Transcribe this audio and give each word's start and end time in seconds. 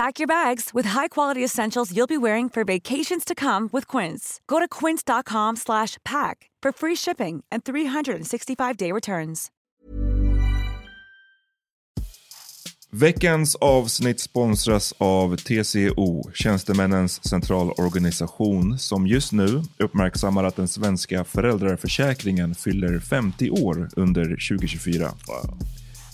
Pack 0.00 0.18
your 0.18 0.26
bags 0.26 0.70
with 0.74 0.88
high-quality 0.88 1.44
essentials 1.44 1.92
you'll 1.92 2.06
be 2.06 2.16
wearing 2.16 2.48
for 2.50 2.64
vacations 2.64 3.24
to 3.24 3.34
come 3.34 3.68
with 3.72 3.96
Quince. 3.96 4.40
Go 4.46 4.58
to 4.58 4.68
quince.com/pack 4.80 6.36
for 6.62 6.72
free 6.72 6.96
shipping 6.96 7.44
and 7.52 7.62
365-day 7.62 8.92
returns. 8.92 9.50
Veckans 12.92 13.56
avsnitt 13.56 14.20
sponsras 14.20 14.94
av 14.98 15.36
TCO, 15.36 16.30
Tjänstemännens 16.34 17.28
centralorganisation, 17.28 18.78
som 18.78 19.06
just 19.06 19.32
nu 19.32 19.62
uppmärksammar 19.78 20.44
att 20.44 20.56
den 20.56 20.68
svenska 20.68 21.24
föräldraförsäkringen 21.24 22.54
fyller 22.54 23.00
50 23.00 23.50
år 23.50 23.90
under 23.96 24.24
2024. 24.24 25.10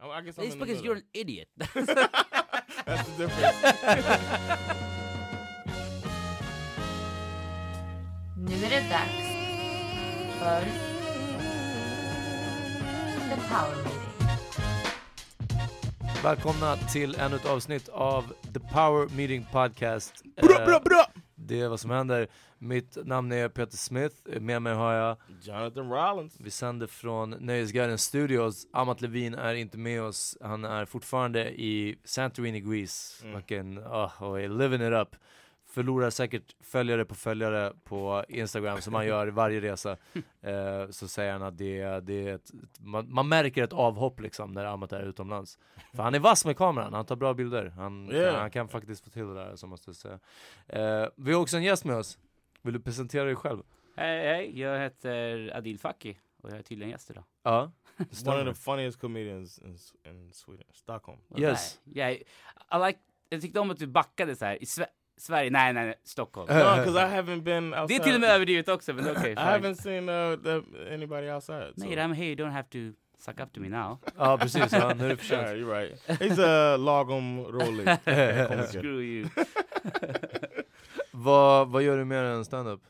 I, 0.00 0.08
I 0.08 0.20
guess 0.22 0.38
I'm 0.38 0.44
It's 0.44 0.54
because 0.54 0.82
you're 0.82 0.94
an 0.94 1.02
idiot. 1.12 1.48
That's 1.58 1.86
the 1.86 3.16
difference. 3.18 3.62
Nu 8.36 8.54
är 8.54 8.70
det 8.70 8.88
dags 8.90 9.28
för 10.38 10.60
The 13.28 13.40
Power 13.48 13.76
Meeting. 13.76 13.98
Välkomna 16.22 16.76
till 16.76 17.14
ännu 17.14 17.36
ett 17.36 17.46
avsnitt 17.46 17.88
av 17.88 18.32
The 18.54 18.60
Power 18.60 19.08
Meeting 19.16 19.46
Podcast. 19.52 20.22
Bra, 20.42 20.66
bra, 20.66 20.80
bra! 20.80 21.06
Det 21.40 21.60
är 21.60 21.68
vad 21.68 21.80
som 21.80 21.90
händer. 21.90 22.28
Mitt 22.58 23.06
namn 23.06 23.32
är 23.32 23.48
Peter 23.48 23.76
Smith, 23.76 24.16
med 24.40 24.62
mig 24.62 24.74
har 24.74 24.92
jag 24.92 25.16
Jonathan 25.42 25.90
Rollins. 25.90 26.36
Vi 26.40 26.50
sänder 26.50 26.86
från 26.86 27.30
Nöjesguiden 27.30 27.98
Studios. 27.98 28.66
Amat 28.72 29.00
Levin 29.00 29.34
är 29.34 29.54
inte 29.54 29.78
med 29.78 30.02
oss. 30.02 30.36
Han 30.40 30.64
är 30.64 30.84
fortfarande 30.84 31.50
i 31.50 31.98
Santorini, 32.04 32.60
Greece. 32.60 33.24
Mm. 33.24 33.40
Fucking, 33.40 33.78
oh, 33.78 34.42
är 34.42 34.48
living 34.48 34.88
it 34.88 34.92
up. 34.92 35.16
Förlorar 35.78 36.10
säkert 36.10 36.56
följare 36.60 37.04
på 37.04 37.14
följare 37.14 37.72
på 37.84 38.24
Instagram 38.28 38.80
som 38.80 38.94
han 38.94 39.06
gör 39.06 39.28
i 39.28 39.30
varje 39.30 39.60
resa. 39.60 39.96
Eh, 40.42 40.88
så 40.90 41.08
säger 41.08 41.32
han 41.32 41.42
att 41.42 41.58
det, 41.58 41.80
är- 41.80 42.00
det 42.00 42.28
är 42.28 42.34
ett, 42.34 42.50
man, 42.80 43.12
man 43.14 43.28
märker 43.28 43.64
ett 43.64 43.72
avhopp 43.72 44.20
liksom 44.20 44.52
när 44.52 44.64
Amat 44.64 44.92
är 44.92 45.02
utomlands. 45.02 45.58
För 45.94 46.02
han 46.02 46.14
är 46.14 46.18
vass 46.18 46.44
med 46.44 46.56
kameran, 46.56 46.92
han 46.92 47.06
tar 47.06 47.16
bra 47.16 47.34
bilder. 47.34 47.66
Han, 47.76 48.10
Yeah. 48.10 48.32
kan, 48.32 48.40
han 48.40 48.50
kan 48.50 48.68
faktiskt 48.68 49.04
få 49.04 49.10
till 49.10 49.26
det 49.26 49.34
där, 49.34 49.56
så 49.56 49.66
måste 49.66 49.88
jag 49.90 49.96
säga. 49.96 50.18
Eh, 50.66 51.08
vi 51.16 51.32
har 51.32 51.40
också 51.40 51.56
en 51.56 51.62
gäst 51.62 51.84
med 51.84 51.96
oss. 51.96 52.18
Vill 52.62 52.74
du 52.74 52.80
presentera 52.80 53.24
dig 53.24 53.36
själv? 53.36 53.62
hej, 53.96 54.26
hej, 54.26 54.60
jag 54.60 54.78
heter 54.80 55.56
Adil 55.56 55.78
Fakki 55.78 56.18
och 56.42 56.50
jag 56.50 56.58
är 56.58 56.62
tydligen 56.62 56.90
gäst 56.90 57.10
idag. 57.10 57.24
Ja, 57.42 57.70
One 58.26 58.50
of 58.50 58.56
the 58.56 58.62
funniest 58.62 59.00
comedians 59.00 59.58
in, 59.58 59.78
in 60.12 60.32
Sweden, 60.32 60.66
Stockholm. 60.72 61.18
Yes. 61.36 61.80
Yeah, 61.94 62.12
I 62.12 62.86
like, 62.86 62.98
jag 63.28 63.40
tyckte 63.40 63.60
om 63.60 63.70
att 63.70 63.78
du 63.78 63.86
backade 63.86 64.36
så 64.36 64.44
här 64.44 64.62
i 64.62 64.64
Sve- 64.64 64.86
Sverige, 65.18 65.50
nej, 65.50 65.72
nej, 65.72 65.84
nej, 65.86 65.94
Stockholm. 66.04 66.46
No, 66.48 66.54
because 66.76 66.98
I 67.00 67.16
haven't 67.16 67.42
been 67.42 67.70
Det 67.70 67.80
outside. 67.80 68.00
är 68.00 68.04
till 68.04 68.14
och 68.14 68.20
med 68.20 68.30
överdrivet 68.30 68.68
också, 68.68 68.92
men 68.94 69.10
okej. 69.16 69.32
I 69.32 69.34
haven't 69.34 69.74
seen 69.74 70.08
uh, 70.08 70.36
the, 70.42 70.94
anybody 70.94 71.30
outside. 71.30 71.72
so- 71.76 71.84
Mate, 71.88 71.96
I'm 72.00 72.14
here, 72.14 72.26
you 72.26 72.36
don't 72.36 72.50
have 72.52 72.68
to 72.70 72.78
suck 73.18 73.40
up 73.40 73.52
to 73.52 73.60
me 73.60 73.68
now. 73.68 73.98
Ja 74.18 74.38
precis, 74.38 74.72
ja, 74.72 74.94
nu 74.94 75.04
är 75.04 75.08
det 75.08 75.16
för 75.16 75.34
Yeah, 75.34 75.46
sent. 75.46 75.58
you're 75.58 75.80
right. 75.80 76.20
He's 76.20 76.40
a 76.74 76.76
lagom 76.76 77.44
rolig. 77.44 77.86
Screw 78.68 79.02
you. 79.02 79.28
vad, 81.10 81.68
vad 81.68 81.82
gör 81.82 81.98
du 81.98 82.04
mer 82.04 82.22
än 82.22 82.44
stand-up? 82.44 82.80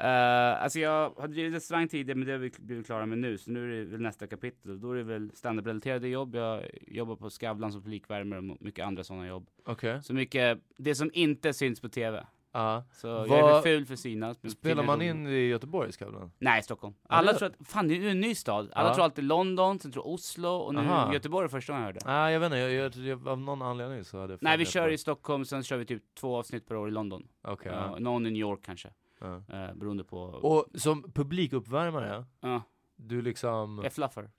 Uh, 0.00 0.62
alltså 0.62 0.78
jag 0.78 1.10
har 1.16 1.28
drivit 1.28 1.54
restaurang 1.54 1.88
tidigare 1.88 2.18
men 2.18 2.26
det 2.26 2.32
har 2.32 2.38
vi 2.38 2.50
blivit 2.58 2.86
klara 2.86 3.06
med 3.06 3.18
nu 3.18 3.38
så 3.38 3.50
nu 3.50 3.64
är 3.72 3.84
det 3.84 3.90
väl 3.90 4.00
nästa 4.00 4.26
kapitel. 4.26 4.80
Då 4.80 4.92
är 4.92 4.96
det 4.96 5.02
väl 5.02 5.30
standup-relaterade 5.34 6.08
jobb. 6.08 6.34
Jag 6.34 6.62
jobbar 6.86 7.16
på 7.16 7.30
Skavlan 7.30 7.72
som 7.72 7.82
publikvärmare 7.82 8.38
och 8.38 8.56
mycket 8.60 8.84
andra 8.86 9.04
sådana 9.04 9.26
jobb. 9.26 9.48
Okej. 9.66 10.02
Så 10.02 10.14
mycket, 10.14 10.58
det 10.78 10.94
som 10.94 11.10
inte 11.14 11.52
syns 11.52 11.80
på 11.80 11.88
TV. 11.88 12.26
Ja. 12.52 12.84
Så 12.92 13.06
jag 13.06 13.56
är 13.58 13.62
ful 13.62 13.86
för 13.86 13.96
synas. 13.96 14.52
Spelar 14.52 14.82
man 14.82 15.02
in 15.02 15.26
i 15.26 15.46
Göteborg, 15.46 15.92
Skavlan? 15.92 16.32
Nej, 16.38 16.62
Stockholm. 16.62 16.94
Alla 17.08 17.32
det- 17.32 17.38
tror 17.38 17.48
att, 17.48 17.68
fan 17.68 17.88
det 17.88 17.94
är 17.96 18.10
en 18.10 18.20
ny 18.20 18.34
stad. 18.34 18.68
Alla 18.72 18.88
Ja. 18.88 18.94
tror 18.94 19.04
alltid 19.04 19.24
London, 19.24 19.78
sen 19.78 19.92
tror 19.92 20.06
Oslo 20.06 20.48
och 20.48 20.74
nu 20.74 20.80
Aha. 20.80 21.12
Göteborg 21.14 21.48
första 21.48 21.72
gången 21.72 21.86
jag 21.86 21.92
hörde. 21.94 22.00
Nej 22.06 22.32
jag 22.32 22.40
vet 22.40 22.46
inte, 22.46 22.58
jag, 22.58 22.72
jag, 22.72 22.96
jag, 22.96 23.28
av 23.28 23.38
någon 23.40 23.62
anledning 23.62 24.04
så 24.04 24.20
hade 24.20 24.32
jag 24.32 24.42
Nej, 24.42 24.58
vi 24.58 24.66
kör 24.66 24.86
på 24.86 24.92
i 24.92 24.98
Stockholm, 24.98 25.44
sen 25.44 25.62
kör 25.62 25.76
vi 25.76 25.84
typ 25.86 26.02
två 26.20 26.36
avsnitt 26.36 26.66
per 26.66 26.76
år 26.76 26.88
i 26.88 26.92
London. 26.92 27.28
ja. 27.64 27.96
någon 27.98 28.26
i 28.26 28.30
New 28.30 28.40
York 28.40 28.60
kanske. 28.64 28.88
Ja. 29.20 29.26
Uh, 29.68 29.74
beroende 29.74 30.04
på... 30.04 30.18
Och 30.22 30.80
som 30.80 31.12
publikuppvärmare, 31.12 32.24
ja. 32.40 32.62
du 32.96 33.22
liksom... 33.22 33.80
Jag 33.84 33.92
fluffar. 33.92 34.30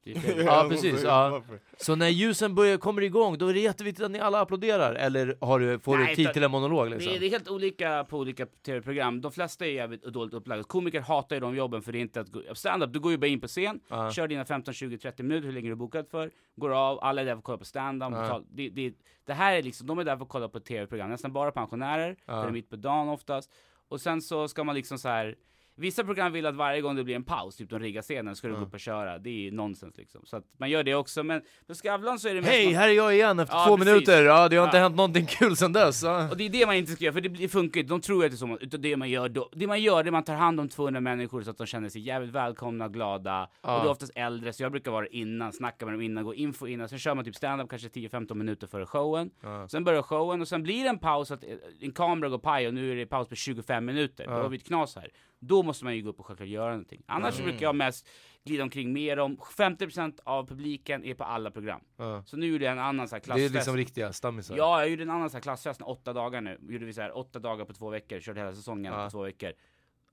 ja 0.46 0.66
precis, 0.70 1.04
ja. 1.04 1.44
Så 1.78 1.96
när 1.96 2.08
ljusen 2.10 2.56
börjar, 2.56 2.78
kommer 2.78 3.02
igång, 3.02 3.38
då 3.38 3.48
är 3.48 3.54
det 3.54 3.60
jätteviktigt 3.60 4.06
att 4.06 4.12
ni 4.12 4.20
alla 4.20 4.42
applåderar, 4.42 4.96
eller 4.96 5.38
har 5.42 5.60
du, 5.60 5.80
får 5.80 5.98
Nej, 5.98 6.08
du 6.08 6.16
tid 6.16 6.34
till 6.34 6.44
en 6.44 6.52
monolog 6.52 6.90
liksom? 6.90 7.12
Det 7.12 7.18
är, 7.18 7.20
det 7.20 7.26
är 7.26 7.32
helt 7.32 7.50
olika 7.50 8.04
på 8.10 8.18
olika 8.18 8.46
tv-program. 8.46 9.22
De 9.22 9.32
flesta 9.32 9.66
är 9.66 9.70
jävligt 9.72 10.04
dåligt 10.04 10.34
upplagda. 10.34 10.64
Komiker 10.64 11.02
hatar 11.02 11.36
ju 11.36 11.40
de 11.40 11.56
jobben 11.56 11.82
för 11.82 11.92
det 11.92 11.98
är 11.98 12.02
inte 12.02 12.22
att 12.22 12.30
gå... 12.30 12.42
Stand-up, 12.54 12.94
du 12.94 13.00
går 13.00 13.12
ju 13.12 13.18
bara 13.18 13.28
in 13.28 13.42
på 13.42 13.48
scen, 13.48 13.80
Ja. 13.88 14.12
kör 14.12 14.28
dina 14.28 14.46
15, 14.46 14.74
20, 14.74 14.98
30 14.98 15.24
minuter, 15.24 15.46
hur 15.46 15.54
länge 15.54 15.68
du 15.68 15.72
är 15.72 15.76
bokad 15.76 16.08
för, 16.08 16.32
går 16.56 16.70
av, 16.70 17.00
alla 17.04 17.22
är 17.22 17.26
där 17.26 17.32
för 17.34 17.38
att 17.40 17.44
kolla 17.44 17.58
på 17.58 17.66
stand-up. 17.66 18.12
Ja. 18.12 18.42
Det, 18.50 18.70
det, 18.70 18.94
det 19.26 19.34
här 19.34 19.54
är 19.56 19.64
liksom, 19.64 19.88
de 19.88 20.00
är 20.00 20.04
där 20.04 20.18
för 20.18 20.24
att 20.24 20.30
kolla 20.30 20.50
på 20.50 20.60
tv-program, 20.60 21.10
nästan 21.10 21.34
bara 21.34 21.52
pensionärer, 21.52 22.16
Ja. 22.26 22.34
för 22.34 22.42
det 22.42 22.48
är 22.50 22.52
mitt 22.52 22.70
på 22.70 22.76
dagen 22.76 23.10
oftast. 23.10 23.52
Och 23.92 24.02
sen 24.02 24.22
så 24.22 24.48
ska 24.48 24.64
man 24.64 24.76
liksom 24.76 24.98
så 24.98 25.10
här. 25.10 25.36
Vissa 25.76 26.04
program 26.04 26.32
vill 26.34 26.46
att 26.46 26.56
varje 26.56 26.82
gång 26.82 26.96
det 26.96 27.04
blir 27.04 27.16
en 27.16 27.24
paus, 27.24 27.56
typ 27.56 27.70
de 27.70 27.80
riggar 27.80 28.02
scenen, 28.02 28.36
ska 28.36 28.48
du 28.48 28.54
gå 28.56 28.62
upp 28.62 28.74
och 28.74 28.80
köra. 28.80 29.18
Det 29.18 29.30
är 29.30 29.34
ju 29.34 29.52
nonsens 29.52 29.98
liksom. 29.98 30.22
Så 30.26 30.38
att 30.38 30.44
man 30.58 30.70
gör 30.70 30.84
det 30.84 30.96
också, 30.96 31.24
men 31.24 31.42
på 31.68 31.74
Skavlan 31.76 32.20
så 32.20 32.28
är 32.28 32.36
det 32.36 32.42
Hej, 32.42 32.66
man- 32.66 32.74
här 32.76 32.90
är 32.90 32.94
jag 32.94 33.14
igen 33.16 33.40
efter 33.40 33.56
Ja, 33.56 33.66
två 33.68 33.78
precis. 33.78 33.94
minuter, 33.94 34.24
ja 34.24 34.50
det 34.50 34.56
har 34.56 34.66
inte 34.66 34.78
Ja. 34.78 34.84
hänt 34.84 34.96
någonting 34.96 35.26
kul 35.26 35.56
sen 35.56 35.74
dess. 35.74 36.04
Ja. 36.04 36.30
Och 36.32 36.38
det 36.38 36.46
är 36.46 36.50
det 36.50 36.66
man 36.66 36.76
inte 36.76 36.92
ska 36.92 37.04
göra, 37.06 37.14
för 37.14 37.22
det, 37.22 37.48
funkar 37.48 37.80
inte. 37.82 37.94
De 37.94 38.02
tror 38.02 38.26
att 38.26 38.32
det 38.32 38.36
är 38.36 38.38
så, 38.38 38.58
utan 38.62 38.82
det 38.82 38.98
man 38.98 39.10
gör 39.10 39.30
då, 39.30 39.50
det 39.54 39.68
man 39.68 39.82
gör 39.82 40.04
det 40.04 40.08
är 40.08 40.10
att 40.10 40.14
man 40.14 40.24
tar 40.24 40.36
hand 40.36 40.60
om 40.60 40.70
200 40.70 41.00
människor 41.02 41.42
så 41.44 41.50
att 41.50 41.58
de 41.58 41.68
känner 41.68 41.90
sig 41.90 42.02
jävligt 42.02 42.32
välkomna, 42.32 42.88
glada. 42.88 43.50
Ja. 43.62 43.76
Och 43.78 43.84
det 43.84 43.88
är 43.88 43.92
oftast 43.92 44.12
äldre, 44.16 44.54
så 44.54 44.64
jag 44.64 44.72
brukar 44.72 44.92
vara 44.92 45.08
innan, 45.08 45.54
snacka 45.54 45.86
med 45.86 45.94
dem 45.94 46.02
innan, 46.02 46.24
gå 46.24 46.34
info 46.36 46.68
innan, 46.68 46.90
sen 46.90 47.00
kör 47.00 47.16
man 47.16 47.26
typ 47.26 47.36
stand-up 47.36 47.70
kanske 47.70 47.88
10-15 47.88 48.34
minuter 48.38 48.68
före 48.68 48.86
showen. 48.86 49.30
Sen 49.70 49.84
börjar 49.84 50.02
showen 50.02 50.42
och 50.42 50.48
sen 50.48 50.64
blir 50.64 50.84
det 50.84 50.90
en 50.90 51.00
paus, 51.00 51.32
att 51.32 51.44
eh, 51.44 51.50
en 51.82 51.92
kamera 51.92 52.30
går 52.30 52.38
paj 52.40 52.68
och 52.68 52.74
nu 52.74 52.92
är 52.92 52.96
det 52.96 53.06
paus 53.06 53.28
på 53.28 53.36
25 53.36 53.86
minuter. 53.86 54.26
Då 54.28 54.32
har 54.34 54.50
vi 54.50 54.58
ett 54.58 54.68
knas 54.68 54.96
här. 54.96 55.08
Då 55.44 55.64
måste 55.64 55.86
man 55.86 55.96
ju 55.96 56.02
gå 56.02 56.10
upp 56.10 56.20
och 56.20 56.26
självklart 56.26 56.50
göra 56.50 56.70
någonting. 56.70 57.04
Annars 57.06 57.34
så 57.34 57.42
Mm. 57.42 57.52
brukar 57.52 57.66
jag 57.66 57.76
mest 57.76 58.10
glida 58.44 58.64
omkring 58.64 58.94
mer 58.94 59.20
om 59.20 59.38
50% 59.58 60.20
av 60.24 60.48
publiken 60.48 61.04
är 61.06 61.14
på 61.14 61.24
alla 61.24 61.52
program. 61.52 61.82
Ja. 61.98 62.24
Så 62.26 62.38
nu 62.38 62.46
gjorde 62.48 62.66
jag 62.66 62.72
en 62.72 62.80
annan 62.80 63.08
så 63.08 63.16
här 63.16 63.20
Det 63.20 63.24
är 63.24 63.26
klassfest. 63.26 63.54
liksom 63.54 63.78
riktiga 63.78 64.14
stammisar. 64.14 64.58
Ja, 64.58 64.80
jag 64.80 64.90
gjorde 64.90 65.04
en 65.04 65.10
annan 65.10 65.30
sån 65.30 65.38
här 65.38 65.42
klassfest, 65.42 65.82
åtta 65.82 66.14
dagar 66.14 66.42
nu. 66.42 66.58
Gjorde 66.70 66.86
vi 66.86 66.94
så 66.94 67.02
här 67.02 67.18
åtta 67.18 67.40
dagar 67.40 67.66
på 67.66 67.74
två 67.74 67.90
veckor, 67.90 68.20
körde 68.20 68.40
hela 68.40 68.54
säsongen 68.54 68.94
Ja. 68.94 69.06
på 69.06 69.10
två 69.12 69.22
veckor. 69.24 69.54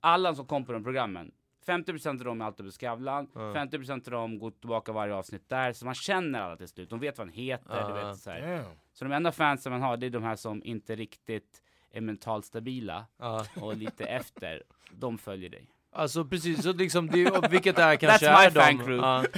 Alla 0.00 0.34
som 0.34 0.46
kom 0.46 0.64
på 0.64 0.72
de 0.72 0.84
programmen, 0.84 1.32
50% 1.66 2.20
av 2.20 2.24
dem 2.24 2.40
är 2.40 2.44
alltid 2.44 2.66
på 2.66 2.72
Skavlan, 2.72 3.28
Ja. 3.34 3.52
50% 3.54 4.06
av 4.08 4.12
dem 4.12 4.38
går 4.38 4.50
tillbaka 4.50 4.92
varje 4.92 5.14
avsnitt 5.14 5.48
där, 5.48 5.72
så 5.72 5.84
man 5.84 5.94
känner 5.94 6.40
alla 6.40 6.56
till 6.56 6.69
slut. 6.69 6.90
De 6.90 7.00
vet 7.00 7.19
vad 7.19 7.26
han 7.26 7.34
heter, 7.34 7.76
Ja. 7.81 7.88
du 7.88 8.06
vet 8.06 8.16
så 8.19 8.31
här. 8.31 8.64
Så 8.92 9.04
de 9.04 9.12
enda 9.12 9.32
fansen 9.32 9.72
man 9.72 9.82
har, 9.82 9.96
det 9.96 10.06
är 10.06 10.10
de 10.10 10.22
här 10.22 10.36
som 10.36 10.62
inte 10.64 10.96
riktigt 10.96 11.62
är 11.93 12.00
mentalt 12.00 12.44
stabila 12.44 13.06
Ja. 13.19 13.44
och 13.61 13.76
lite 13.76 14.05
efter. 14.06 14.62
De 14.93 15.19
följer 15.19 15.50
dig. 15.50 15.69
Alltså 15.93 16.25
precis, 16.25 16.62
så 16.62 16.73
liksom, 16.73 17.06
det, 17.06 17.49
vilket 17.50 17.79
är 17.79 17.96
kanske 17.96 18.26
That's 18.26 18.40
my 18.40 18.46
är 18.46 18.50
fan 18.50 18.79
crew. 18.79 18.96
ja. 19.06 19.25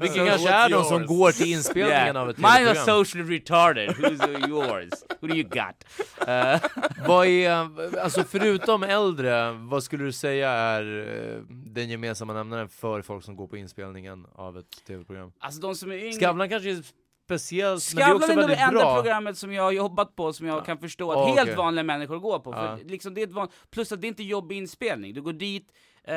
Vilket 0.00 0.16
So 0.18 0.26
kanske 0.26 0.48
är 0.50 0.70
de 0.70 0.84
som 0.84 1.06
går 1.06 1.32
till 1.32 1.52
inspelningen 1.52 1.90
Yeah. 2.06 2.16
av 2.22 2.30
ett 2.30 2.36
Mine 2.36 2.48
are 2.48 2.58
tv-program. 2.58 3.04
socially 3.04 3.38
retarded, 3.38 3.90
who's 3.90 4.48
yours? 4.48 4.90
Who 5.20 5.26
do 5.28 5.34
you 5.34 5.42
got? 5.48 5.84
Uh, 6.28 6.70
Vad 7.08 7.26
är, 7.26 7.98
alltså 7.98 8.24
förutom 8.24 8.82
äldre, 8.82 9.50
vad 9.52 9.82
skulle 9.84 10.04
du 10.04 10.12
säga 10.12 10.50
är 10.50 11.08
eh, 11.36 11.40
den 11.48 11.88
gemensamma 11.88 12.32
nämnaren 12.32 12.68
för 12.68 13.02
folk 13.02 13.24
som 13.24 13.36
går 13.36 13.46
på 13.46 13.56
inspelningen 13.56 14.26
av 14.34 14.58
ett 14.58 14.84
tv-program? 14.86 15.32
alltså 15.38 15.60
de 15.60 15.74
som 15.74 15.90
är 15.92 15.96
yngre... 15.96 16.12
Skavlan 16.20 16.48
kanske 16.48 16.82
speciellt, 17.24 17.94
men 17.94 17.96
det 17.96 18.02
är 18.02 18.16
Skavlan 18.16 18.22
också 18.22 18.32
är 18.32 18.48
det 18.48 18.54
enda 18.56 18.94
programmet 18.94 19.38
som 19.38 19.52
jag 19.52 19.62
har 19.62 19.72
jobbat 19.72 20.16
på 20.16 20.32
som 20.32 20.46
jag 20.46 20.64
kan 20.66 20.78
förstå 20.78 21.10
att 21.12 21.16
Ah, 21.18 21.26
helt 21.26 21.40
okej. 21.40 21.54
vanliga 21.56 21.82
människor 21.82 22.18
går 22.18 22.38
på. 22.38 22.50
Ja. 22.52 22.76
För 22.76 22.84
liksom 22.84 23.14
det 23.14 23.20
är 23.22 23.26
ett 23.26 23.32
van... 23.32 23.48
Plus 23.70 23.92
att 23.92 24.00
det 24.00 24.06
är 24.06 24.08
inte 24.08 24.22
jobbig 24.22 24.56
inspelning. 24.56 25.14
Du 25.14 25.22
går 25.22 25.32
dit, 25.32 25.68
eh, 26.04 26.14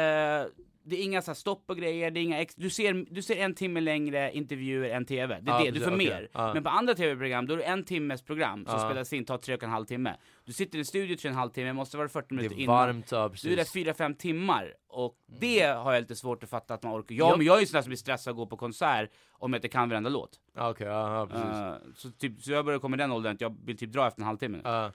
det 0.90 1.00
är 1.00 1.04
inga 1.04 1.22
så 1.22 1.36
stopp 1.36 1.64
och 1.70 1.78
grejer, 1.78 2.12
det 2.12 2.20
är 2.20 2.22
inga 2.22 2.40
ex... 2.42 2.56
du, 2.56 2.70
ser, 2.70 3.06
du 3.14 3.22
ser 3.22 3.36
en 3.38 3.54
timme 3.56 3.80
längre 3.80 4.32
intervjuer 4.34 4.90
än 4.90 5.06
TV. 5.06 5.40
Det 5.42 5.52
är 5.52 5.60
Ja, 5.60 5.64
det, 5.66 5.72
du 5.72 5.80
får 5.80 5.88
okej. 5.96 5.98
mer. 6.08 6.30
Ja. 6.34 6.54
Men 6.54 6.64
på 6.64 6.70
andra 6.70 6.94
TV-program, 6.96 7.48
då 7.48 7.54
är 7.54 7.58
det 7.58 7.64
en 7.64 7.84
timmes 7.84 8.22
program 8.22 8.66
som 8.66 8.74
Ja. 8.80 8.90
spelas 8.90 9.14
in, 9.14 9.26
tar 9.26 9.38
tre 9.38 9.56
och 9.56 9.64
en 9.64 9.70
halv 9.70 9.86
timme. 9.86 10.16
Du 10.46 10.54
sitter 10.54 10.78
i 10.78 10.80
en 10.80 10.86
studio 10.86 11.16
tre 11.16 11.30
och 11.30 11.32
en 11.34 11.38
halv 11.40 11.50
timme, 11.50 11.74
måste 11.74 11.98
vara 11.98 12.08
40 12.10 12.28
Det 12.30 12.36
minuter 12.36 12.56
är 12.56 12.60
innan. 12.60 12.76
varmt, 12.76 13.12
ja 13.12 13.32
Du 13.44 13.52
är 13.52 13.56
där 13.56 13.74
fyra, 13.74 13.94
fem 13.94 14.14
timmar. 14.16 14.74
Och 14.90 15.16
det 15.40 15.62
har 15.64 15.94
jag 15.94 16.02
lite 16.02 16.16
svårt 16.16 16.44
att 16.44 16.50
fatta 16.50 16.74
att 16.74 16.84
man 16.84 16.94
orkar. 17.02 17.16
Jag, 17.16 17.32
Ja. 17.32 17.38
men 17.38 17.46
jag 17.46 17.56
är 17.56 17.60
ju 17.60 17.66
sån 17.66 17.78
där 17.78 17.82
som 17.82 17.90
blir 17.90 17.98
stressad 17.98 18.32
att 18.32 18.38
gå 18.38 18.46
på 18.46 18.58
konsert 18.58 19.10
om 19.32 19.54
jag 19.54 19.58
inte 19.58 19.68
kan 19.70 19.90
varenda 19.90 20.10
låt. 20.10 20.40
Okej, 20.58 20.88
ja, 20.88 21.20
ja 21.20 21.28
precis. 21.28 21.58
Eh, 21.58 21.94
så, 21.96 22.12
typ, 22.12 22.42
så 22.42 22.52
jag 22.52 22.66
börjar 22.66 22.80
komma 22.80 22.96
i 22.96 22.98
den 22.98 23.12
åldern 23.12 23.34
att 23.34 23.42
jag 23.42 23.58
vill 23.66 23.78
typ 23.78 23.92
dra 23.92 24.08
efter 24.08 24.22
en 24.22 24.28
halvtimme. 24.28 24.62
Ja. 24.64 24.92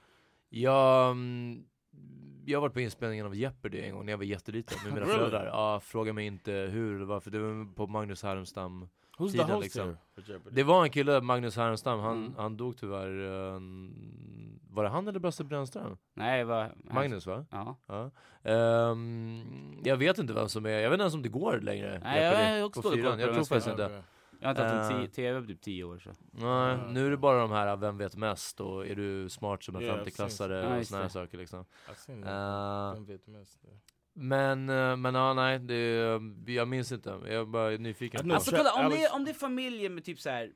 jag, 0.49 1.11
mm, 1.11 1.65
jag 2.47 2.59
har 2.59 2.61
varit 2.63 2.73
på 2.75 2.81
inspelningen 2.81 3.27
av 3.27 3.35
Jeopardy 3.35 3.81
en 3.81 3.95
gång 3.95 4.05
när 4.07 4.13
jag 4.13 4.19
var 4.19 4.25
jätteliten 4.25 4.79
med 4.85 4.95
mina 4.95 5.07
föräldrar. 5.17 5.47
Ja, 5.47 5.81
fråga 5.81 6.13
mig 6.13 6.27
inte 6.27 6.53
hur 6.53 6.97
eller 6.97 7.05
varför, 7.05 7.31
det 7.31 7.39
var 7.39 7.75
på 7.75 7.87
Magnus 7.87 8.23
Härenstam 8.23 8.89
Who's 9.19 9.33
the 9.33 9.53
host 9.53 9.63
liksom. 9.63 9.97
Det 10.51 10.63
var 10.63 10.85
en 10.85 10.91
kille, 10.91 11.21
Magnus 11.21 11.57
Härenstam, 11.57 12.01
han, 12.01 12.17
Mm. 12.19 12.35
han 12.37 12.57
dog 12.57 12.77
tyvärr, 12.77 13.25
eh, 13.55 13.61
var 14.71 14.83
det 14.85 14.89
han 14.91 15.09
eller 15.09 15.19
Brasse 15.19 15.45
Brännström? 15.45 15.97
Nej, 16.15 16.39
det 16.39 16.45
var... 16.45 16.73
Magnus 16.91 17.27
va? 17.27 17.45
Ja. 17.51 17.77
Ja. 17.87 18.11
Ehm, 18.51 19.81
jag 19.85 19.97
vet 19.97 20.19
inte 20.19 20.33
vem 20.33 20.49
som 20.49 20.67
är, 20.67 20.71
jag 20.71 20.91
vet 20.91 20.95
inte 20.95 21.03
ens 21.03 21.15
om 21.15 21.23
det 21.23 21.29
går 21.29 21.61
längre. 21.61 22.01
Nej, 22.05 22.23
jag 22.23 22.71
Jeopardy 22.71 22.83
på 22.83 22.83
fyran. 22.83 22.93
koll 23.05 23.15
på 23.17 23.21
Jag 23.21 23.29
det, 23.29 23.35
tror 23.35 23.45
faktiskt 23.45 23.67
inte. 23.69 24.03
Jag 24.43 24.49
har 24.49 24.51
inte 24.51 24.63
haft 24.63 24.91
en 24.91 24.97
Eh. 25.01 25.03
ti- 25.05 25.11
TV 25.11 25.41
på 25.41 25.47
typ 25.47 25.61
tio 25.61 25.85
år 25.85 25.99
så. 25.99 26.11
Nej, 26.33 26.79
nu 26.93 27.07
är 27.07 27.11
det 27.11 27.17
bara 27.17 27.41
de 27.41 27.51
här, 27.51 27.77
vem 27.77 27.99
vet 27.99 28.17
mest 28.17 28.61
och 28.61 28.87
är 28.87 28.95
du 28.95 29.29
smart 29.29 29.63
som 29.63 29.77
en 29.77 29.83
Yeah, 29.83 29.95
I've 29.95 29.99
femteklassare 29.99 30.53
seen- 30.63 30.65
Ja, 30.69 30.73
och 30.73 30.79
just 30.79 30.91
såna 30.91 31.03
här 31.03 31.09
saker 31.09 31.39
liksom. 31.39 31.65
Eh, 32.09 32.95
Vem 32.95 33.05
vet 33.05 33.27
mest? 33.27 33.59
Men, 34.15 34.69
eh, 34.69 34.97
men 34.97 35.15
ja, 35.15 35.35
nej, 35.35 35.59
det, 35.59 36.21
jag 36.47 36.69
minns 36.69 36.93
inte. 36.93 37.11
Jag 37.11 37.33
är 37.35 37.45
bara 37.45 37.71
nyfiken. 37.71 38.21
Know. 38.21 38.35
Alltså 38.35 38.57
kolla, 38.57 38.73
om 38.85 38.91
det, 38.91 39.05
är, 39.05 39.15
om 39.15 39.25
det 39.25 39.31
är 39.31 39.35
familjer 39.35 39.91
med 39.91 40.05
typ 40.05 40.21
så 40.21 40.31
här 40.31 40.53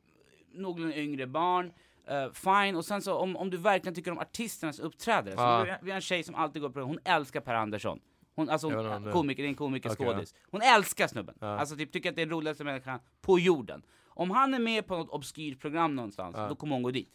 någorlunda 0.54 0.96
yngre 0.96 1.26
barn, 1.26 1.72
eh, 2.08 2.32
fine. 2.32 2.76
Och 2.76 2.84
sen 2.84 3.02
så 3.02 3.14
om, 3.14 3.36
om 3.36 3.50
du 3.50 3.56
verkligen 3.56 3.94
tycker 3.94 4.10
om 4.10 4.18
artisternas 4.18 4.78
uppträdande. 4.78 5.30
Så 5.30 5.36
vi, 5.36 5.42
har- 5.70 5.78
vi 5.82 5.90
har 5.90 5.96
en 5.96 6.00
tjej 6.00 6.22
som 6.22 6.34
alltid 6.34 6.62
går 6.62 6.70
på 6.70 6.80
hon 6.80 6.98
älskar 7.04 7.40
Per 7.40 7.54
Andersson. 7.54 8.00
Hon, 8.36 8.48
alltså 8.48 8.70
hon, 8.70 9.12
komiker, 9.12 9.42
det 9.42 9.46
är 9.46 9.50
en 9.50 9.54
komiker, 9.54 9.90
Okej, 9.92 10.06
skådis. 10.06 10.34
Hon 10.50 10.62
älskar 10.62 11.06
snubben. 11.06 11.34
Ja. 11.40 11.46
Alltså 11.46 11.76
typ 11.76 11.92
tycker 11.92 12.10
att 12.10 12.16
det 12.16 12.22
är 12.22 12.26
den 12.26 12.34
roligaste 12.36 12.64
människan 12.64 13.00
på 13.20 13.38
jorden. 13.38 13.82
Om 14.08 14.30
han 14.30 14.54
är 14.54 14.58
med 14.58 14.86
på 14.86 14.96
något 14.96 15.10
obskyrt 15.10 15.60
program 15.60 15.96
någonstans, 15.96 16.36
Ja. 16.38 16.48
då 16.48 16.54
kommer 16.54 16.74
hon 16.74 16.82
gå 16.82 16.90
dit. 16.90 17.12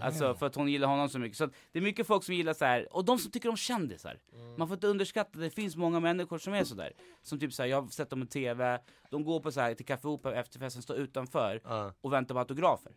Alltså 0.00 0.34
för 0.34 0.46
att 0.46 0.54
hon 0.54 0.68
gillar 0.68 0.88
honom 0.88 1.08
så 1.08 1.18
mycket. 1.18 1.38
Så 1.38 1.44
att 1.44 1.52
det 1.72 1.78
är 1.78 1.82
mycket 1.82 2.06
folk 2.06 2.24
som 2.24 2.34
gillar 2.34 2.52
så 2.54 2.64
här 2.64 2.96
och 2.96 3.04
de 3.04 3.18
som 3.18 3.30
tycker 3.30 3.48
om 3.48 3.56
kändisar. 3.56 4.18
Man 4.56 4.68
får 4.68 4.74
inte 4.74 4.86
underskatta, 4.86 5.38
det 5.38 5.50
finns 5.50 5.76
många 5.76 6.00
människor 6.00 6.38
som 6.38 6.54
är 6.54 6.64
sådär. 6.64 6.92
Som 7.22 7.38
typ 7.38 7.52
såhär, 7.52 7.68
jag 7.70 7.82
har 7.82 7.88
sett 7.88 8.10
dem 8.10 8.20
på 8.20 8.26
TV, 8.26 8.78
de 9.10 9.24
går 9.24 9.40
på 9.40 9.52
så 9.52 9.60
här 9.60 9.74
till 9.74 9.86
Café 9.86 10.08
Opera 10.08 10.34
efterfesten, 10.34 10.82
står 10.82 10.96
utanför 10.96 11.60
Ja. 11.64 11.92
och 12.00 12.12
väntar 12.12 12.34
på 12.34 12.38
autografer. 12.38 12.92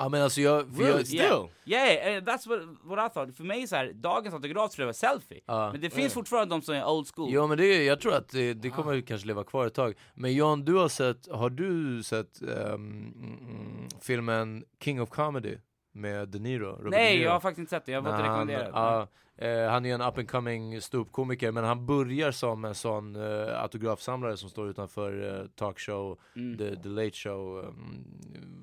Ja 0.00 0.08
men 0.08 0.22
alltså 0.22 0.40
jag, 0.40 0.76
för 0.76 0.82
jag 0.82 1.06
Still? 1.06 1.18
Yeah, 1.20 1.48
yeah 1.66 2.16
eh, 2.16 2.22
that's 2.22 2.48
what, 2.48 2.60
what 2.82 3.10
I 3.10 3.14
thought. 3.14 3.36
För 3.36 3.44
mig 3.44 3.66
så 3.66 3.76
här, 3.76 3.92
dagens 3.92 4.34
autograf 4.34 4.70
tror 4.72 4.82
jag 4.82 4.86
var 4.86 4.92
selfie. 4.92 5.40
Ja. 5.46 5.72
Men 5.72 5.80
det 5.80 5.90
finns 5.90 6.12
fortfarande 6.14 6.54
de 6.54 6.62
som 6.62 6.74
är 6.74 6.88
old 6.88 7.06
school. 7.14 7.32
Ja 7.32 7.46
men 7.46 7.58
det, 7.58 7.64
är- 7.66 7.82
jag 7.86 8.00
tror 8.00 8.14
att 8.14 8.28
det, 8.28 8.54
det 8.54 8.70
kommer 8.70 9.00
kanske 9.00 9.26
leva 9.26 9.44
kvar 9.44 9.66
ett 9.66 9.74
tag. 9.74 9.94
Men 10.14 10.34
Jan, 10.34 10.64
du 10.64 10.74
har 10.74 10.88
sett, 10.88 11.28
har 11.30 11.50
du 11.50 12.02
sett 12.02 12.42
ehm, 12.42 12.48
mm, 12.76 13.88
filmen 14.02 14.64
King 14.84 15.02
of 15.02 15.08
Comedy? 15.10 15.56
Med 15.92 16.28
De 16.28 16.38
Niro? 16.38 16.66
Robert 16.66 16.84
De 16.84 16.90
Nej, 16.90 17.16
Niro? 17.16 17.24
jag 17.24 17.32
har 17.32 17.40
faktiskt 17.40 17.58
inte 17.58 17.70
sett 17.70 17.86
det, 17.86 17.92
jag 17.92 18.02
har 18.02 18.10
fått 18.10 18.18
När 18.20 18.28
han, 18.28 18.48
rekommenderat. 18.48 19.08
ja, 19.38 19.46
eh, 19.46 19.70
han 19.70 19.86
är 19.86 19.94
en 19.94 20.00
up 20.00 20.18
and 20.18 20.30
coming 20.30 20.80
ståuppkomiker 20.80 21.52
men 21.52 21.64
han 21.64 21.86
börjar 21.86 22.30
som 22.30 22.64
en 22.64 22.74
sån 22.74 23.16
eh, 23.16 23.62
autografsamlare 23.62 24.36
som 24.36 24.50
står 24.50 24.68
utanför 24.70 25.40
eh, 25.40 25.46
talkshow, 25.46 26.18
Mm. 26.36 26.58
the, 26.58 26.76
the 26.82 26.88
Late 26.88 27.16
Show, 27.16 27.58
um, 27.58 28.04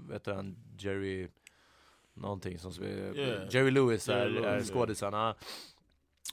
vet 0.10 0.26
han, 0.26 0.56
Jerry 0.78 1.28
någonting 2.14 2.60
som 2.60 2.72
Yeah. 2.84 3.44
Jerry 3.50 3.72
Lewis 3.72 4.10
är, 4.10 4.16
är 4.26 4.42
yeah. 4.42 4.64
skådisen. 4.64 5.14
ja. 5.14 5.36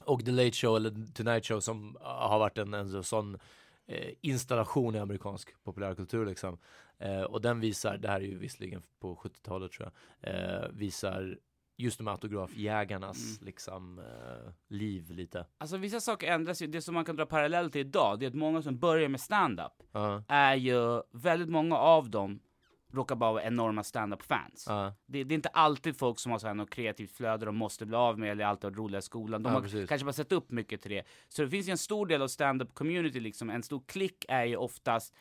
Och 0.05 0.25
The 0.25 0.31
Late 0.31 0.53
Show 0.53 0.77
eller 0.77 1.13
Tonight 1.15 1.45
Show 1.47 1.61
som 1.61 1.97
har 2.01 2.39
varit 2.39 2.59
en, 2.59 2.75
en 2.75 3.03
sån 3.05 3.39
eh, 3.87 4.11
installation 4.21 4.95
i 4.95 4.99
amerikansk 4.99 5.55
populärkultur 5.65 6.27
liksom. 6.27 6.59
Eh, 6.99 7.23
och 7.23 7.41
den 7.41 7.61
visar, 7.61 7.97
det 7.99 8.09
här 8.09 8.21
är 8.21 8.25
ju 8.25 8.39
visserligen 8.39 8.83
på 9.01 9.17
70-talet 9.17 9.73
tror 9.73 9.91
jag, 10.21 10.35
eh, 10.35 10.69
visar 10.73 11.39
just 11.77 11.99
de 11.99 12.07
här 12.07 12.15
autografjägarnas 12.15 13.37
Mm. 13.37 13.47
liksom 13.47 13.99
eh, 13.99 14.53
liv 14.69 15.11
lite. 15.11 15.47
Alltså 15.59 15.77
vissa 15.77 16.01
saker 16.01 16.27
ändras 16.33 16.63
ju, 16.63 16.67
det 16.67 16.83
som 16.83 16.95
man 16.95 17.05
kan 17.05 17.17
dra 17.17 17.27
parallell 17.27 17.71
till 17.71 17.81
idag, 17.81 18.19
det 18.21 18.27
är 18.27 18.29
att 18.29 18.35
många 18.35 18.63
som 18.63 18.79
börjar 18.79 19.09
med 19.09 19.21
stand-up 19.21 19.73
Ja, 19.93 20.23
är 20.29 20.55
ju, 20.55 21.03
väldigt 21.13 21.49
många 21.49 21.77
av 21.77 22.11
dem 22.11 22.41
råkar 22.93 23.17
bara 23.17 23.33
vara 23.33 23.43
enorma 23.43 23.83
stand-up-fans. 23.85 24.65
ja, 24.69 24.95
Det, 25.07 25.25
det 25.25 25.33
är 25.33 25.37
inte 25.37 25.49
alltid 25.49 25.97
folk 25.99 26.19
som 26.19 26.33
har 26.33 26.39
så 26.39 26.47
här 26.47 26.55
något 26.55 26.71
kreativt 26.71 27.13
flöde 27.13 27.47
de 27.47 27.57
måste 27.57 27.87
bli 27.87 27.97
av 27.97 28.19
med 28.19 28.31
eller 28.31 28.45
alltid 28.45 28.65
varit 28.71 28.79
roliga 28.79 28.99
i 28.99 29.03
skolan. 29.03 29.43
De 29.43 29.49
Ja, 29.49 29.55
har 29.55 29.63
precis. 29.63 29.89
kanske 29.89 30.05
bara 30.05 30.13
sett 30.13 30.33
upp 30.33 30.51
mycket 30.51 30.83
till 30.83 30.91
det. 30.91 31.03
Så 31.29 31.43
det 31.43 31.49
finns 31.51 31.69
ju 31.69 31.71
en 31.71 31.79
stor 31.79 32.07
del 32.07 32.23
av 32.23 32.29
stand-up 32.29 32.75
community 32.75 33.21
liksom, 33.21 33.51
en 33.51 33.63
stor 33.63 33.83
klick 33.87 34.25
är 34.29 34.45
ju 34.45 34.57
oftast 34.57 35.15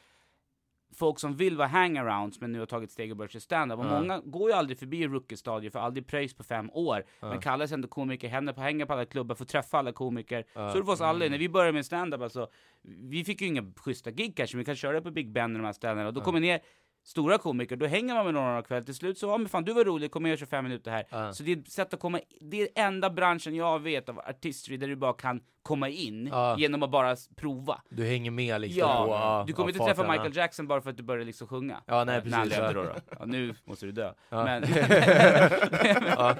folk 0.94 1.20
som 1.20 1.36
vill 1.36 1.58
vara 1.58 1.68
hangarounds 1.68 2.42
men 2.42 2.52
nu 2.52 2.60
har 2.60 2.66
tagit 2.66 2.92
steg 2.92 3.12
och 3.12 3.18
börjat 3.18 3.32
köra 3.32 3.40
stand-up. 3.42 3.80
Och 3.80 3.86
Ja. 3.86 4.00
många 4.00 4.20
går 4.26 4.50
ju 4.50 4.56
aldrig 4.56 4.80
förbi 4.80 5.08
rookie-stadiet 5.08 5.74
för 5.74 5.80
aldrig 5.80 6.08
pröjs 6.08 6.34
på 6.34 6.44
fem 6.44 6.70
år. 6.74 7.04
Men 7.20 7.40
kallas 7.40 7.72
ändå 7.72 7.88
komiker, 7.88 8.28
händer 8.28 8.54
på, 8.54 8.62
hänger 8.62 8.86
på 8.86 8.94
alla 8.94 9.06
klubbar, 9.06 9.36
får 9.36 9.46
träffa 9.46 9.78
alla 9.78 9.92
komiker. 9.92 10.46
Så 10.54 10.60
är 10.60 10.66
det 10.80 10.86
för 10.86 10.92
oss 10.92 11.02
alla. 11.02 11.26
När 11.30 11.38
vi 11.38 11.50
började 11.50 11.72
med 11.74 11.86
stand-up 11.86 12.22
alltså, 12.22 12.48
vi 12.82 13.24
fick 13.24 13.42
ju 13.42 13.48
inga 13.48 13.74
schyssta 13.78 14.12
gig 14.12 14.36
kanske, 14.38 14.56
men 14.56 14.60
vi 14.62 14.66
kan 14.66 14.76
köra 14.76 15.02
på 15.02 15.12
Big 15.12 15.32
Ben 15.32 15.52
och 15.56 15.60
de 15.62 15.66
här 15.66 15.74
ställena. 15.74 16.08
Och 16.08 16.14
då 16.14 16.22
kommer 16.22 16.40
ner 16.40 16.60
stora 17.04 17.38
komiker, 17.38 17.76
då 17.76 17.86
hänger 17.86 18.14
man 18.16 18.26
med 18.26 18.34
några 18.34 18.62
kväll. 18.62 18.86
Till 18.86 18.96
slut 18.96 19.18
så, 19.18 19.28
ja 19.28 19.38
men 19.38 19.50
fan 19.50 19.64
du 19.64 19.74
var 19.74 19.86
rolig, 19.86 20.12
kom 20.12 20.24
med 20.24 20.34
och 20.34 20.40
kör 20.40 20.46
fem 20.46 20.64
minuter 20.64 20.92
här. 20.92 21.04
Ja. 21.10 21.34
Så 21.34 21.44
det 21.44 21.52
är 21.52 21.70
sätt 21.70 21.94
att 21.94 22.00
komma, 22.00 22.20
det 22.42 22.62
är 22.62 22.68
enda 22.76 23.10
branschen 23.10 23.56
jag 23.56 23.80
vet 23.80 24.10
av 24.10 24.20
artistry 24.20 24.78
där 24.78 24.88
du 24.88 24.96
bara 24.96 25.14
kan 25.14 25.42
komma 25.64 25.90
in 25.90 26.28
Ja. 26.32 26.56
genom 26.60 26.84
att 26.84 26.90
bara 26.92 27.16
prova. 27.36 27.82
Du 27.90 28.06
hänger 28.06 28.32
med 28.32 28.62
liksom 28.62 28.80
Ja, 28.80 29.42
på, 29.42 29.48
du 29.48 29.54
kommer 29.54 29.70
inte 29.70 29.86
träffa 29.86 30.12
Michael 30.12 30.36
Jackson 30.36 30.68
bara 30.68 30.82
för 30.82 30.90
att 30.90 30.98
du 30.98 31.04
börjar 31.04 31.26
liksom 31.26 31.48
sjunga. 31.48 31.82
Ja, 31.86 32.04
nej, 32.04 32.22
När 32.26 32.38
han 32.38 32.44
precis, 32.48 32.60
levde 32.60 32.74
då, 32.74 32.84
då. 32.84 32.94
Ja, 33.20 33.26
nu 33.26 33.56
måste 33.66 33.86
du 33.86 33.92
dö. 33.92 34.14
Men, 34.30 34.64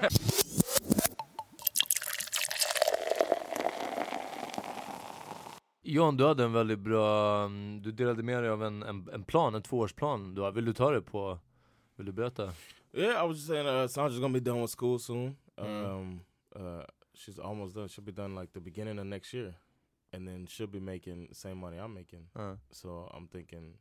John, 5.86 6.16
du 6.16 6.24
hade 6.24 6.44
en 6.44 6.52
väldigt 6.52 6.78
bra, 6.78 7.44
mm, 7.44 7.82
du 7.82 7.92
delade 7.92 8.22
med 8.22 8.42
dig 8.42 8.50
av 8.50 8.62
en, 8.64 8.82
en, 8.82 9.08
en 9.12 9.24
plan, 9.24 9.54
en 9.54 9.62
tvåårsplan 9.62 10.34
du 10.34 10.40
har. 10.40 10.52
Vill 10.52 10.64
du 10.64 10.72
ta 10.72 10.90
det 10.90 11.02
på, 11.02 11.38
vill 11.96 12.06
du 12.06 12.12
berätta? 12.12 12.52
Yeah, 12.92 13.24
I 13.24 13.28
was 13.28 13.36
just 13.36 13.48
saying, 13.48 13.66
uh, 13.66 13.88
Sandra's 13.88 14.20
gonna 14.20 14.32
be 14.32 14.40
done 14.40 14.60
with 14.60 14.70
school 14.70 14.98
soon. 14.98 15.36
Mm. 15.56 15.84
Um, 15.84 16.20
uh, 16.56 16.84
she's 17.14 17.38
almost 17.38 17.74
done. 17.74 17.88
She'll 17.88 18.04
be 18.04 18.12
done 18.12 18.34
like 18.40 18.52
the 18.52 18.60
beginning 18.60 18.98
of 18.98 19.06
next 19.06 19.34
year, 19.34 19.54
and 20.12 20.28
then 20.28 20.46
she'll 20.46 20.70
be 20.70 20.80
making 20.80 21.26
the 21.28 21.34
same 21.34 21.56
money 21.56 21.76
I'm 21.78 21.92
making. 21.94 22.28
Ja. 22.34 22.56
So 22.70 23.10
I'm 23.12 23.28
thinking, 23.28 23.74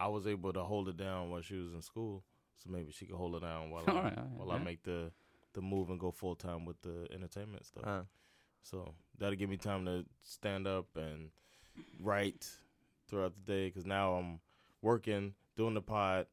I 0.00 0.08
was 0.08 0.26
able 0.26 0.52
to 0.52 0.64
hold 0.64 0.88
it 0.88 0.96
down 0.96 1.30
while 1.30 1.42
she 1.42 1.56
was 1.56 1.72
in 1.72 1.82
school, 1.82 2.24
so 2.56 2.70
maybe 2.70 2.92
she 2.92 3.06
could 3.06 3.16
hold 3.16 3.34
it 3.36 3.42
down 3.42 3.70
while 3.70 3.84
I, 3.86 3.90
Alright, 3.90 4.18
alright, 4.18 4.32
while 4.36 4.50
I 4.50 4.56
yeah. 4.56 4.64
make 4.64 4.82
the 4.82 5.12
the 5.52 5.62
move 5.62 5.90
and 5.90 6.00
go 6.00 6.10
full 6.10 6.34
time 6.34 6.66
with 6.66 6.82
the 6.82 7.06
entertainment 7.14 7.64
stuff. 7.66 7.84
Ja. 7.86 8.02
So 8.62 8.94
that'll 9.18 9.36
give 9.38 9.48
me 9.48 9.56
time 9.56 9.84
to 9.86 10.04
stand 10.22 10.66
up 10.66 10.96
and 10.96 11.30
write 12.00 12.46
throughout 13.08 13.32
the 13.34 13.52
day 13.52 13.68
because 13.68 13.86
now 13.86 14.14
I'm 14.14 14.40
working, 14.82 15.34
doing 15.56 15.74
the 15.74 15.82
pod, 15.82 16.26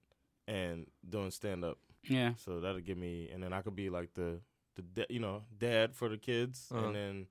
and 0.47 0.87
doing 1.09 1.31
stand 1.31 1.63
up. 1.63 1.77
yeah. 2.09 2.33
So 2.37 2.59
that'll 2.59 2.81
give 2.81 2.97
me, 2.97 3.29
and 3.33 3.41
then 3.43 3.53
I 3.53 3.61
could 3.61 3.75
be 3.75 3.89
like 3.89 4.13
the 4.13 4.39
the 4.75 4.81
da- 4.81 5.09
you 5.09 5.19
know 5.19 5.43
dad 5.57 5.93
for 5.95 6.09
the 6.09 6.17
kids, 6.17 6.67
Uh-huh. 6.71 6.85
and 6.85 6.95
then 6.95 7.27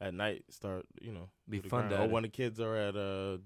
at 0.00 0.14
night 0.14 0.44
start 0.50 0.86
you 1.00 1.12
know 1.12 1.28
Be 1.48 1.60
fun 1.60 1.88
grind. 1.88 1.92
Or 2.02 2.08
when 2.14 2.22
the 2.22 2.28
kids 2.30 2.58
are 2.60 2.76
at 2.88 2.96
uh 2.96 3.38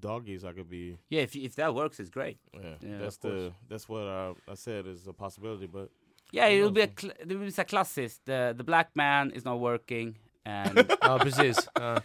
doggies, 0.00 0.44
I 0.44 0.52
could 0.52 0.68
be 0.68 0.98
Yeah, 1.10 1.22
if, 1.22 1.36
if 1.36 1.54
that 1.54 1.74
works, 1.74 2.00
it's 2.00 2.10
great. 2.10 2.38
yeah. 2.54 2.76
Yeah, 2.80 2.98
that's 2.98 3.16
of 3.16 3.22
course. 3.22 3.34
the 3.34 3.52
that's 3.68 3.88
what 3.88 4.02
I 4.02 4.34
I 4.52 4.54
said 4.56 4.86
is 4.86 5.06
a 5.06 5.12
possibility, 5.12 5.66
but 5.66 5.88
Yeah, 6.32 6.48
it'll 6.52 6.70
be 6.72 6.80
a 6.82 6.86
knows? 6.86 6.96
cl- 7.00 7.14
det 7.26 7.36
blir 7.36 7.50
så 7.50 7.60
här 7.62 7.68
klassiskt. 7.68 8.24
The, 8.24 8.54
the 8.58 8.64
black 8.64 8.90
man 8.94 9.30
is 9.32 9.44
not 9.44 9.60
working. 9.60 10.18
And 10.46 10.78
Ja, 11.02 11.18
precis. 11.18 11.68
Ja. 11.80 12.00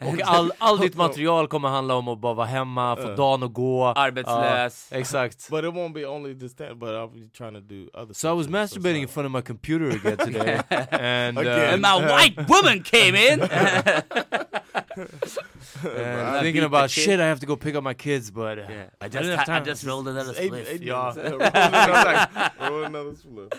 Och 0.00 0.20
all, 0.24 0.52
all 0.58 0.78
ditt 0.78 0.94
material 0.96 1.48
kommer 1.48 1.68
handla 1.68 1.94
om 1.94 2.08
att 2.08 2.18
bara 2.18 2.34
vara 2.34 2.46
hemma, 2.46 2.96
få 2.96 3.02
Ja. 3.02 3.08
dagen 3.16 3.42
att 3.42 3.52
gå. 3.52 3.84
arbetslös. 3.86 4.88
Ja, 4.90 4.98
exakt. 4.98 5.48
but 5.50 5.64
it 5.64 5.70
won't 5.70 5.92
be 5.92 6.06
only 6.06 6.34
the 6.38 6.48
stand. 6.48 6.78
But 6.78 6.88
I'll 6.88 7.08
be 7.08 7.28
trying 7.36 7.54
to 7.54 7.60
do 7.60 7.88
other. 7.94 8.14
So 8.14 8.28
I 8.28 8.32
was 8.36 8.48
masturbating 8.48 9.02
in 9.02 9.08
front 9.08 9.26
of 9.26 9.32
my 9.32 9.42
computer 9.42 9.88
again 9.90 10.16
today. 10.16 10.60
and, 10.90 11.38
Again. 11.38 11.74
And 11.74 11.84
uh, 11.86 11.98
my 12.00 12.10
white 12.10 12.48
woman 12.48 12.82
came 12.82 13.14
in! 13.14 13.40
and 15.82 16.20
I 16.36 16.40
thinking 16.42 16.64
about 16.64 16.90
shit, 16.90 17.20
I 17.20 17.26
have 17.26 17.40
to 17.40 17.46
go 17.46 17.56
pick 17.56 17.74
up 17.74 17.82
my 17.84 17.94
kids, 17.94 18.30
but 18.30 18.58
uh, 18.58 18.62
Yeah, 18.68 18.86
I 19.00 19.04
I 19.06 19.08
just, 19.08 19.22
didn't 19.22 19.38
have 19.38 19.48
I 19.48 19.52
time. 19.58 19.64
just 19.64 19.84
rolled 19.84 20.08
another 20.08 20.32
spliff. 20.32 20.66
eight 20.70 20.82
Yeah. 20.82 21.12
minutes. 21.16 22.58
roll 22.60 22.84
another, 22.84 23.14
split. 23.14 23.54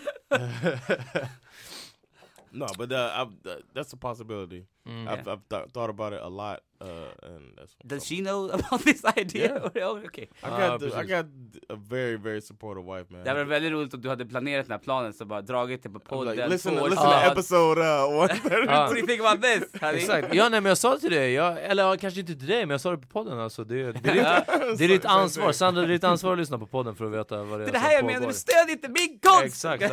No, 2.51 2.67
but 2.77 2.91
uh, 2.91 3.11
I've, 3.15 3.27
uh, 3.51 3.55
that's 3.73 3.93
a 3.93 3.97
possibility. 3.97 4.65
Mm. 4.87 5.07
I've, 5.07 5.27
I've 5.27 5.41
th- 5.49 5.69
thought 5.73 5.89
about 5.89 6.13
it 6.13 6.21
a 6.21 6.29
lot, 6.29 6.59
uh, 6.81 6.87
and 7.27 7.57
that's. 7.57 7.75
Does 7.83 8.05
she 8.05 8.21
know 8.21 8.49
about 8.49 8.81
this 8.85 9.03
idea? 9.17 9.71
oh, 9.75 9.97
okay. 10.05 10.27
I 10.43 10.47
Ah, 10.47 10.57
got, 10.59 10.79
the, 10.79 10.95
I 10.97 11.03
got 11.03 11.25
a 11.69 11.75
very, 11.75 12.15
very 12.17 12.41
supportive 12.41 12.85
wife, 12.85 13.05
man. 13.09 13.23
Det 13.23 13.29
hade 13.29 13.43
varit 13.43 13.51
väldigt 13.51 13.71
roligt 13.71 13.93
om 13.93 14.01
du 14.01 14.09
hade 14.09 14.25
planerat 14.25 14.65
den 14.65 14.71
här 14.71 14.79
planen 14.79 15.13
så 15.13 15.25
bara 15.25 15.41
dragit 15.41 15.83
det 15.83 15.89
på 15.89 15.99
podden. 15.99 16.35
like, 16.35 16.47
listen, 16.47 16.73
listen 16.75 16.95
to 16.97 17.31
episode 17.31 17.81
uh, 17.81 18.05
one. 18.19 18.29
Ja. 18.49 18.65
What 18.65 18.89
do 18.91 18.97
you 18.97 19.07
think 19.07 19.21
about 19.21 19.41
this? 19.41 19.63
Exakt, 19.81 20.33
ja 20.33 20.49
nej 20.49 20.61
men 20.61 20.69
jag 20.69 20.77
sa 20.77 20.93
det 20.93 20.99
till 20.99 21.11
dig, 21.11 21.33
jag, 21.33 21.63
eller 21.63 21.95
kanske 21.97 22.19
inte 22.19 22.35
till 22.35 22.47
dig 22.47 22.59
men 22.65 22.69
jag 22.69 22.81
sa 22.81 22.91
det 22.91 22.97
på 22.97 23.07
podden 23.07 23.39
alltså 23.39 23.63
Det, 23.63 23.91
det, 23.91 24.09
är, 24.09 24.13
ditt, 24.13 24.77
det 24.77 24.83
är 24.83 24.87
ditt 24.87 25.05
ansvar, 25.05 25.51
Sandra 25.51 25.81
det 25.81 25.87
är 25.87 25.91
ditt 25.91 26.03
ansvar 26.03 26.33
att 26.33 26.39
lyssna 26.39 26.57
på 26.57 26.65
podden 26.67 26.95
för 26.95 27.05
att 27.05 27.11
veta 27.11 27.43
vad 27.43 27.59
det 27.59 27.63
är 27.63 27.65
Det 27.65 27.71
det 27.71 27.79
här 27.79 27.93
jag 27.93 28.05
menar, 28.05 28.27
du 28.27 28.33
stödjer 28.33 28.71
inte 28.75 28.87
min 28.89 29.19
konst! 29.19 29.65
Exakt. 29.65 29.83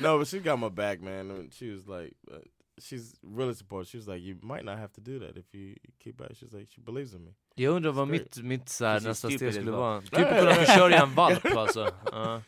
No, 0.00 0.18
but 0.18 0.28
she 0.28 0.38
got 0.38 0.58
my 0.58 0.68
back, 0.68 1.00
man. 1.00 1.30
And 1.30 1.52
she 1.52 1.70
was 1.70 1.86
like, 1.86 2.14
uh, 2.30 2.38
she's 2.78 3.14
really 3.22 3.54
supportive. 3.54 3.90
She 3.90 3.98
was 3.98 4.06
like, 4.06 4.22
you 4.22 4.38
might 4.42 4.64
not 4.64 4.78
have 4.78 4.92
to 4.94 5.00
do 5.00 5.18
that 5.20 5.36
if 5.36 5.54
you 5.54 5.76
keep 6.02 6.16
back. 6.16 6.30
She's 6.34 6.52
like, 6.52 6.68
she 6.70 6.80
believes 6.80 7.14
in 7.14 7.24
me. 7.24 7.34
Jag 7.56 7.74
undrar 7.74 7.92
vad 7.92 8.08
mitt, 8.08 8.42
mitt 8.42 8.68
så 8.68 8.84
här, 8.84 9.00
nästa 9.00 9.30
steg 9.30 9.54
skulle 9.54 9.70
vara 9.70 10.00
Typ 10.00 10.14
att 10.14 10.38
kunna 10.38 10.54
försörja 10.54 11.02
en 11.02 11.14
valp 11.14 11.44
alltså 11.56 11.90
ja. 12.12 12.42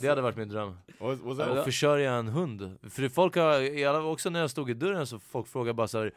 Det 0.00 0.08
hade 0.08 0.22
varit 0.22 0.36
min 0.36 0.48
dröm 0.48 0.76
Was, 0.98 1.20
was 1.20 1.38
Att 1.38 1.64
försörja 1.64 2.12
en 2.12 2.28
hund 2.28 2.78
För 2.90 3.02
det 3.02 3.10
folk 3.10 3.36
har, 3.36 4.04
också 4.04 4.30
när 4.30 4.40
jag 4.40 4.50
stod 4.50 4.70
i 4.70 4.74
dörren 4.74 5.06
så 5.06 5.18
folk 5.18 5.48
frågar 5.48 5.72
bara 5.72 5.88
så 5.88 5.98
här. 5.98 6.12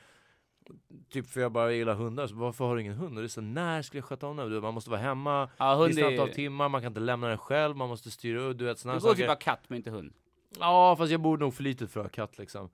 Typ 1.09 1.27
för 1.27 1.41
jag 1.41 1.51
bara 1.51 1.71
gillar 1.71 1.95
hundar, 1.95 2.27
så 2.27 2.35
varför 2.35 2.65
har 2.65 2.75
du 2.75 2.81
ingen 2.81 2.93
hund? 2.93 3.17
Och 3.17 3.21
det 3.21 3.25
är 3.25 3.29
så 3.29 3.41
när 3.41 3.81
ska 3.81 3.97
jag 3.97 4.05
sköta 4.05 4.27
om 4.27 4.37
den? 4.37 4.61
Man 4.61 4.73
måste 4.73 4.89
vara 4.89 4.99
hemma, 4.99 5.49
Ja, 5.57 5.83
visst 5.83 6.01
antal 6.01 6.29
timmar, 6.29 6.69
man 6.69 6.81
kan 6.81 6.91
inte 6.91 6.99
lämna 6.99 7.27
den 7.27 7.37
själv, 7.37 7.75
man 7.75 7.89
måste 7.89 8.11
styra 8.11 8.39
upp, 8.39 8.57
du 8.57 8.65
vet 8.65 8.79
såna 8.79 8.93
Du 8.93 8.99
här 8.99 9.01
går 9.01 9.09
saker 9.09 9.23
typ 9.23 9.31
av 9.31 9.35
katt 9.35 9.63
men 9.67 9.77
inte 9.77 9.89
hund. 9.89 10.13
Ja 10.59 10.95
fast 10.95 11.11
jag 11.11 11.21
bor 11.21 11.37
nog 11.37 11.53
för 11.53 11.63
litet 11.63 11.91
för 11.91 11.99
att 11.99 12.05
ha 12.05 12.09
katt 12.09 12.37
liksom. 12.37 12.69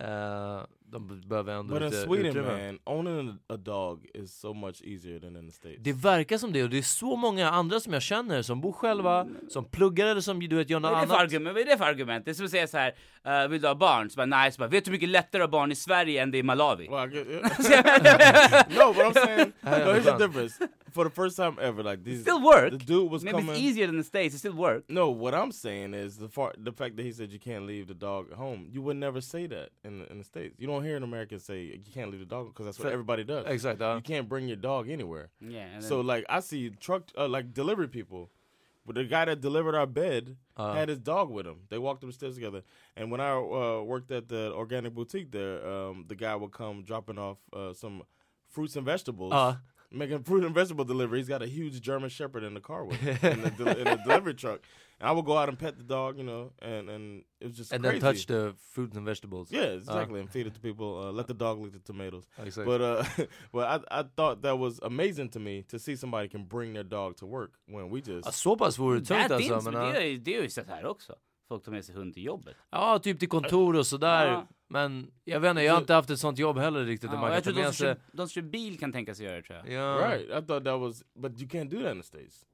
Uh, 0.00 0.64
de 0.90 1.20
behöver 1.28 1.52
ändå 1.52 1.74
But 1.74 1.82
in 1.82 1.90
lite 1.90 2.02
Sweden, 2.02 2.26
utrymme 2.26 2.66
man, 2.66 2.78
owning 2.84 3.28
a, 3.28 3.54
a 3.54 3.56
dog 3.56 4.06
is 4.14 4.40
so 4.40 4.54
much 4.54 4.82
easier 4.84 5.20
than 5.20 5.36
in 5.36 5.46
the 5.46 5.52
States. 5.52 5.78
Det 5.80 5.92
verkar 5.92 6.38
som 6.38 6.52
det, 6.52 6.62
och 6.62 6.70
det 6.70 6.78
är 6.78 6.82
så 6.82 7.16
många 7.16 7.50
andra 7.50 7.80
som 7.80 7.92
jag 7.92 8.02
känner 8.02 8.42
som 8.42 8.60
bor 8.60 8.72
själva, 8.72 9.26
som 9.48 9.64
pluggar 9.64 10.06
eller 10.06 10.20
som 10.20 10.40
du 10.40 10.56
vet 10.56 10.70
gör 10.70 10.80
något 10.80 10.90
Vad 10.92 11.00
annat 11.02 11.20
argument? 11.20 11.54
Vad 11.54 11.62
är 11.62 11.66
det 11.66 11.78
för 11.78 11.84
argument? 11.84 12.24
Det 12.24 12.30
är 12.30 12.34
som 12.34 12.44
att 12.44 12.50
säga 12.50 12.66
så 12.66 12.76
här, 12.78 12.94
eh, 13.24 13.48
vill 13.48 13.60
du 13.60 13.68
ha 13.68 13.74
barn? 13.74 14.10
Så 14.10 14.16
bara, 14.16 14.26
nej, 14.26 14.52
så 14.52 14.58
bara, 14.58 14.68
vet 14.68 14.84
du 14.84 14.88
hur 14.88 14.92
mycket 14.96 15.08
lättare 15.08 15.42
att 15.42 15.50
ha 15.50 15.58
barn 15.58 15.72
i 15.72 15.74
Sverige 15.74 16.22
än 16.22 16.30
det 16.30 16.36
är 16.38 16.40
i 16.40 16.42
Malawi? 16.42 16.88
Well, 16.88 17.12
I 17.12 17.16
get, 17.16 17.26
no, 18.70 18.92
but 18.92 19.04
I'm 19.06 19.14
saying, 19.14 19.52
no, 19.62 19.70
here's 19.70 20.04
the 20.04 20.26
difference. 20.26 20.58
For 20.94 21.04
the 21.04 21.10
first 21.10 21.36
time 21.36 21.56
ever, 21.60 21.82
like 21.82 22.02
these, 22.04 22.22
Still 22.22 22.42
work. 22.42 22.70
the 22.70 22.78
dude 22.78 23.10
was 23.10 23.22
Maybe 23.22 23.38
coming. 23.38 23.50
it's 23.50 23.60
easier 23.60 23.86
than 23.86 23.98
the 23.98 24.04
States, 24.04 24.34
it 24.34 24.38
still 24.38 24.54
work. 24.56 24.84
No, 24.88 25.10
what 25.10 25.34
I'm 25.34 25.52
saying 25.52 25.94
is 25.94 26.16
the 26.16 26.28
far, 26.28 26.54
the 26.64 26.72
fact 26.72 26.96
that 26.96 27.04
he 27.04 27.12
said 27.12 27.30
you 27.30 27.38
can't 27.38 27.66
leave 27.66 27.86
the 27.88 27.94
dog 27.94 28.26
at 28.32 28.38
home. 28.38 28.66
You 28.72 28.82
would 28.82 28.96
never 28.96 29.20
say 29.20 29.46
that 29.48 29.68
in 29.84 29.98
the, 29.98 30.10
in 30.10 30.18
the 30.18 30.24
states. 30.24 30.54
You 30.58 30.66
don't 30.66 30.77
hear 30.84 30.96
an 30.96 31.02
American 31.02 31.38
say 31.38 31.62
you 31.62 31.92
can't 31.92 32.10
leave 32.10 32.20
the 32.20 32.26
dog 32.26 32.48
because 32.48 32.66
that's 32.66 32.78
what 32.78 32.92
everybody 32.92 33.24
does. 33.24 33.46
Exactly. 33.46 33.86
You 33.94 34.00
can't 34.00 34.28
bring 34.28 34.48
your 34.48 34.56
dog 34.56 34.88
anywhere. 34.88 35.30
Yeah, 35.40 35.80
So 35.80 36.00
like 36.00 36.24
I 36.28 36.40
see 36.40 36.70
truck 36.70 37.04
uh, 37.16 37.28
like 37.28 37.52
delivery 37.54 37.88
people, 37.88 38.30
but 38.86 38.94
the 38.96 39.04
guy 39.04 39.24
that 39.26 39.40
delivered 39.40 39.74
our 39.74 39.86
bed 39.86 40.36
Uh. 40.56 40.72
had 40.74 40.88
his 40.88 40.98
dog 40.98 41.30
with 41.30 41.46
him. 41.46 41.60
They 41.68 41.78
walked 41.78 42.02
up 42.04 42.08
the 42.10 42.14
stairs 42.14 42.34
together. 42.34 42.62
And 42.96 43.10
when 43.10 43.20
I 43.20 43.32
uh, 43.36 43.82
worked 43.82 44.10
at 44.10 44.28
the 44.28 44.52
organic 44.54 44.94
boutique 44.94 45.30
there, 45.30 45.66
um, 45.66 46.04
the 46.08 46.14
guy 46.16 46.34
would 46.34 46.52
come 46.52 46.82
dropping 46.82 47.18
off 47.18 47.38
uh, 47.52 47.72
some 47.72 48.02
fruits 48.48 48.76
and 48.76 48.84
vegetables. 48.84 49.32
Uh. 49.32 49.56
Making 49.90 50.22
fruit 50.22 50.44
and 50.44 50.54
vegetable 50.54 50.84
delivery. 50.84 51.18
He's 51.18 51.28
got 51.28 51.40
a 51.42 51.46
huge 51.46 51.80
German 51.80 52.10
Shepherd 52.10 52.44
in 52.44 52.52
the 52.52 52.60
car 52.60 52.84
with 52.84 52.98
him 53.00 53.16
in, 53.32 53.40
the 53.42 53.50
del- 53.64 53.68
in 53.78 53.84
the 53.84 53.96
delivery 54.04 54.34
truck. 54.34 54.60
And 55.00 55.08
I 55.08 55.12
would 55.12 55.24
go 55.26 55.36
out 55.38 55.48
and 55.48 55.56
pet 55.58 55.76
the 55.78 55.84
dog, 55.84 56.18
you 56.18 56.24
know, 56.24 56.50
and, 56.60 56.90
and 56.90 57.24
it 57.40 57.46
was 57.46 57.56
just 57.56 57.72
And 57.72 57.82
crazy. 57.84 58.00
then 58.00 58.12
touch 58.14 58.26
the 58.26 58.54
fruits 58.74 58.96
and 58.96 59.06
vegetables 59.06 59.52
yeah, 59.52 59.76
exactly, 59.76 60.20
and 60.20 60.28
feed 60.30 60.46
it 60.46 60.54
to 60.54 60.60
people. 60.60 60.86
Uh, 60.86 61.12
let 61.12 61.26
the 61.26 61.34
dog 61.34 61.60
lick 61.60 61.72
the 61.72 61.78
tomatoes. 61.78 62.24
Exakt. 62.36 62.66
But 62.66 62.80
uh, 62.80 63.04
but 63.52 63.64
I 63.64 64.00
I 64.00 64.02
thought 64.16 64.42
that 64.42 64.58
was 64.58 64.80
amazing 64.82 65.28
to 65.30 65.38
me 65.38 65.62
to 65.62 65.78
see 65.78 65.96
somebody 65.96 66.28
can 66.28 66.44
bring 66.48 66.72
their 66.74 66.84
dog 66.84 67.16
to 67.16 67.26
work 67.26 67.52
when 67.66 67.90
we 67.90 68.00
just 68.00 68.26
Ja, 68.26 68.32
så 68.32 68.56
pass 68.56 68.78
vore 68.78 68.98
det 68.98 69.04
tungt 69.06 69.30
alltså 69.30 69.70
men, 69.70 69.74
det, 69.74 70.02
är- 70.02 70.18
det 70.18 70.36
är 70.36 70.42
ju 70.42 70.50
så 70.50 70.62
här 70.62 70.84
också. 70.86 71.14
Folk 71.48 71.64
tar 71.64 71.72
med 71.72 71.84
sig 71.84 71.94
hund 71.94 72.14
till 72.14 72.24
jobbet. 72.24 72.56
Ja, 72.70 72.98
typ 72.98 73.18
till 73.18 73.28
kontor 73.28 73.76
och 73.76 73.86
sådär 73.86 74.26
Ja. 74.26 74.46
Men 74.70 75.10
jag 75.24 75.40
vet 75.40 75.50
inte, 75.50 75.62
jag 75.62 75.72
har 75.72 75.80
inte 75.80 75.94
haft 75.94 76.10
ett 76.10 76.20
sånt 76.20 76.38
jobb 76.38 76.58
heller 76.58 76.84
riktigt 76.84 77.10
Ja, 77.12 77.34
jag 77.34 77.44
tror 77.44 77.54
de 77.54 77.64
som, 77.64 77.72
sig 77.72 77.86
kör, 77.86 77.96
de 78.12 78.16
som 78.16 78.28
kör 78.28 78.42
bil 78.42 78.78
kan 78.78 78.92
tänka 78.92 79.14
sig 79.14 79.26
göra 79.26 79.36
det 79.36 79.42
tror 79.42 79.58
jag. 79.58 79.72
Ja, 79.72 80.08
right. 80.08 80.28
I 80.44 80.46
thought 80.46 80.64
that 80.64 80.80
was, 80.80 81.04
but 81.14 81.40
you 81.40 81.48
can't 81.48 81.68
do 81.70 81.82
that 81.82 81.92
in 81.92 82.00
the 82.02 82.06
states, 82.06 82.44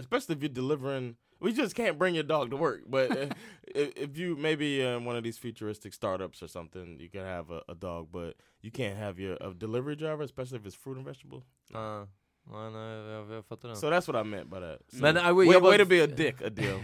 especially 0.00 0.36
if 0.36 0.42
you're 0.42 0.54
delivering. 0.54 1.16
We 1.40 1.52
just 1.52 1.74
can't 1.74 1.98
bring 1.98 2.14
your 2.14 2.24
dog 2.26 2.50
to 2.50 2.56
work. 2.56 2.80
But 2.86 3.10
uh, 3.10 3.26
if, 3.74 3.96
if 3.96 4.18
you 4.18 4.36
maybe 4.36 4.84
uh, 4.84 4.98
one 5.00 5.16
of 5.16 5.22
these 5.24 5.38
futuristic 5.38 5.94
startups 5.94 6.42
or 6.42 6.48
something, 6.48 6.98
you 7.00 7.08
can 7.08 7.24
have 7.24 7.50
a, 7.50 7.62
a 7.68 7.74
dog, 7.74 8.08
but 8.12 8.34
you 8.60 8.70
can't 8.70 8.98
have 8.98 9.18
your 9.18 9.36
a 9.40 9.54
delivery 9.54 9.96
driver, 9.96 10.22
especially 10.22 10.58
if 10.58 10.66
it's 10.66 10.76
fruit 10.76 10.96
and 10.96 11.06
vegetable. 11.06 11.42
ja. 11.72 12.06
Ja, 12.52 12.70
nej, 12.70 12.96
jag, 12.96 13.30
jag 13.30 13.44
fattar 13.46 13.68
den 13.68 13.76
So 13.76 13.90
that's 13.90 14.08
what 14.12 14.26
I 14.26 14.28
meant 14.28 14.50
by 14.50 14.60
that. 14.60 14.78
So 14.88 14.96
Men, 15.02 15.16
I- 15.16 15.32
way, 15.32 15.46
jag 15.46 15.62
way 15.62 15.78
to 15.78 15.84
be 15.86 16.02
a 16.04 16.06
dick, 16.16 16.42
a 16.42 16.48
deal. 16.50 16.80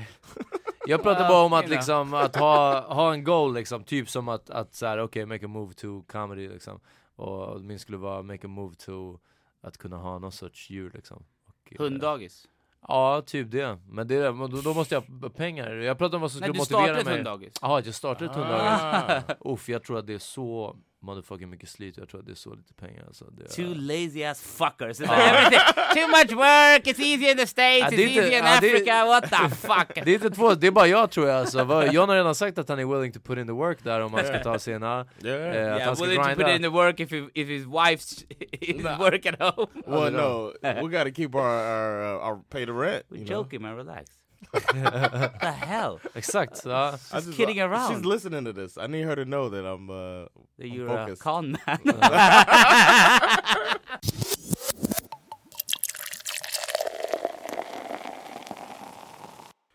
Jag 0.86 1.02
pratar 1.02 1.28
bara 1.28 1.44
om 1.44 1.52
att 1.52 1.68
liksom, 1.68 2.14
att 2.14 2.36
ha, 2.36 2.80
ha 2.94 3.12
en 3.12 3.24
goal 3.24 3.54
liksom, 3.54 3.84
typ 3.84 4.10
som 4.10 4.28
att, 4.28 4.50
att 4.50 4.74
såhär, 4.74 4.98
okej, 4.98 5.26
make 5.26 5.44
a 5.44 5.48
move 5.48 5.74
to 5.74 6.02
comedy 6.02 6.48
liksom 6.48 6.80
Och 7.16 7.60
min 7.60 7.78
skulle 7.78 7.98
vara 7.98 8.22
make 8.22 8.46
a 8.46 8.48
move 8.48 8.74
to 8.74 9.18
att 9.60 9.78
kunna 9.78 9.96
ha 9.96 10.18
någon 10.18 10.32
sorts 10.32 10.70
djur 10.70 10.90
liksom 10.94 11.24
Och 11.46 11.72
eh, 11.72 11.78
Hunddagis. 11.78 12.48
Ja, 12.88 13.22
typ 13.26 13.50
det. 13.50 13.78
Men 13.88 14.08
det 14.08 14.32
men 14.32 14.50
då, 14.50 14.60
då 14.60 14.74
måste 14.74 14.94
jag 14.94 15.02
ha 15.22 15.28
pengar. 15.28 15.70
Jag 15.70 15.98
pratade 15.98 16.16
om 16.16 16.22
vad 16.22 16.32
som 16.32 16.40
Nej, 16.40 16.46
skulle 16.48 16.52
du 16.54 16.58
motivera 16.58 16.82
startade 16.84 17.00
ett 17.00 17.06
mig. 17.06 17.14
hunddagis. 17.16 17.52
Ja, 17.62 17.80
jag 17.84 17.94
startade 17.94 18.30
ett 18.30 18.36
Ah. 18.36 18.40
hunddagis. 18.40 19.36
Uff, 19.40 19.68
jag 19.68 19.82
tror 19.84 19.98
att 19.98 20.06
det 20.06 20.14
är 20.14 20.18
så 20.18 20.76
motherfucking 21.02 21.50
mycket 21.50 21.68
slit. 21.68 21.96
Jag 21.96 22.08
tror 22.08 22.20
att 22.20 22.26
det 22.26 22.32
är 22.32 22.34
så 22.34 22.54
lite 22.54 22.74
pengar. 22.74 23.04
Alltså. 23.06 23.24
Det 23.30 23.44
är, 23.44 23.48
Two 23.48 23.74
lazy 23.74 24.24
ass 24.24 24.40
fuckers. 24.42 24.98
Too 25.96 26.08
much 26.08 26.32
work, 26.32 26.86
it's 26.86 27.00
easier 27.00 27.30
in 27.30 27.36
the 27.36 27.46
States, 27.46 27.80
Ja, 27.80 27.86
it's 27.88 27.92
är 27.92 27.92
inte- 27.92 28.02
easier 28.02 28.26
in 28.38 28.44
ja, 28.44 28.58
det 28.60 28.70
är- 28.70 28.74
Africa, 28.76 29.04
what 29.04 29.22
the 29.30 29.56
fuck? 29.66 30.04
det 30.04 30.10
är 30.10 30.14
inte 30.14 30.30
två, 30.30 30.54
det 30.54 30.66
är 30.66 30.70
bara 30.70 30.86
jag 30.86 31.10
tror 31.10 31.28
jag. 31.28 31.36
Alltså. 31.40 31.58
John 31.92 32.08
har 32.08 32.16
redan 32.16 32.34
sagt 32.34 32.58
att 32.58 32.68
han 32.68 32.78
är 32.78 32.84
willing 32.86 33.12
to 33.12 33.20
put 33.20 33.38
in 33.38 33.46
the 33.46 33.52
work 33.52 33.84
där 33.84 34.00
om 34.00 34.12
man 34.12 34.24
ska 34.26 34.38
ta 34.42 34.58
sina... 34.58 35.06
Yeah. 35.24 35.42
eh, 35.42 35.48
att 35.48 35.54
Yeah, 35.54 35.80
han 35.86 35.96
ska 35.96 36.04
willing 36.04 36.22
to 36.22 36.28
put 36.28 36.36
grinda. 36.36 36.54
in 36.56 36.62
the 36.62 36.68
work 36.68 37.00
if, 37.00 37.10
he, 37.10 37.28
if 37.34 37.48
his 37.48 37.64
wife's 37.64 38.24
is 38.60 38.84
work 38.98 39.26
at 39.26 39.40
home. 39.40 39.66
Well, 39.86 40.12
no, 40.12 40.52
we 40.62 40.98
got 40.98 41.04
to 41.04 41.10
keep 41.10 41.34
our 41.34 41.40
our, 41.56 42.16
uh, 42.16 42.26
our 42.28 42.42
pay 42.50 42.66
the 42.66 42.72
rent. 42.72 43.02
We're 43.10 43.24
know? 43.24 43.42
joking 43.42 43.62
man, 43.62 43.76
relax. 43.76 44.10
what 44.50 45.40
the 45.40 45.52
hell? 45.52 46.00
Exakt. 46.14 46.64
Ja. 46.64 46.96
I 47.12 47.20
just- 47.20 47.32
kidding 47.36 47.60
around. 47.60 47.94
She's 47.94 48.04
listening 48.04 48.44
to 48.44 48.52
this. 48.52 48.76
I 48.78 48.86
need 48.86 49.02
her 49.04 49.14
to 49.16 49.24
know 49.24 49.48
that 49.48 49.64
I'm 49.66 49.90
uh, 49.90 50.26
That 50.58 50.64
I'm 50.64 50.72
you're 50.72 50.88
a 50.88 50.96
focused. 51.06 51.22
con 51.22 51.56
man. 51.66 51.78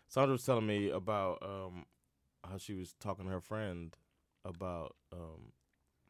Sandra 0.08 0.32
was 0.32 0.44
telling 0.44 0.66
me 0.66 0.90
about 0.90 1.38
um, 1.42 1.86
how 2.48 2.58
she 2.58 2.74
was 2.74 2.94
talking 3.00 3.24
to 3.24 3.30
her 3.30 3.40
friend 3.40 3.96
about 4.44 4.94
um, 5.12 5.52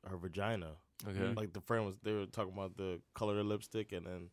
her 0.09 0.16
vagina. 0.16 0.73
Okay. 1.09 1.32
Like 1.37 1.52
the 1.52 1.61
friend 1.61 1.87
was, 1.87 1.94
they 2.02 2.12
were 2.12 2.26
talking 2.26 2.52
about 2.52 2.76
the 2.76 3.00
color 3.14 3.38
of 3.38 3.47
lipstick 3.47 3.92
and 3.92 4.06
then 4.06 4.18
th- 4.18 4.30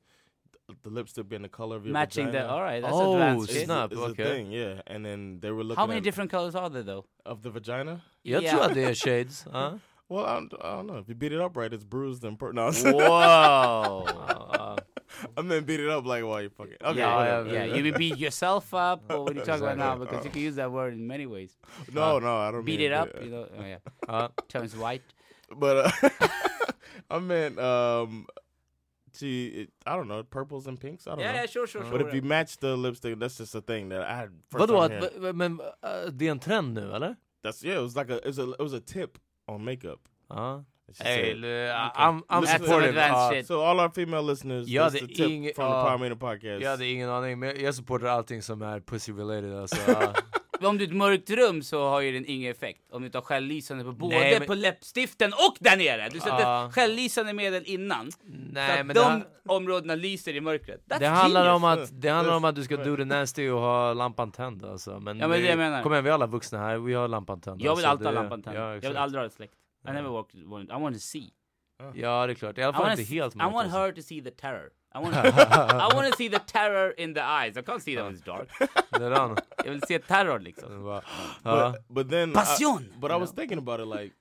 the 0.84 0.90
lipstick 0.90 1.28
being 1.30 1.42
the 1.42 1.50
color 1.50 1.76
of 1.78 1.86
your 1.86 1.94
Matching 1.94 2.28
vagina. 2.28 2.48
the, 2.48 2.54
alright, 2.54 2.82
that's 2.82 2.94
Oh, 2.94 3.14
advanced 3.14 3.44
It's, 3.50 3.54
shit. 3.54 3.66
snap. 3.66 3.92
it's 3.92 4.00
okay. 4.02 4.24
a 4.24 4.26
thing, 4.26 4.52
yeah. 4.52 4.82
And 4.88 5.06
then 5.06 5.40
they 5.42 5.52
were 5.52 5.64
looking 5.64 5.80
How 5.82 5.88
many 5.88 5.98
at, 5.98 6.04
different 6.04 6.32
colors 6.32 6.56
are 6.56 6.70
there 6.70 6.84
though? 6.84 7.06
of 7.26 7.42
the 7.42 7.50
vagina. 7.50 8.02
Jag 8.24 8.44
Yeah. 8.44 8.52
tror 8.52 8.64
att 8.66 8.74
det 8.74 8.96
shades. 8.98 9.46
huh? 9.52 9.78
Well, 10.10 10.26
I 10.26 10.40
don't, 10.40 10.54
I 10.64 10.76
don't 10.76 10.88
know. 10.88 10.98
If 10.98 11.08
you 11.08 11.14
beat 11.16 11.34
it 11.34 11.40
up 11.40 11.56
right, 11.56 11.72
it's 11.72 11.84
bruised 11.84 12.24
and 12.26 12.38
per- 12.40 12.52
no. 12.60 12.72
Whoa! 12.72 14.06
Ja, 14.08 14.76
I 15.38 15.42
meant 15.44 15.66
beat 15.68 15.80
it 15.80 15.90
up 15.90 16.06
like 16.06 16.24
while 16.24 16.42
you 16.42 16.50
fucking. 16.50 16.78
Okay, 16.82 17.00
yeah, 17.00 17.16
whatever. 17.16 17.54
yeah, 17.54 17.66
you 17.76 17.94
beat 17.94 18.18
yourself 18.18 18.74
up, 18.74 19.04
or 19.10 19.24
what 19.24 19.34
are 19.36 19.40
you 19.40 19.46
talking 19.46 19.64
about 19.64 19.78
now? 19.78 19.94
Exactly. 19.94 20.08
Because 20.08 20.26
you 20.26 20.32
can 20.32 20.42
use 20.42 20.56
that 20.56 20.72
word 20.72 20.94
in 20.94 21.06
many 21.06 21.28
ways. 21.28 21.56
No, 21.94 22.18
no, 22.20 22.38
I 22.38 22.52
don't 22.52 22.66
Beat 22.66 22.80
mean 22.80 22.88
it 22.92 22.94
up, 22.94 23.14
beat 23.14 23.26
you 23.26 23.30
know? 23.32 23.48
Oh, 23.56 23.64
yeah. 23.66 23.78
ja. 24.08 24.28
Turns 24.48 24.76
white. 24.76 25.04
But 25.56 25.94
uh, 26.02 26.10
I 27.12 27.20
meant 27.20 27.60
um, 27.60 28.26
she. 29.18 29.48
It, 29.48 29.70
I 29.86 29.96
don't 29.96 30.08
know, 30.08 30.24
purples 30.24 30.68
and 30.68 30.80
pinks. 30.80 31.08
I 31.08 31.10
don't 31.12 31.20
Yeah, 31.20 31.32
know. 31.32 31.40
yeah, 31.42 31.48
sure, 31.48 31.68
sure, 31.68 31.84
sure. 31.84 31.92
But 31.92 32.02
if 32.08 32.14
you 32.14 32.22
match 32.22 32.58
the 32.58 32.76
lipstick, 32.76 33.20
that's 33.20 33.38
just 33.38 33.56
a 33.56 33.62
thing 33.62 33.90
that 33.90 34.02
I 34.02 34.16
had. 34.16 34.30
First 34.52 34.60
Vadå? 34.70 34.88
time 34.88 34.98
Att, 34.98 35.14
hearing. 35.14 35.38
men 35.38 35.60
uh, 35.62 36.12
det 36.12 36.28
är 36.28 36.32
en 36.32 36.40
trend 36.40 36.74
nu 36.74 36.92
eller? 36.94 37.16
That's 37.44 37.66
yeah. 37.66 37.78
It 37.80 37.84
was 37.84 37.96
like 37.96 38.10
a 38.14 38.18
it 38.18 38.26
was 38.26 38.40
a 38.40 38.44
it 38.44 38.60
was 38.62 38.74
a 38.74 38.82
tip 38.86 39.18
on 39.48 39.64
makeup. 39.66 40.00
Ja. 40.30 40.64
She 40.94 41.04
Hey, 41.04 41.34
said- 41.34 41.44
l- 41.44 41.92
I'm, 41.96 42.24
I'm 42.30 42.42
Listen 42.42 42.60
to 42.60 42.66
supportive. 42.66 42.90
advanced 42.90 43.34
shit. 43.38 43.48
So 43.48 43.62
all 43.62 43.80
our 43.80 43.90
female 43.90 44.24
listeners, 44.24 44.68
Ja, 44.68 44.84
that's 44.90 44.94
det 44.94 45.00
the 45.08 45.14
är 45.14 45.16
tip 45.16 45.28
ing- 45.30 45.54
from 45.56 45.66
ja. 45.66 45.82
the 45.84 45.88
Power 45.88 45.98
Meeting 46.00 46.20
podcast. 46.20 46.62
Jag 46.64 46.70
hade 46.72 46.86
ingen 46.86 47.10
aning, 47.10 47.40
men 47.40 47.62
jag 47.64 47.76
supportar 47.76 48.08
allting 48.08 48.42
som 48.42 48.62
är 48.62 48.80
pussy 48.80 49.12
related 49.14 49.54
alltså. 49.58 49.92
ja. 49.92 50.14
Om 50.62 50.78
du 50.78 50.84
är 50.84 50.88
i 50.88 50.92
ett 50.92 50.98
mörkt 50.98 51.30
rum 51.30 51.62
så 51.64 51.88
har 51.90 52.02
ju 52.02 52.12
den 52.12 52.26
ingen 52.28 52.52
effekt. 52.52 52.82
Om 52.92 53.04
du 53.04 53.10
tar 53.10 53.22
självlysande 53.22 53.84
på 53.84 53.92
både 53.92 54.16
Nej, 54.16 54.40
men- 54.40 54.48
på 54.48 54.54
läppstiften 54.54 55.34
och 55.34 55.58
där 55.60 55.78
nere! 55.78 56.10
Du 56.10 56.20
sätter 56.20 56.40
Ja. 56.40 56.70
självlysande 56.74 57.34
medel 57.34 57.64
innan. 57.66 58.12
så 58.12 58.18
Nej 58.52 58.80
att 58.80 58.86
men 58.86 58.96
de 58.96 59.20
det, 59.20 59.26
områdena 59.54 59.96
lyser 59.96 60.36
i 60.36 60.42
mörkret. 60.42 60.82
That's 60.88 61.00
det 61.00 61.08
handlar 61.08 61.42
genius. 61.46 61.56
om 61.56 61.64
att, 61.64 62.02
det 62.02 62.10
handlar 62.10 62.36
om 62.36 62.46
att 62.46 62.56
du 62.56 62.64
ska 62.64 62.78
do 62.78 62.96
the 62.98 63.06
nasty 63.06 63.50
och 63.50 63.60
ha 63.62 63.94
lampan 63.94 64.32
tänd 64.32 64.66
alltså. 64.66 65.00
Men, 65.00 65.20
Ja, 65.20 65.28
men 65.28 65.42
det 65.42 65.48
jag 65.48 65.58
menar. 65.58 65.84
Kom 65.84 65.92
igen, 65.94 66.04
vi 66.04 66.10
är 66.10 66.14
alla 66.14 66.28
vuxna 66.28 66.60
här, 66.60 66.78
vi 66.78 66.94
har 66.94 67.08
lampan 67.08 67.42
tänd. 67.42 67.62
Jag 67.62 67.76
vill 67.76 67.86
alltså, 67.86 67.88
alltid 67.88 68.06
ha 68.08 68.14
det- 68.14 68.20
lampan 68.20 68.44
tänd. 68.44 68.58
Ja, 68.58 68.74
jag 68.74 68.82
vill 68.82 68.98
aldrig 68.98 69.20
ha 69.20 69.28
det 69.28 69.34
släckt. 69.34 69.54
I 69.88 69.92
never 69.92 70.10
walked, 70.10 70.44
wanted, 70.44 70.78
I 70.78 70.82
want 70.82 70.96
to 70.96 71.00
see. 71.00 71.24
Ja 71.94 72.26
det 72.28 72.34
är 72.34 72.36
klart, 72.36 72.58
i 72.58 72.64
alla 72.64 72.74
I 72.78 72.82
fall 72.82 72.92
inte 73.00 73.04
helt 73.04 73.36
I 73.36 73.38
mörkt, 73.38 73.54
want 73.54 73.66
alltså. 73.66 73.80
her 73.80 73.92
to 73.92 74.02
see 74.02 74.22
the 74.22 74.32
terror. 74.32 74.70
I 74.92 75.00
want, 75.00 75.16
I 75.16 75.88
want 75.94 76.10
to 76.12 76.18
see 76.18 76.30
the 76.30 76.40
terror 76.40 76.90
in 76.98 77.14
the 77.14 77.22
eyes. 77.24 77.58
I 77.58 77.62
can't 77.62 77.82
see 77.82 77.96
them 77.96 78.06
when 78.06 78.16
it's 78.16 78.22
dark. 78.26 78.50
Det 78.92 79.06
är 79.06 79.10
den. 79.10 79.38
Jag 79.58 79.72
vill 79.72 79.82
se 79.82 80.00
terror 80.00 80.40
liksom. 80.40 80.70
Det 80.72 80.78
var- 80.78 81.04
Ja. 81.44 81.72
But, 81.72 81.82
but 81.90 82.10
then, 82.10 82.30
I, 82.32 82.34
Passion! 82.34 82.94
but 83.00 83.12
I 83.12 83.14
You 83.14 83.20
was 83.20 83.32
thinking 83.32 83.58
about 83.58 83.80
it 83.80 83.88
like 83.88 84.14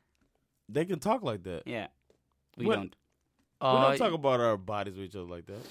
they 0.72 0.84
can 0.84 0.98
talk 1.00 1.22
like 1.22 1.42
that. 1.44 1.62
Yeah. 1.66 1.88
We 2.56 2.66
What- 2.66 2.76
don't. 2.76 2.94
We 3.60 3.66
Ja, 3.66 3.88
don't 3.90 3.98
talk 3.98 4.12
about 4.14 4.40
our 4.40 4.56
bodies 4.56 4.94
with 4.96 5.04
each 5.08 5.16
other 5.16 5.36
like 5.36 5.46
that. 5.46 5.66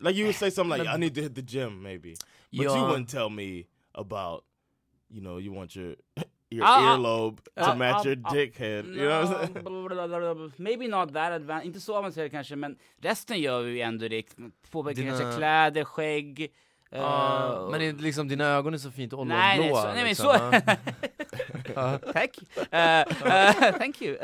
Like 0.00 0.16
you 0.16 0.26
would 0.26 0.36
say 0.36 0.50
something 0.50 0.78
like, 0.78 0.88
"I 0.94 0.96
need 0.98 1.14
to 1.14 1.22
hit 1.22 1.34
the 1.34 1.42
gym," 1.42 1.82
maybe, 1.82 2.14
but 2.52 2.62
you 2.64 2.64
Ja. 2.64 2.88
wouldn't 2.88 3.08
tell 3.08 3.30
me 3.30 3.66
about, 3.94 4.44
you 5.10 5.20
know, 5.22 5.38
you 5.38 5.50
want 5.52 5.74
your 5.76 5.94
your 6.54 6.64
Ah, 6.64 6.76
ah, 6.78 6.92
earlobe 6.92 7.42
to 7.42 7.50
ah, 7.56 7.74
match 7.74 8.02
ah, 8.04 8.08
your 8.08 8.18
ah, 8.24 8.34
dickhead. 8.34 8.84
You 8.86 9.08
know 9.08 9.22
what 9.22 9.50
I'm 9.50 10.34
saying? 10.34 10.52
Maybe 10.56 10.88
not 10.88 11.14
that 11.14 11.32
advanced, 11.32 11.66
inte 11.66 11.80
så 11.80 11.96
avancerat 11.96 12.30
kanske, 12.30 12.56
men 12.56 12.76
resten 13.02 13.40
gör 13.40 13.62
vi 13.62 13.72
ju 13.72 13.80
ändå 13.80 14.08
det. 14.08 14.36
Påverkar 14.70 15.02
Dina- 15.02 15.18
kanske 15.18 15.36
kläder, 15.36 15.84
skägg. 15.84 16.52
Eh, 16.94 17.68
men 17.70 17.80
det 17.80 17.86
är 17.86 17.92
liksom 17.92 18.28
dina 18.28 18.44
ögon 18.44 18.74
är 18.74 18.78
så 18.78 18.90
fint 18.90 19.12
ollonblåa. 19.12 19.38
Nej, 19.38 19.58
nej, 19.58 19.70
så, 19.70 19.84
nej 19.84 19.94
men 19.94 20.04
liksom, 20.04 20.26
så... 20.26 20.76
Tack! 22.12 22.38
Eh, 22.72 23.72
thank 23.78 24.02
you! 24.02 24.16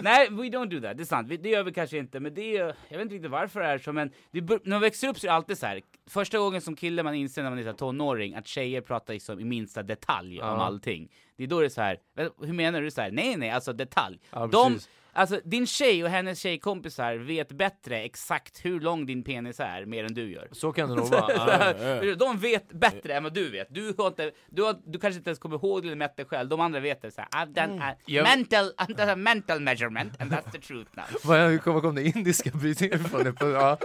Nej, 0.00 0.28
we 0.30 0.42
don't 0.42 0.68
do 0.68 0.80
that, 0.80 0.96
det 0.96 1.02
är 1.02 1.04
sant. 1.04 1.28
Vi, 1.28 1.36
det 1.36 1.48
gör 1.48 1.62
vi 1.62 1.72
kanske 1.72 1.98
inte, 1.98 2.20
men 2.20 2.34
det 2.34 2.56
är, 2.56 2.64
jag 2.88 2.98
vet 2.98 3.00
inte 3.00 3.14
riktigt 3.14 3.30
varför 3.30 3.60
det 3.60 3.66
är 3.66 3.78
så, 3.78 3.92
men 3.92 4.10
det, 4.30 4.40
när 4.40 4.70
man 4.70 4.80
växer 4.80 5.08
upp 5.08 5.18
så 5.18 5.26
är 5.26 5.28
det 5.28 5.34
alltid 5.34 5.58
så 5.58 5.66
här. 5.66 5.80
första 6.06 6.38
gången 6.38 6.60
som 6.60 6.76
kille 6.76 7.02
man 7.02 7.14
inser 7.14 7.42
när 7.42 7.50
man 7.50 7.58
är 7.58 7.72
tonåring, 7.72 8.34
att 8.34 8.46
tjejer 8.46 8.80
pratar 8.80 9.12
liksom 9.14 9.40
i 9.40 9.44
minsta 9.44 9.82
detalj 9.82 10.40
om 10.40 10.58
allting. 10.58 11.08
Det 11.38 11.44
är 11.44 11.48
då 11.48 11.60
det 11.60 11.66
är 11.66 11.70
så 11.70 11.80
här. 11.80 11.98
"Vä- 12.16 12.46
hur 12.46 12.52
menar 12.52 12.82
du? 12.82 12.90
Så 12.90 13.00
här, 13.00 13.10
nej 13.10 13.36
nej, 13.36 13.50
alltså 13.50 13.72
detalj. 13.72 14.18
Ja, 14.30 14.46
De, 14.46 14.72
precis. 14.72 14.88
alltså 15.12 15.40
din 15.44 15.66
tjej 15.66 16.04
och 16.04 16.10
hennes 16.10 16.40
tjejkompisar 16.40 17.14
vet 17.16 17.52
bättre 17.52 18.00
exakt 18.02 18.64
hur 18.64 18.80
lång 18.80 19.06
din 19.06 19.22
penis 19.24 19.60
är, 19.60 19.84
mer 19.84 20.04
än 20.04 20.14
du 20.14 20.32
gör. 20.32 20.48
Så 20.52 20.72
kan 20.72 20.88
det 20.88 20.94
nog 21.00 21.08
vara. 21.08 22.14
De 22.14 22.38
vet 22.38 22.72
bättre 22.72 23.14
än 23.14 23.22
vad 23.22 23.34
du 23.34 23.50
vet. 23.50 23.66
Du, 23.70 23.94
har 23.98 24.06
inte, 24.06 24.30
du, 24.50 24.62
har, 24.62 24.76
du 24.86 24.98
kanske 24.98 25.18
inte 25.18 25.30
ens 25.30 25.38
kommer 25.38 25.56
ihåg 25.56 25.82
det 25.82 25.86
eller 25.88 25.96
mätt 25.96 26.16
det 26.16 26.24
själv. 26.24 26.48
De 26.48 26.60
andra 26.60 26.80
vet 26.80 27.02
det. 27.02 27.10
Så 27.10 27.20
här, 27.30 27.46
I've 27.46 27.66
done 27.66 27.84
a 27.84 27.94
Jag- 28.06 28.24
mental, 28.24 28.72
I've 28.78 28.94
done 28.96 29.12
a 29.12 29.16
mental 29.16 29.60
measurement 29.60 30.20
and 30.20 30.32
that's 30.32 30.50
the 30.52 30.58
truth 30.58 30.90
now. 30.94 31.36
Hur 31.48 31.58
kom, 31.58 31.80
kom 31.80 31.94
det 31.94 32.02
indiska 32.04 32.50
brytningen 32.50 33.00
ifrån? 33.00 33.24
Det 33.24 33.32
på- 33.40 33.50
Ja. 33.50 33.78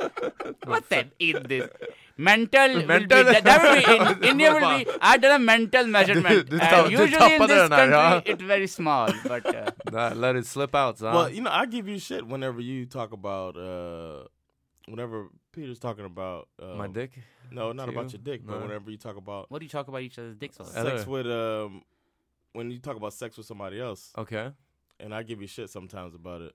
What 2.16 2.52
the 2.52 2.66
in 2.66 2.78
this? 2.78 2.88
Mental, 2.88 3.18
will 3.18 3.26
be, 3.26 3.32
that, 3.34 3.44
that 3.44 3.62
will 3.64 3.76
be 3.76 4.24
in, 4.24 4.24
India 4.32 4.54
will 4.54 4.78
be, 4.78 4.86
I've 5.02 5.22
done 5.22 5.42
a 5.42 5.44
mental 5.44 5.88
measurement. 5.88 6.50
du 6.50 6.58
Uh, 6.58 6.60
tapp- 6.60 6.86
du 6.86 6.92
usually 6.92 7.34
in 7.36 7.42
this 7.48 7.70
country 7.70 7.92
ja. 7.92 8.22
it's 8.26 8.44
very 8.44 8.68
small, 8.68 9.08
but 9.28 9.46
uh, 9.46 9.72
Nej, 9.92 10.16
let 10.16 10.36
it 10.36 10.46
slip 10.46 10.76
out. 10.76 10.98
Så. 10.98 11.06
Well, 11.12 11.30
you 11.30 11.42
know, 11.42 11.52
I 11.52 11.66
give 11.66 11.88
you 11.88 11.98
shit 12.00 12.26
whenever 12.28 12.62
you 12.62 12.86
talk 12.86 13.12
about 13.14 13.58
uh, 13.58 14.28
whenever 14.88 15.28
Peter's 15.52 15.80
talking 15.80 16.06
about 16.06 16.48
um, 16.62 16.78
My 16.78 16.88
dick? 16.88 17.12
No, 17.52 17.72
not 17.72 17.86
To 17.86 17.92
about 17.92 18.12
your 18.14 18.22
dick, 18.22 18.42
but 18.46 18.62
whenever 18.62 18.90
you 18.92 18.98
talk 18.98 19.18
about 19.18 19.50
what 19.52 19.60
do 19.60 19.66
you 19.66 19.70
talk 19.70 19.88
about 19.88 20.02
each 20.02 20.18
other's 20.20 20.36
dicks 20.36 20.60
all 20.60 20.66
the 20.66 20.72
sex 20.90 21.08
with 21.08 21.28
um, 21.28 21.82
when 22.54 22.70
you 22.72 22.80
talk 22.80 22.96
about 22.96 23.14
sex 23.14 23.38
with 23.38 23.46
somebody 23.48 23.80
else, 23.82 24.12
Okay. 24.18 24.52
and 25.00 25.14
I 25.14 25.24
give 25.24 25.42
you 25.42 25.48
shit 25.48 25.70
sometimes 25.70 26.14
about 26.16 26.42
it. 26.42 26.54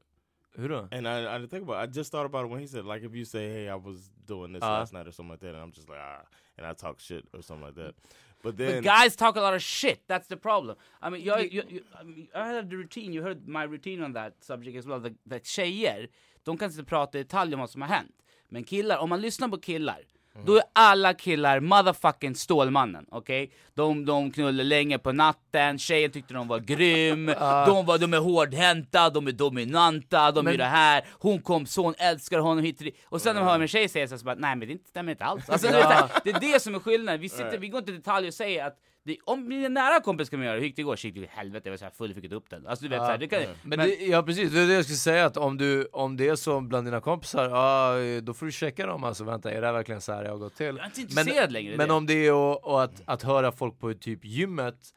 Hur 0.57 0.69
då? 0.69 0.77
And 0.91 1.07
I, 1.07 1.35
I 1.37 1.39
didn't 1.39 1.51
think 1.51 1.63
about. 1.63 1.85
It. 1.85 1.91
I 1.91 1.99
just 1.99 2.11
thought 2.13 2.27
about 2.27 2.45
it 2.47 2.51
when 2.51 2.61
he 2.61 2.67
said, 2.69 2.85
like, 2.85 3.07
if 3.07 3.15
you 3.15 3.25
say, 3.25 3.49
"Hey, 3.49 3.69
I 3.69 3.75
was 3.77 4.11
doing 4.27 4.53
this 4.53 4.63
Uh. 4.63 4.67
last 4.79 4.93
night" 4.93 5.07
or 5.09 5.13
something 5.13 5.31
like 5.33 5.41
that, 5.47 5.55
and 5.55 5.63
I'm 5.65 5.73
just 5.73 5.89
like, 5.89 6.01
ah, 6.01 6.23
and 6.59 6.67
I 6.67 6.75
talk 6.75 7.01
shit 7.01 7.25
or 7.35 7.43
something 7.43 7.67
like 7.67 7.75
that. 7.85 7.95
But 8.43 8.57
then, 8.57 8.83
But 8.83 8.85
guys 8.85 9.17
talk 9.17 9.37
a 9.37 9.41
lot 9.41 9.55
of 9.55 9.63
shit. 9.63 9.99
That's 10.09 10.29
the 10.29 10.37
problem. 10.37 10.77
I 11.03 11.11
mean, 11.11 11.23
jag, 11.25 11.53
jag, 11.53 11.73
jag, 11.73 11.83
I, 12.01 12.05
mean, 12.05 12.29
I 12.35 12.49
have 12.55 12.69
the 12.71 12.77
routine. 12.77 13.13
You 13.13 13.23
heard 13.23 13.49
my 13.49 13.65
routine 13.67 14.05
on 14.05 14.13
that 14.13 14.33
subject 14.45 14.79
as 14.79 14.87
well. 14.87 15.01
That, 15.01 15.13
that 15.31 15.45
tjejer, 15.45 16.09
de 16.45 16.57
kan 16.59 16.71
inte 16.71 16.85
prata 16.85 17.19
i 17.19 17.23
detalj 17.23 17.55
om 17.55 17.61
vad 17.61 17.71
som 17.71 17.83
har 17.83 17.89
hänt. 17.89 18.15
Men 18.49 18.65
killar, 18.65 18.99
om 18.99 19.09
man 19.09 19.21
lyssnar 19.21 19.49
på 19.49 19.59
killar, 19.61 20.01
då 20.45 20.57
är 20.57 20.63
alla 20.73 21.15
killar 21.15 21.61
motherfucking 21.61 22.35
Stålmannen, 22.35 23.07
okej? 23.11 23.53
De, 23.75 24.05
de 24.05 24.31
knullar 24.31 24.65
länge 24.65 24.99
på 24.99 25.13
natten, 25.13 25.79
tjejen 25.79 26.11
tyckte 26.11 26.35
de 26.35 26.49
var 26.49 26.59
grym, 26.59 27.27
de, 27.67 27.87
var, 27.87 27.99
de 27.99 28.15
är 28.15 28.19
hårdhänta, 28.19 29.11
de 29.11 29.27
är 29.27 29.33
dominanta, 29.33 30.31
de 30.31 30.39
är 30.39 30.51
Men- 30.51 30.59
det 30.59 30.65
här, 30.65 31.05
hon 31.11 31.43
kom 31.43 31.67
så, 31.67 31.83
hon 31.83 31.95
älskar 31.99 32.39
honom 32.39 32.65
hit 32.65 32.81
och 33.05 33.21
sen 33.21 33.35
när 33.35 33.43
man 33.43 33.53
hör 33.53 33.61
en 33.61 33.69
tjej 33.69 33.89
säga 33.89 34.09
så, 34.09 34.19
så 34.19 34.25
bara, 34.25 34.35
nej 34.35 34.57
men 34.57 34.69
det 34.69 34.89
stämmer 34.89 35.13
inte 35.13 35.25
alls. 35.25 35.49
Alltså, 35.51 35.69
det, 35.73 35.79
är 35.79 36.09
det 36.25 36.31
är 36.31 36.53
det 36.53 36.63
som 36.63 36.75
är 36.75 36.79
skillnaden, 36.79 37.21
vi, 37.21 37.29
sitter, 37.29 37.59
vi 37.59 37.69
går 37.69 37.79
inte 37.79 37.93
i 37.93 37.95
detalj 37.95 38.29
och 38.29 38.35
säger 38.35 38.67
att 38.67 38.79
det, 39.09 39.17
om 39.25 39.49
min 39.49 39.75
nära 39.75 40.01
kompis 40.01 40.31
kan 40.31 40.39
man 40.39 40.47
göra 40.47 40.59
hur 40.59 40.65
gick 40.65 40.77
det 40.77 40.83
igår? 40.83 40.97
Shit, 40.97 41.31
helvete, 41.31 41.69
jag 41.69 41.73
var 41.73 41.77
så 41.77 41.85
här 41.85 41.93
full, 41.93 42.15
fick 42.15 42.25
inte 42.25 42.37
upp 42.37 42.51
den. 42.51 42.67
Alltså 42.67 42.83
du 42.83 42.89
vet, 42.89 42.99
så 42.99 43.05
här, 43.05 43.19
det 43.19 43.29
kan, 43.29 43.43
Men, 43.63 43.79
det, 43.79 43.95
ja 43.95 44.23
precis, 44.23 44.53
det 44.53 44.61
är 44.61 44.67
det 44.67 44.75
jag 44.75 44.85
skulle 44.85 44.97
säga 44.97 45.27
att 45.27 45.37
om, 45.37 45.59
du, 45.59 45.85
om 45.93 46.17
det 46.17 46.29
är 46.29 46.37
så 46.37 46.61
bland 46.61 46.87
dina 46.87 47.01
kompisar, 47.01 47.49
ja, 47.49 48.21
då 48.21 48.35
får 48.35 48.47
du 48.47 48.53
checka 48.53 48.87
dem 48.87 49.05
alltså, 49.05 49.25
vänta 49.25 49.51
är 49.51 49.61
det 49.61 49.67
här 49.67 49.75
verkligen 49.75 50.01
så 50.01 50.13
här 50.13 50.25
jag 50.25 50.31
har 50.31 50.39
gått 50.39 50.57
till? 50.57 50.67
Jag 50.67 50.79
är 50.79 50.85
inte 50.85 51.01
intresserad 51.01 51.45
men, 51.45 51.53
längre, 51.53 51.77
Men 51.77 51.89
det. 51.89 51.95
om 51.95 52.07
det 52.07 52.27
är 52.27 52.33
och, 52.33 52.65
och 52.65 52.83
att, 52.83 53.03
att 53.05 53.23
höra 53.23 53.53
folk 53.53 53.79
på 53.79 53.95
typ 53.95 54.25
gymmet 54.25 54.95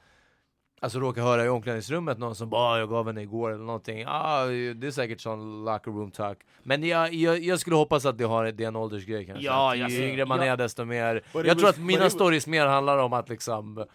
Alltså 0.84 1.00
råkar 1.00 1.22
höra 1.22 1.46
i 1.46 1.50
omklädningsrummet 1.50 2.18
någon 2.18 2.36
som 2.36 2.50
bara 2.50 2.62
"Ah, 2.74 2.80
jag 2.80 2.90
gav 2.90 3.08
henne 3.08 3.22
igår 3.22 3.52
eller 3.52 3.64
någonting. 3.66 4.04
Ah, 4.08 4.46
det 4.46 4.88
är 4.88 4.92
säkert 4.92 5.22
sån 5.22 5.66
locker 5.66 5.92
room 5.92 6.12
talk. 6.12 6.38
Men 6.64 6.84
jag, 6.84 7.14
jag, 7.14 7.40
jag 7.40 7.60
skulle 7.60 7.76
hoppas 7.76 8.06
att 8.06 8.18
det, 8.18 8.24
har, 8.24 8.46
det 8.52 8.64
är 8.64 8.68
en 8.68 8.76
åldersgrej 8.76 9.26
kanske. 9.26 9.46
Ja, 9.46 9.76
ju 9.76 9.82
jag 9.82 9.92
ser- 9.92 10.08
yngre 10.08 10.26
man 10.26 10.40
ja. 10.40 10.46
är 10.46 10.58
desto 10.58 10.86
mer. 10.86 11.22
But 11.34 11.46
Jag 11.46 11.58
tror 11.58 11.68
was- 11.68 11.76
att 11.76 11.78
mina 11.86 12.10
stories 12.10 12.48
mer 12.48 12.66
handlar 12.66 12.98
om 12.98 13.14
att 13.14 13.30
liksom 13.30 13.86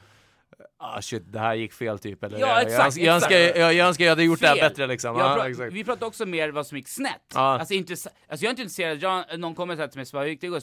Ah 0.79 1.03
shit, 1.03 1.33
det 1.33 1.39
här 1.39 1.55
gick 1.55 1.73
fel 1.73 1.99
typ. 1.99 2.25
Eller, 2.25 2.39
Ja, 2.39 2.47
jag, 2.47 2.63
exakt, 2.63 2.97
jag, 2.97 3.15
önskar, 3.15 3.37
exakt. 3.37 3.59
jag, 3.59 3.75
jag 3.75 3.89
önskar 3.89 4.05
jag 4.05 4.13
hade 4.13 4.25
gjort 4.25 4.41
det 4.41 4.47
här 4.49 4.57
Fel. 4.57 4.69
bättre 4.71 4.87
liksom. 4.87 5.17
Jag 5.19 5.39
Ja, 5.39 5.43
pra- 5.45 5.51
exakt. 5.51 5.73
vi 5.73 5.85
pratar 5.85 6.07
också 6.07 6.27
mer 6.27 6.49
vad 6.49 6.67
som 6.67 6.77
gick 6.79 6.89
snett. 6.89 7.11
Ja. 7.35 7.41
Alltså, 7.41 7.75
inte, 7.75 7.93
alltså 7.93 8.11
jag 8.29 8.43
är 8.45 8.51
inte 8.51 8.63
intresserad, 8.63 8.99
jag, 9.03 9.39
någon 9.41 9.55
kommer 9.55 9.77
säga 9.77 9.89
till 9.89 9.99
mig 9.99 10.07
så 10.07 10.17
bara, 10.17 10.23
hur 10.23 10.31
gick 10.31 10.41
det 10.41 10.47
igår? 10.47 10.61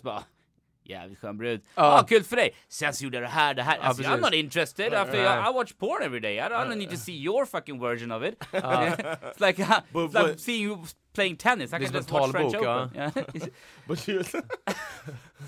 Så 0.84 0.90
bara, 0.90 0.98
"Ah, 0.98 1.02
Jävligt 1.02 1.20
skön 1.20 1.38
brud. 1.38 1.62
Ja, 1.76 1.84
Ja. 1.84 2.00
ah, 2.00 2.04
kul 2.04 2.24
för 2.24 2.36
dig! 2.36 2.56
Sen 2.68 2.94
så 2.94 3.04
gjorde 3.04 3.18
jag 3.18 3.24
det 3.24 3.28
här, 3.30 3.54
det 3.54 3.64
här. 3.64 3.78
Alltså, 3.80 4.04
I'm 4.04 4.20
not 4.22 4.34
interested, 4.34 4.92
Nej. 4.92 5.02
after 5.02 5.18
I, 5.18 5.50
I 5.50 5.54
watch 5.54 5.74
porn 5.78 6.04
every 6.04 6.20
day. 6.20 6.36
I 6.38 6.42
don't, 6.42 6.66
I 6.66 6.70
don't 6.70 6.76
need 6.78 6.90
to 6.92 6.98
see 6.98 7.14
your 7.16 7.46
fucking 7.46 7.80
version 7.80 8.12
of 8.12 8.24
it. 8.24 8.40
it's 8.52 9.40
like, 9.48 9.60
uh, 9.64 9.80
But- 9.94 10.06
it's 10.12 10.28
like 10.28 10.40
seeing 10.40 10.64
you 10.64 10.78
playing 11.14 11.38
tennis. 11.38 11.74
I 11.74 11.78
Det 11.80 11.86
är 11.86 11.88
can 11.90 11.96
just 11.96 12.12
watch 12.12 12.32
French 12.32 12.52
talbok, 12.54 12.66
ja. 12.66 12.84
Open. 12.84 13.32
Yeah. 13.34 13.48
But 13.88 14.08
you 14.08 14.24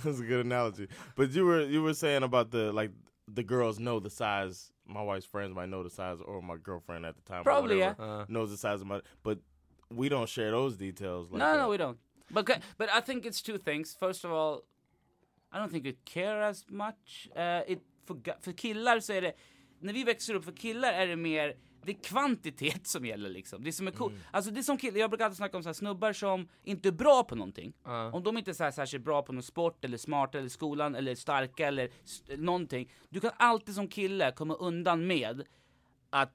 that's 0.04 0.20
a 0.20 0.24
good 0.24 0.46
analogy. 0.46 0.88
But 1.16 1.32
you 1.36 1.46
were 1.46 1.62
you 1.64 1.82
were 1.84 1.94
saying 1.94 2.24
about 2.24 2.52
the 2.52 2.72
like 2.72 2.92
the 3.36 3.44
girls 3.44 3.78
know 3.78 4.00
the 4.00 4.10
size. 4.10 4.72
My 4.88 5.02
wife's 5.02 5.26
friends 5.26 5.56
might 5.56 5.66
know 5.70 5.84
the 5.84 5.90
size, 5.90 6.22
or 6.26 6.42
my 6.42 6.58
girlfriend 6.64 7.06
at 7.06 7.16
the 7.16 7.22
time, 7.34 7.44
Probably, 7.44 7.78
whatever, 7.78 7.96
yeah. 8.06 8.22
Uh. 8.22 8.26
knows 8.28 8.52
the 8.52 8.58
size 8.58 8.82
of 8.82 8.88
my. 8.88 9.02
But 9.24 9.38
we 9.90 10.10
don't 10.10 10.30
share 10.30 10.52
those 10.52 10.78
details. 10.78 11.32
Like 11.32 11.40
no, 11.40 11.46
that. 11.54 11.58
no, 11.58 11.70
we 11.70 11.78
don't. 11.78 11.98
But 12.32 12.46
but 12.78 12.90
I 12.94 13.02
think 13.02 13.26
it's 13.26 13.42
two 13.42 13.58
things. 13.58 13.96
First 14.00 14.26
of 14.26 14.32
all, 14.32 14.64
I 15.54 15.58
don't 15.58 15.70
think 15.70 15.86
we 15.86 15.94
care 16.04 16.48
as 16.48 16.70
much. 16.70 17.30
Uh, 17.38 17.72
it, 17.72 17.84
för, 18.08 18.42
för 18.42 18.52
killar 18.52 19.00
så 19.00 19.14
är 19.14 19.22
det, 19.22 19.34
när 19.80 19.94
vi 19.94 20.04
växer 20.04 20.34
upp, 20.34 20.46
för 20.46 20.52
killar 20.52 20.94
är 20.94 21.08
det 21.08 21.16
mer, 21.16 21.58
det 21.86 21.92
är 21.92 22.04
kvantitet 22.04 22.88
som 22.88 23.06
gäller 23.06 23.30
liksom. 23.30 23.64
Det 23.64 23.72
som 23.72 23.88
är 23.88 23.92
cool. 23.92 24.12
Alltså 24.32 24.52
det 24.52 24.60
är 24.60 24.64
som 24.64 24.78
killar, 24.78 25.00
jag 25.00 25.10
brukar 25.10 25.26
alltid 25.26 25.38
snacka 25.38 25.58
om 25.58 25.64
så 25.64 25.70
här, 25.70 25.74
snubbar 25.74 26.14
som 26.14 26.50
inte 26.64 26.90
är 26.90 26.92
bra 26.92 27.24
på 27.24 27.36
någonting. 27.36 27.74
Om 28.14 28.24
de 28.24 28.38
inte 28.38 28.52
är 28.52 28.54
så 28.54 28.64
här, 28.64 28.72
särskilt 28.72 29.04
bra 29.04 29.22
på 29.22 29.34
någon 29.34 29.44
sport, 29.44 29.86
eller 29.86 29.98
smarta, 29.98 30.38
eller 30.38 30.50
skolan, 30.50 30.96
eller 30.96 31.16
starka, 31.16 31.68
eller 31.68 31.90
någonting. 32.38 32.92
Du 33.10 33.20
kan 33.20 33.32
alltid 33.38 33.76
som 33.76 33.88
kille 33.88 34.32
komma 34.32 34.56
undan 34.56 35.08
med 35.08 35.44
att 36.10 36.34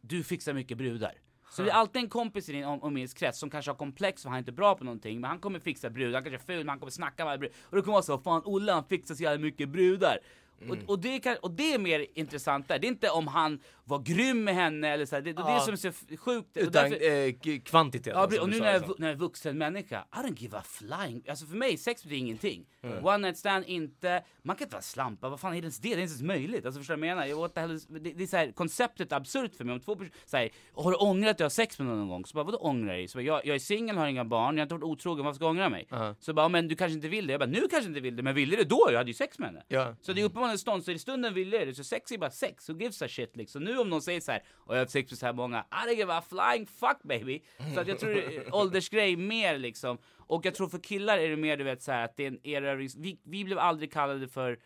du 0.00 0.24
fixar 0.24 0.54
mycket 0.54 0.78
brudar. 0.78 1.14
Så 1.50 1.62
det 1.62 1.70
är 1.70 1.74
alltid 1.74 2.02
en 2.02 2.08
kompis 2.08 2.48
i 2.48 2.52
din 2.52 2.64
om- 2.64 2.82
omgivningskrets 2.82 3.38
som 3.38 3.50
kanske 3.50 3.70
har 3.70 3.76
komplex 3.76 4.22
för 4.22 4.28
han 4.28 4.36
är 4.36 4.38
inte 4.38 4.52
bra 4.52 4.74
på 4.74 4.84
någonting, 4.84 5.20
men 5.20 5.30
han 5.30 5.38
kommer 5.38 5.58
fixa 5.60 5.90
brudar, 5.90 6.14
han 6.14 6.22
kanske 6.24 6.52
är 6.52 6.54
ful, 6.54 6.58
men 6.58 6.68
han 6.68 6.78
kommer 6.78 6.90
snacka 6.90 7.24
med 7.24 7.40
brud. 7.40 7.52
Och 7.62 7.76
det 7.76 7.82
kommer 7.82 7.92
vara 7.92 8.02
så, 8.02 8.18
fan 8.18 8.42
Olle 8.44 8.72
han 8.72 8.84
fixar 8.84 9.14
så 9.14 9.22
jävla 9.22 9.38
mycket 9.40 9.68
brudar. 9.68 10.18
Och, 10.68 10.76
och, 10.86 10.98
det 10.98 11.18
kan, 11.20 11.36
och 11.36 11.50
det 11.50 11.72
är 11.74 11.78
mer 11.78 12.06
intressant 12.14 12.68
där, 12.68 12.78
det 12.78 12.86
är 12.86 12.88
inte 12.88 13.10
om 13.10 13.26
han 13.28 13.60
var 13.84 13.98
grym 13.98 14.44
med 14.44 14.54
henne 14.54 14.88
eller 14.88 15.06
så 15.06 15.14
här. 15.16 15.22
det, 15.22 15.32
det 15.32 15.42
är 15.42 15.46
det 15.46 15.52
Ja. 15.52 15.60
som 15.60 15.72
är 15.72 15.76
så 15.76 16.16
sjukt. 16.16 16.56
Utan 16.56 16.90
därför- 16.90 17.48
eh, 17.54 17.60
kvantitet. 17.60 18.12
Ja, 18.16 18.30
som 18.30 18.40
och 18.42 18.48
du 18.48 18.54
nu 18.54 18.60
när 18.60 18.66
jag, 18.66 18.74
är 18.74 18.78
liksom. 18.78 18.94
när 18.98 19.06
jag 19.06 19.14
är 19.14 19.18
vuxen 19.18 19.58
människa, 19.58 20.04
I 20.14 20.18
don't 20.18 20.36
give 20.38 20.56
a 20.58 20.62
flying... 20.64 21.22
Alltså 21.28 21.46
för 21.46 21.56
mig, 21.56 21.76
sex 21.76 22.02
betyder 22.02 22.18
ingenting. 22.20 22.66
One 23.02 23.18
night 23.18 23.36
stand, 23.38 23.64
inte... 23.66 24.22
Man 24.42 24.56
kan 24.56 24.64
inte 24.64 24.74
vara 24.74 24.82
slampa, 24.82 25.28
vad 25.28 25.40
fan 25.40 25.52
är 25.54 25.58
ens 25.58 25.78
det? 25.78 25.88
Det 25.88 25.94
är 25.94 25.98
inte 26.02 26.12
ens 26.12 26.22
möjligt. 26.22 26.66
Alltså 26.66 26.80
förstår 26.80 26.94
du 26.94 27.00
vad 27.00 27.08
jag 27.08 27.16
menar? 27.16 27.26
Jag, 27.28 27.36
what 27.36 27.54
the 27.54 27.60
hell 27.60 27.78
det, 27.88 27.98
det 27.98 28.22
är 28.22 28.26
så 28.26 28.36
här, 28.36 28.52
konceptet 28.52 29.12
är 29.12 29.16
absurt 29.16 29.54
för 29.54 29.64
mig. 29.64 29.72
Om 29.74 29.80
två 29.80 29.96
personer 29.96 30.50
har 30.74 30.90
du 30.90 30.96
ångrat 30.96 31.30
att 31.30 31.38
du 31.38 31.44
har 31.44 31.48
sex 31.50 31.78
med 31.78 31.88
någon 31.88 31.98
någon 31.98 32.08
gång? 32.08 32.24
Så 32.26 32.34
bara, 32.34 32.44
vadå 32.44 32.58
ångrar 32.58 32.92
dig? 32.92 33.08
Så 33.08 33.18
bara, 33.18 33.22
jag, 33.22 33.46
jag 33.46 33.54
är 33.54 33.58
singel, 33.58 33.96
har 33.96 34.06
inga 34.06 34.24
barn, 34.24 34.56
jag 34.56 34.60
har 34.60 34.62
inte 34.62 34.74
varit 34.74 34.84
otrogen, 34.84 35.24
varför 35.24 35.36
ska 35.36 35.44
jag 35.44 35.50
ångra 35.50 35.68
mig? 35.68 35.86
Ja. 35.90 36.14
Så 36.20 36.32
bara, 36.32 36.48
men 36.48 36.68
du 36.68 36.76
kanske 36.76 36.94
inte 36.94 37.08
vill 37.08 37.26
det? 37.26 37.32
Jag 37.32 37.40
bara, 37.40 37.50
nu 37.50 37.60
kanske 37.70 37.88
inte 37.88 38.00
vill 38.00 38.16
det, 38.16 38.22
men 38.22 38.34
ville 38.34 38.56
det 38.56 38.64
då? 38.64 38.88
Jag 38.90 38.98
hade 38.98 39.10
ju 39.10 39.14
sex 39.14 39.38
med 39.38 39.48
henne. 39.48 39.62
Ja. 39.68 39.96
Så 40.00 40.12
det 40.12 40.20
är 40.20 40.24
stånd, 40.58 40.84
så 40.84 40.90
i 40.90 40.98
stunden 40.98 41.34
vill 41.34 41.52
jag 41.52 41.68
det. 41.68 41.74
Så 41.74 41.84
sex 41.84 42.12
är 42.12 42.18
bara 42.18 42.30
sex, 42.30 42.68
who 42.68 42.78
gives 42.78 43.02
a 43.02 43.08
shit 43.08 43.36
liksom. 43.36 43.64
Nu 43.64 43.78
om 43.78 43.90
någon 43.90 44.02
säger 44.02 44.20
så 44.20 44.32
här, 44.32 44.42
och 44.50 44.74
jag 44.74 44.80
har 44.80 44.86
sex 44.86 45.10
med 45.10 45.18
så 45.18 45.26
här 45.26 45.32
många, 45.32 45.64
I 45.70 45.88
don't 45.88 45.96
give 45.96 46.12
a 46.12 46.22
flying 46.28 46.66
fuck 46.66 47.02
baby. 47.02 47.42
Så 47.74 47.80
att 47.80 47.88
jag 47.88 47.98
tror 47.98 48.10
det 48.10 48.36
är 48.36 48.54
åldersgrej 48.54 49.16
mer 49.16 49.58
liksom. 49.58 49.98
Och 50.16 50.46
jag 50.46 50.54
tror 50.54 50.68
för 50.68 50.78
killar 50.78 51.18
är 51.18 51.28
det 51.28 51.36
mer 51.36 51.56
du 51.56 51.64
vet 51.64 51.82
så 51.82 51.92
här 51.92 52.04
att 52.04 52.16
det 52.16 52.22
är 52.24 52.28
en 52.28 52.46
erövrings... 52.46 52.96
Vi, 52.96 53.20
vi 53.24 53.44
blev 53.44 53.58
aldrig 53.58 53.92
kallade 53.92 54.28
för 54.28 54.58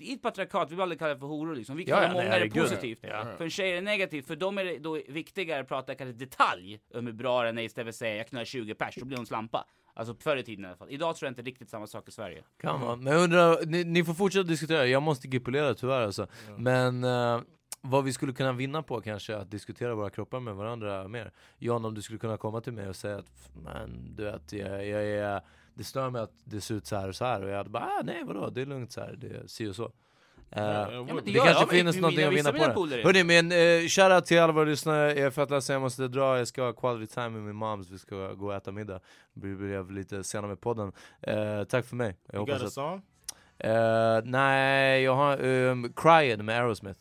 i 0.00 0.12
ett 0.12 0.22
patriarkat, 0.22 0.70
vi 0.70 0.74
blev 0.74 0.82
aldrig 0.82 0.98
kallade 0.98 1.20
för 1.20 1.26
horor 1.26 1.54
liksom. 1.54 1.76
Vi 1.76 1.84
Ja, 1.84 1.96
kallar 1.96 2.08
ja, 2.08 2.12
många 2.14 2.28
nej, 2.28 2.48
det 2.48 2.60
positivt. 2.60 2.98
Ja. 3.02 3.26
För 3.36 3.44
en 3.44 3.50
tjej 3.50 3.70
är 3.70 3.74
det 3.74 3.80
negativt, 3.80 4.26
för 4.26 4.36
dem 4.36 4.58
är 4.58 4.64
det 4.64 4.78
då 4.78 5.00
viktigare 5.08 5.60
att 5.60 5.68
prata 5.68 5.94
kanske 5.94 6.24
detalj 6.24 6.80
om 6.94 7.06
hur 7.06 7.12
bra 7.12 7.42
den 7.42 7.58
är 7.58 7.62
istället 7.62 7.84
för 7.84 7.88
att 7.88 7.94
säga 7.94 8.16
jag 8.16 8.26
knullar 8.28 8.44
20 8.44 8.74
pers, 8.74 8.94
då 8.96 9.04
blir 9.04 9.16
hon 9.16 9.26
slampa. 9.26 9.66
Alltså 9.94 10.14
förr 10.14 10.36
i 10.36 10.42
tiden 10.42 10.64
i 10.64 10.68
alla 10.68 10.76
fall. 10.76 10.90
Idag 10.90 11.16
tror 11.16 11.26
jag 11.26 11.30
inte 11.30 11.42
riktigt 11.42 11.70
samma 11.70 11.86
sak 11.86 12.08
i 12.08 12.10
Sverige. 12.12 12.44
Kan 12.60 12.80
man. 12.80 13.04
Men 13.04 13.12
jag 13.12 13.22
undrar, 13.22 13.66
ni, 13.66 13.84
ni 13.84 14.04
får 14.04 14.14
fortsätta 14.14 14.42
diskutera, 14.48 14.86
jag 14.86 15.02
måste 15.02 15.28
gipulera 15.28 15.74
tyvärr 15.74 16.00
alltså. 16.00 16.26
Men 16.56 17.04
eh, 17.04 17.40
vad 17.80 18.04
vi 18.04 18.12
skulle 18.12 18.32
kunna 18.32 18.52
vinna 18.52 18.82
på 18.82 19.00
kanske 19.00 19.34
är 19.34 19.38
att 19.38 19.50
diskutera 19.50 19.94
våra 19.94 20.10
kroppar 20.10 20.40
med 20.40 20.54
varandra 20.54 21.08
mer. 21.08 21.32
John, 21.58 21.84
om 21.84 21.94
du 21.94 22.02
skulle 22.02 22.18
kunna 22.18 22.36
komma 22.36 22.60
till 22.60 22.72
mig 22.72 22.88
och 22.88 22.96
säga 22.96 23.16
att 23.18 23.50
men 23.64 24.14
du 24.16 24.24
vet, 24.24 24.52
jag, 24.52 24.86
jag 24.86 25.04
är, 25.04 25.40
det 25.76 25.84
stör 25.84 26.10
mig 26.10 26.22
att 26.22 26.32
det 26.44 26.60
ser 26.60 26.74
ut 26.74 26.86
så 26.86 26.96
här 26.96 27.08
och 27.08 27.14
så 27.16 27.24
här 27.24 27.42
och 27.42 27.50
jag 27.50 27.56
hade 27.56 27.70
bara 27.70 27.84
ah, 27.84 28.02
nej 28.04 28.24
vadå, 28.24 28.50
det 28.50 28.62
är 28.62 28.66
lugnt 28.66 28.92
så 28.92 29.00
här, 29.00 29.14
det 29.18 29.26
är 29.26 29.46
si 29.46 29.68
och 29.68 29.76
så. 29.76 29.84
Eh, 30.50 30.62
Ja, 30.62 30.88
men 30.90 31.16
det 31.16 31.22
det 31.24 31.32
kanske 31.32 31.50
jag, 31.52 31.60
men 31.60 31.68
finns 31.68 31.96
vi- 31.96 32.00
någonting 32.00 32.24
att 32.24 32.32
vinna 32.32 32.52
på 32.74 32.86
det. 32.86 33.02
Hörni, 33.04 33.24
men 33.24 33.52
uh, 33.52 33.88
shoutout 33.88 34.26
till 34.26 34.40
alla 34.40 34.52
våra 34.52 34.64
lyssnare, 34.64 35.08
jag 35.08 35.18
är 35.26 35.30
fett 35.30 35.50
ledsen, 35.50 35.72
jag 35.74 35.80
måste 35.82 36.08
dra, 36.08 36.38
jag 36.38 36.48
ska 36.48 36.62
ha 36.62 36.72
quality 36.72 37.14
time 37.14 37.28
med 37.28 37.42
min 37.42 37.56
moms, 37.56 37.90
vi 37.90 37.98
ska 37.98 38.32
gå 38.32 38.46
och 38.46 38.54
äta 38.54 38.72
middag. 38.72 39.00
Det 39.34 39.46
blev 39.54 39.90
lite 39.90 40.24
senare 40.24 40.48
med 40.48 40.60
podden. 40.60 40.92
Eh, 41.20 41.64
tack 41.64 41.84
för 41.86 41.96
mig. 41.96 42.16
Jag 42.26 42.34
You 42.36 42.46
got 42.46 42.62
a 42.62 42.66
att, 42.66 42.72
song? 42.72 43.02
Eh, 43.58 44.20
nej, 44.24 45.02
jag 45.02 45.14
har 45.14 45.44
um, 45.44 45.92
Crying 45.96 46.44
med 46.44 46.56
Aerosmith. 46.60 47.00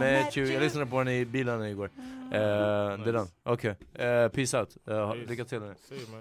Met 0.00 0.36
you. 0.36 0.46
Jag 0.52 0.60
lyssnade 0.62 0.86
på 0.86 0.98
den 0.98 1.08
i 1.08 1.24
bilen 1.24 1.62
igår. 1.66 1.90
Eh, 2.32 2.38
Det 2.38 2.38
är 3.08 3.12
den. 3.12 3.26
Okej. 3.44 3.70
Eh, 3.94 4.28
peace 4.28 4.58
out. 4.58 4.76
Uh, 4.90 5.14
lycka 5.28 5.44
till. 5.44 5.60
hörni. 5.60 5.74
See 5.88 5.94
you, 5.94 6.06
man. 6.10 6.20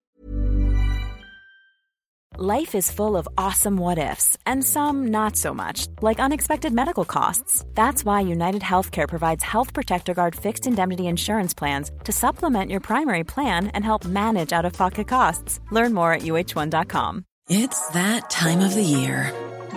Life 2.37 2.77
is 2.77 2.89
full 2.91 3.15
of 3.17 3.27
awesome 3.37 3.77
what 3.77 3.97
ifs, 3.97 4.37
and 4.45 4.63
some 4.63 5.07
not 5.11 5.35
so 5.35 5.53
much, 5.53 5.87
like 6.01 6.17
unexpected 6.25 6.71
medical 6.73 7.03
costs. 7.05 7.65
That's 7.75 8.05
why 8.05 8.21
United 8.21 8.61
Healthcare 8.61 9.07
provides 9.07 9.43
Health 9.43 9.73
Protector 9.73 10.13
Guard 10.13 10.35
fixed 10.35 10.65
indemnity 10.65 11.03
insurance 11.07 11.53
plans 11.53 11.91
to 12.05 12.11
supplement 12.11 12.71
your 12.71 12.79
primary 12.79 13.23
plan 13.25 13.67
and 13.73 13.83
help 13.85 14.05
manage 14.05 14.53
out 14.53 14.65
of 14.65 14.73
pocket 14.73 15.07
costs. 15.09 15.59
Learn 15.71 15.93
more 15.93 16.13
at 16.13 16.21
uh1.com. 16.21 17.25
It's 17.49 17.89
that 17.89 18.29
time 18.29 18.61
of 18.61 18.73
the 18.75 18.83
year. 18.83 19.33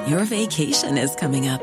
Your 0.07 0.25
vacation 0.25 0.97
is 0.97 1.15
coming 1.17 1.49
up. 1.49 1.63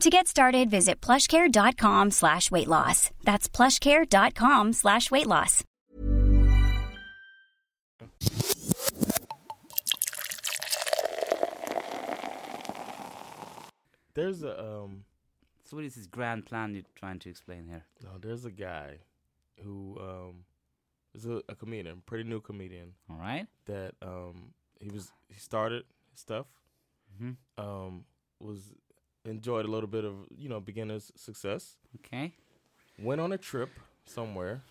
To 0.00 0.10
get 0.10 0.26
started, 0.26 0.70
visit 0.70 1.00
plushcare.com 1.00 2.10
slash 2.10 2.50
weight 2.50 2.68
loss. 2.68 3.10
That's 3.22 3.48
plushcare.com 3.48 4.72
slash 4.72 5.10
weight 5.10 5.26
loss. 5.26 5.62
There's 14.14 14.42
a 14.42 14.60
um. 14.60 15.04
So 15.64 15.76
what 15.76 15.84
is 15.86 15.94
this 15.94 16.06
grand 16.06 16.46
plan 16.46 16.74
you're 16.74 16.82
trying 16.94 17.18
to 17.20 17.30
explain 17.30 17.66
here? 17.66 17.84
No, 18.02 18.10
there's 18.20 18.44
a 18.44 18.50
guy 18.50 18.98
who 19.62 19.98
um 20.00 20.44
is 21.14 21.26
a, 21.26 21.42
a 21.48 21.54
comedian, 21.54 22.02
pretty 22.06 22.24
new 22.28 22.40
comedian. 22.40 22.92
All 23.10 23.16
right. 23.16 23.46
That 23.66 23.92
um 24.02 24.52
he 24.80 24.90
was 24.90 25.10
he 25.28 25.40
started 25.40 25.84
his 26.10 26.20
stuff. 26.20 26.46
Mhm. 27.20 27.36
Um 27.58 28.04
was 28.40 28.72
enjoyed 29.24 29.64
a 29.64 29.70
little 29.70 29.88
bit 29.88 30.04
of 30.04 30.14
you 30.36 30.48
know 30.48 30.60
beginner's 30.60 31.12
success. 31.16 31.76
Okay. 31.96 32.32
Went 32.98 33.20
on 33.20 33.32
a 33.32 33.38
trip 33.38 33.70
somewhere. 34.06 34.62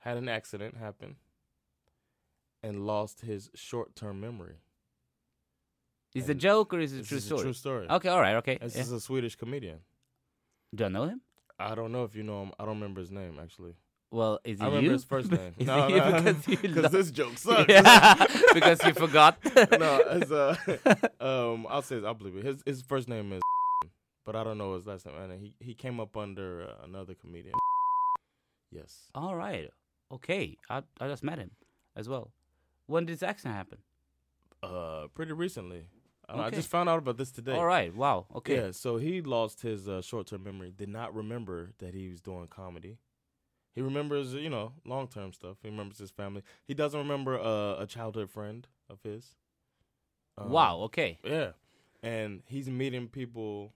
Had 0.00 0.16
an 0.16 0.28
accident 0.28 0.76
happen. 0.76 1.16
And 2.62 2.86
lost 2.86 3.20
his 3.20 3.50
short 3.54 3.94
term 3.94 4.20
memory. 4.20 4.56
Is 6.14 6.28
it 6.28 6.32
a 6.32 6.34
joke 6.34 6.72
or 6.72 6.80
is 6.80 6.94
it 6.94 7.00
a 7.00 7.08
true 7.08 7.20
story? 7.20 7.40
A 7.40 7.44
true 7.44 7.52
story. 7.52 7.86
Okay, 7.90 8.08
all 8.08 8.20
right, 8.20 8.36
okay. 8.36 8.58
This 8.60 8.74
yeah. 8.74 8.82
is 8.82 8.92
a 8.92 9.00
Swedish 9.00 9.36
comedian. 9.36 9.80
Do 10.74 10.86
I 10.86 10.88
know 10.88 11.04
him? 11.04 11.20
I 11.58 11.74
don't 11.74 11.92
know 11.92 12.04
if 12.04 12.14
you 12.14 12.22
know 12.22 12.42
him. 12.42 12.52
I 12.58 12.64
don't 12.64 12.74
remember 12.74 13.00
his 13.00 13.10
name 13.10 13.38
actually. 13.40 13.74
Well, 14.10 14.38
is 14.44 14.60
it 14.60 14.62
I 14.62 14.66
remember 14.66 14.84
you? 14.86 14.92
his 14.92 15.04
first 15.04 15.30
name. 15.30 15.54
Is 15.58 15.66
no, 15.66 15.88
it 15.88 15.96
no, 15.96 16.22
because 16.22 16.48
you 16.48 16.56
because 16.62 16.82
lo- 16.84 16.88
this 16.88 17.10
joke 17.10 17.36
sucks. 17.38 17.68
Yeah, 17.68 18.26
because 18.54 18.82
you 18.84 18.94
forgot. 18.94 19.38
no, 19.44 20.00
it's, 20.10 20.30
uh, 20.30 20.56
um, 21.20 21.66
I'll 21.68 21.82
say, 21.82 21.96
this, 21.96 22.04
I'll 22.04 22.14
believe 22.14 22.36
it. 22.36 22.44
His 22.44 22.62
his 22.64 22.82
first 22.82 23.08
name 23.08 23.32
is, 23.32 23.42
but 24.24 24.36
I 24.36 24.44
don't 24.44 24.58
know 24.58 24.74
his 24.74 24.86
last 24.86 25.06
name. 25.06 25.16
And 25.16 25.40
he 25.40 25.54
he 25.58 25.74
came 25.74 25.98
up 25.98 26.16
under 26.16 26.62
uh, 26.62 26.84
another 26.84 27.14
comedian. 27.14 27.54
Yes. 28.70 29.10
All 29.14 29.34
right. 29.34 29.70
Okay. 30.12 30.56
I 30.70 30.82
I 31.00 31.08
just 31.08 31.24
met 31.24 31.38
him 31.38 31.50
as 31.96 32.08
well. 32.08 32.30
When 32.86 33.06
did 33.06 33.14
this 33.14 33.22
accident 33.22 33.56
happen? 33.56 33.78
Uh, 34.62 35.08
pretty 35.14 35.32
recently. 35.32 35.88
Uh, 36.28 36.40
I 36.40 36.50
just 36.50 36.68
found 36.68 36.88
out 36.88 36.98
about 36.98 37.18
this 37.18 37.30
today. 37.30 37.52
All 37.52 37.64
right. 37.64 37.94
Wow. 37.94 38.26
Okay. 38.34 38.56
Yeah. 38.56 38.70
So 38.72 38.96
he 38.96 39.22
lost 39.22 39.62
his 39.62 39.88
uh, 39.88 40.00
short 40.02 40.26
term 40.26 40.44
memory. 40.44 40.72
Did 40.76 40.88
not 40.88 41.14
remember 41.14 41.70
that 41.78 41.94
he 41.94 42.08
was 42.08 42.20
doing 42.20 42.46
comedy. 42.48 42.98
He 43.76 43.82
remembers, 43.82 44.32
you 44.32 44.48
know, 44.48 44.72
long 44.86 45.06
term 45.06 45.34
stuff. 45.34 45.58
He 45.62 45.68
remembers 45.68 45.98
his 45.98 46.10
family. 46.10 46.42
He 46.64 46.72
doesn't 46.72 46.98
remember 46.98 47.38
uh, 47.38 47.76
a 47.78 47.86
childhood 47.86 48.30
friend 48.30 48.66
of 48.88 49.02
his. 49.02 49.36
Um, 50.38 50.48
Wow, 50.50 50.78
okay. 50.84 51.18
Yeah, 51.22 51.50
and 52.02 52.42
he's 52.46 52.70
meeting 52.70 53.06
people, 53.06 53.74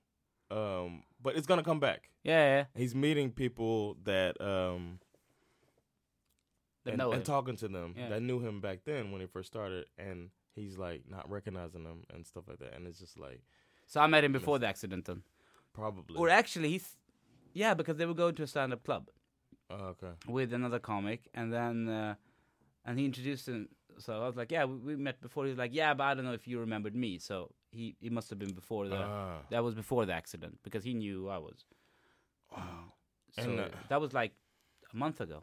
um, 0.51 1.03
but 1.23 1.37
it's 1.37 1.47
gonna 1.47 1.63
come 1.63 1.81
back. 1.81 2.09
Yeah, 2.25 2.57
yeah. 2.57 2.65
He's 2.75 2.95
meeting 2.95 3.31
people 3.31 3.99
that 4.05 4.41
um, 4.41 5.01
That 6.85 6.93
and, 6.93 6.99
know 6.99 7.13
and 7.13 7.23
talking 7.23 7.57
to 7.57 7.69
them 7.69 7.95
Yeah. 7.95 8.09
that 8.09 8.23
knew 8.23 8.41
him 8.41 8.63
back 8.63 8.81
then 8.87 9.13
when 9.13 9.21
he 9.21 9.27
first 9.27 9.49
started, 9.53 9.85
and 9.99 10.31
he's 10.55 10.79
like 10.79 11.03
not 11.11 11.31
recognizing 11.31 11.85
them 11.85 12.05
and 12.09 12.27
stuff 12.27 12.45
like 12.49 12.59
that, 12.61 12.75
and 12.75 12.87
it's 12.87 12.99
just 12.99 13.19
like 13.19 13.43
So 13.87 14.01
I 14.01 14.07
met 14.07 14.25
him 14.25 14.33
before 14.33 14.59
the 14.59 14.67
accident 14.67 15.05
then. 15.05 15.25
probably 15.75 16.17
Or 16.17 16.31
actually, 16.31 16.71
he's 16.71 16.97
yeah, 17.53 17.75
because 17.75 17.99
they 17.99 18.07
were 18.07 18.15
going 18.15 18.35
to 18.37 18.45
a 18.45 18.47
stand-up 18.47 18.83
club 18.83 19.11
Oh, 19.71 19.95
okay. 19.95 20.13
with 20.27 20.53
another 20.53 20.79
comic, 20.81 21.29
and 21.35 21.53
then 21.53 21.89
uh, 21.89 22.15
and 22.85 22.99
he 22.99 23.05
introduced 23.05 23.49
him. 23.49 23.69
So 23.99 24.15
I 24.23 24.27
was 24.27 24.37
like, 24.37 24.51
yeah, 24.51 24.65
we, 24.65 24.77
we 24.77 24.97
met 24.97 25.21
before. 25.21 25.47
He's 25.47 25.59
like, 25.59 25.73
yeah, 25.75 25.95
but 25.95 26.05
I 26.05 26.15
don't 26.15 26.25
know 26.25 26.33
if 26.33 26.49
you 26.49 26.59
remembered 26.61 26.95
me. 26.95 27.19
So 27.19 27.53
he 27.71 27.97
he 28.01 28.11
must 28.11 28.31
have 28.31 28.39
been 28.39 28.53
before 28.53 28.89
the 28.89 28.97
Ah. 28.97 29.39
that 29.51 29.63
was 29.63 29.75
before 29.75 30.07
the 30.07 30.13
accident 30.13 30.59
because 30.63 30.83
he 30.85 30.95
knew 30.95 31.23
who 31.23 31.29
I 31.29 31.39
was. 31.39 31.65
Wow. 32.57 32.93
So 33.33 33.43
And, 33.43 33.61
uh, 33.61 33.69
that 33.89 34.01
was 34.01 34.13
like 34.13 34.33
a 34.93 34.97
month 34.97 35.21
ago. 35.21 35.43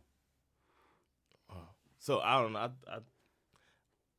So 1.99 2.19
I 2.19 2.39
don't 2.41 2.53
know. 2.53 2.59
I 2.59 2.69
I, 2.95 2.99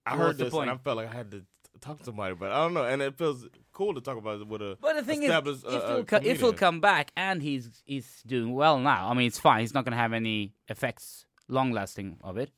I 0.06 0.16
heard 0.16 0.36
the 0.38 0.44
this 0.44 0.52
point? 0.52 0.70
and 0.70 0.78
I 0.78 0.82
felt 0.82 0.96
like 0.96 1.08
I 1.08 1.14
had 1.14 1.30
to 1.30 1.44
talk 1.80 1.98
to 1.98 2.04
somebody, 2.04 2.34
but 2.34 2.50
I 2.52 2.58
don't 2.64 2.74
know. 2.74 2.84
And 2.84 3.00
it 3.02 3.16
feels 3.16 3.46
cool 3.72 3.94
to 3.94 4.00
talk 4.00 4.16
about 4.18 4.40
it 4.40 4.46
with 4.46 4.62
a 4.62 4.76
But 4.80 4.96
the 4.96 5.02
thing 5.02 5.22
is, 5.22 5.30
if, 5.30 5.64
uh, 5.64 5.68
uh, 5.68 5.94
he'll 5.94 6.04
co- 6.04 6.20
if 6.22 6.40
he'll 6.40 6.52
come 6.52 6.80
back 6.80 7.12
and 7.16 7.42
he's 7.42 7.70
he's 7.84 8.22
doing 8.26 8.52
well 8.54 8.78
now, 8.78 9.08
I 9.08 9.14
mean, 9.14 9.26
it's 9.26 9.38
fine. 9.38 9.60
He's 9.60 9.74
not 9.74 9.84
going 9.84 9.92
to 9.92 9.98
have 9.98 10.12
any 10.12 10.54
effects, 10.68 11.26
long 11.48 11.72
lasting 11.72 12.18
of 12.22 12.36
it. 12.36 12.50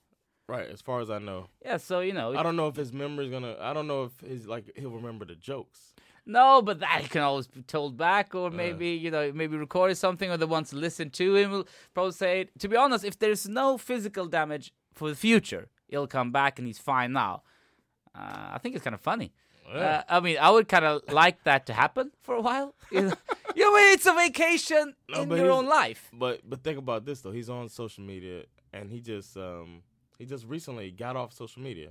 right, 0.48 0.68
as 0.68 0.80
far 0.80 1.00
as 1.00 1.10
I 1.10 1.18
know. 1.18 1.46
Yeah, 1.64 1.76
so 1.76 2.00
you 2.00 2.12
know, 2.12 2.36
I 2.36 2.42
don't 2.42 2.56
know 2.56 2.68
if 2.68 2.76
his 2.76 2.92
memory's 2.92 3.30
gonna. 3.30 3.56
I 3.60 3.72
don't 3.72 3.86
know 3.86 4.04
if 4.04 4.20
his 4.28 4.46
like 4.46 4.72
he'll 4.76 4.90
remember 4.90 5.24
the 5.24 5.34
jokes. 5.36 5.94
No, 6.26 6.60
but 6.62 6.80
that 6.80 7.08
can 7.10 7.22
always 7.22 7.46
be 7.46 7.62
told 7.62 7.96
back, 7.96 8.34
or 8.34 8.50
maybe 8.50 8.88
you 8.90 9.10
know, 9.10 9.32
maybe 9.32 9.56
recorded 9.56 9.96
something, 9.96 10.30
or 10.30 10.36
the 10.36 10.46
ones 10.46 10.70
to 10.70 10.76
listen 10.76 11.10
to 11.10 11.34
him 11.34 11.50
will 11.50 11.68
probably 11.94 12.12
say. 12.12 12.42
it. 12.42 12.50
To 12.60 12.68
be 12.68 12.76
honest, 12.76 13.04
if 13.04 13.18
there's 13.18 13.48
no 13.48 13.78
physical 13.78 14.26
damage 14.26 14.72
for 14.92 15.08
the 15.08 15.16
future, 15.16 15.68
he'll 15.88 16.06
come 16.06 16.30
back 16.30 16.58
and 16.58 16.66
he's 16.66 16.78
fine 16.78 17.12
now. 17.12 17.42
Uh, 18.14 18.50
I 18.54 18.58
think 18.58 18.74
it's 18.74 18.84
kind 18.84 18.94
of 18.94 19.00
funny. 19.00 19.32
Uh, 19.72 20.02
I 20.08 20.18
mean, 20.18 20.36
I 20.40 20.50
would 20.50 20.66
kind 20.66 20.84
of 20.84 21.02
like 21.12 21.44
that 21.44 21.66
to 21.66 21.72
happen 21.72 22.10
for 22.22 22.34
a 22.34 22.40
while. 22.40 22.74
You 22.90 23.02
know, 23.02 23.14
you 23.54 23.64
know, 23.70 23.76
it's 23.92 24.06
a 24.06 24.12
vacation 24.14 24.94
No, 25.08 25.22
in 25.22 25.30
your 25.30 25.52
own 25.52 25.66
life. 25.66 26.08
But 26.12 26.40
but 26.48 26.64
think 26.64 26.76
about 26.78 27.04
this 27.04 27.20
though. 27.20 27.30
He's 27.30 27.48
on 27.48 27.68
social 27.68 28.02
media 28.02 28.44
and 28.72 28.90
he 28.90 29.00
just 29.00 29.36
um 29.36 29.82
he 30.18 30.24
just 30.26 30.44
recently 30.46 30.90
got 30.90 31.14
off 31.16 31.32
social 31.32 31.62
media 31.62 31.90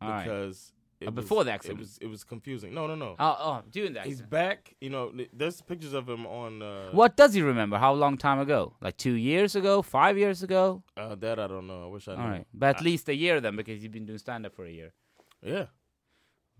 All 0.00 0.08
right. 0.10 0.22
because 0.24 0.72
it 1.00 1.08
Uh, 1.08 1.10
was- 1.10 1.24
before 1.24 1.42
the 1.44 1.50
accident. 1.52 1.80
it 1.80 1.82
was 1.82 1.98
it 1.98 2.06
was 2.06 2.22
confusing. 2.22 2.72
No 2.72 2.86
no 2.86 2.94
no. 2.94 3.16
Oh, 3.18 3.36
oh, 3.48 3.62
doing 3.70 3.94
that. 3.94 4.06
He's 4.06 4.22
back. 4.22 4.76
You 4.80 4.90
know, 4.90 5.12
there's 5.32 5.60
pictures 5.60 5.92
of 6.00 6.08
him 6.08 6.24
on. 6.26 6.62
Uh, 6.62 6.90
What 6.92 7.16
does 7.16 7.34
he 7.34 7.42
remember? 7.42 7.78
How 7.78 7.92
long 7.92 8.16
time 8.16 8.38
ago? 8.38 8.60
Like 8.80 8.96
two 8.96 9.14
years 9.30 9.56
ago? 9.56 9.82
Five 9.82 10.16
years 10.18 10.44
ago? 10.44 10.84
Uh, 10.96 11.16
that 11.16 11.40
I 11.40 11.46
don't 11.48 11.66
know. 11.66 11.82
I 11.86 11.88
wish 11.94 12.06
I 12.06 12.14
knew. 12.14 12.22
All 12.22 12.28
right, 12.36 12.46
but 12.54 12.68
at 12.76 12.80
I- 12.82 12.84
least 12.84 13.08
a 13.08 13.14
year 13.24 13.40
then, 13.40 13.56
because 13.56 13.82
you've 13.82 13.92
been 13.98 14.06
doing 14.06 14.18
stand 14.18 14.46
up 14.46 14.54
for 14.54 14.64
a 14.64 14.70
year. 14.70 14.92
Yeah. 15.42 15.66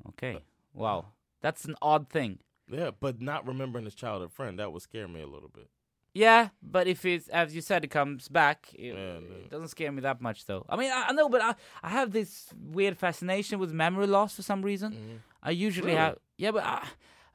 Okay. 0.09 0.39
Wow, 0.75 1.07
that's 1.41 1.65
an 1.65 1.77
odd 1.83 2.09
thing. 2.09 2.39
Yeah, 2.71 2.91
but 2.99 3.21
not 3.21 3.47
remembering 3.47 3.85
his 3.85 3.95
childhood 3.95 4.33
friend 4.33 4.59
that 4.59 4.73
would 4.73 4.83
scare 4.83 5.07
me 5.09 5.21
a 5.21 5.27
little 5.27 5.49
bit. 5.49 5.69
Yeah, 6.15 6.51
but 6.63 6.87
if 6.87 7.05
it's 7.05 7.29
as 7.29 7.55
you 7.55 7.61
said, 7.63 7.85
it 7.85 7.89
comes 7.91 8.29
back. 8.29 8.69
It, 8.75 8.95
Yeah, 8.95 9.17
it 9.19 9.51
doesn't 9.51 9.69
scare 9.69 9.91
me 9.93 10.03
that 10.03 10.21
much, 10.21 10.45
though. 10.47 10.65
I 10.69 10.77
mean, 10.77 10.91
I, 10.91 11.07
I 11.09 11.13
know, 11.13 11.29
but 11.29 11.41
I, 11.41 11.55
I 11.83 11.91
have 11.91 12.13
this 12.13 12.49
weird 12.59 12.99
fascination 12.99 13.59
with 13.59 13.73
memory 13.73 14.07
loss 14.07 14.37
for 14.37 14.43
some 14.43 14.63
reason. 14.63 14.93
Mm-hmm. 14.93 15.17
I 15.43 15.51
usually 15.51 15.89
Really? 15.89 15.99
have, 15.99 16.19
yeah, 16.37 16.51
but 16.51 16.65
I, 16.65 16.87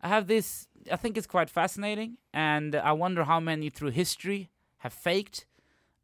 I 0.01 0.07
have 0.07 0.27
this. 0.27 0.67
I 0.91 0.95
think 0.95 1.17
it's 1.17 1.27
quite 1.27 1.49
fascinating, 1.49 2.17
and 2.33 2.75
I 2.75 2.91
wonder 2.91 3.23
how 3.23 3.39
many 3.39 3.69
through 3.69 3.91
history 3.91 4.49
have 4.79 4.93
faked 4.93 5.45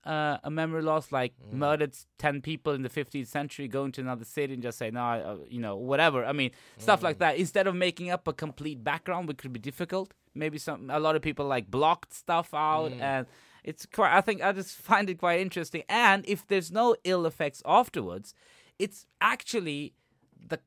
uh, 0.06 0.38
a 0.44 0.50
memory 0.52 0.82
loss, 0.82 1.12
like 1.12 1.34
murdered 1.52 1.96
ten 2.18 2.42
people 2.42 2.74
in 2.74 2.82
the 2.82 2.89
15th 2.89 3.28
century, 3.28 3.68
going 3.68 3.92
to 3.94 4.02
another 4.02 4.26
city 4.26 4.54
and 4.54 4.62
just 4.62 4.78
say, 4.78 4.92
no, 4.92 5.02
uh, 5.02 5.38
you 5.50 5.60
know, 5.60 5.76
whatever. 5.78 6.26
I 6.26 6.34
mean, 6.34 6.52
stuff 6.78 7.02
like 7.04 7.20
that. 7.20 7.38
Instead 7.38 7.68
of 7.68 7.76
making 7.76 8.10
up 8.10 8.28
a 8.28 8.34
complete 8.34 8.84
background, 8.84 9.28
which 9.28 9.38
could 9.38 9.54
be 9.54 9.60
difficult. 9.60 10.13
Maybe 10.36 10.58
some 10.58 10.89
a 10.89 11.00
lot 11.00 11.16
of 11.16 11.22
people 11.22 11.46
like 11.46 11.70
blocked 11.70 12.13
stuff 12.13 12.54
out, 12.54 12.92
and 13.00 13.28
it's 13.63 13.86
quite. 13.86 14.13
I 14.16 14.22
think 14.22 14.42
I 14.42 14.52
just 14.52 14.76
find 14.76 15.10
it 15.10 15.20
quite 15.20 15.39
interesting. 15.39 15.84
And 15.88 16.26
if 16.28 16.46
there's 16.48 16.72
no 16.72 16.96
ill 17.04 17.26
effects 17.26 17.62
afterwards, 17.66 18.34
it's 18.80 19.06
actually 19.22 19.94
the 20.48 20.60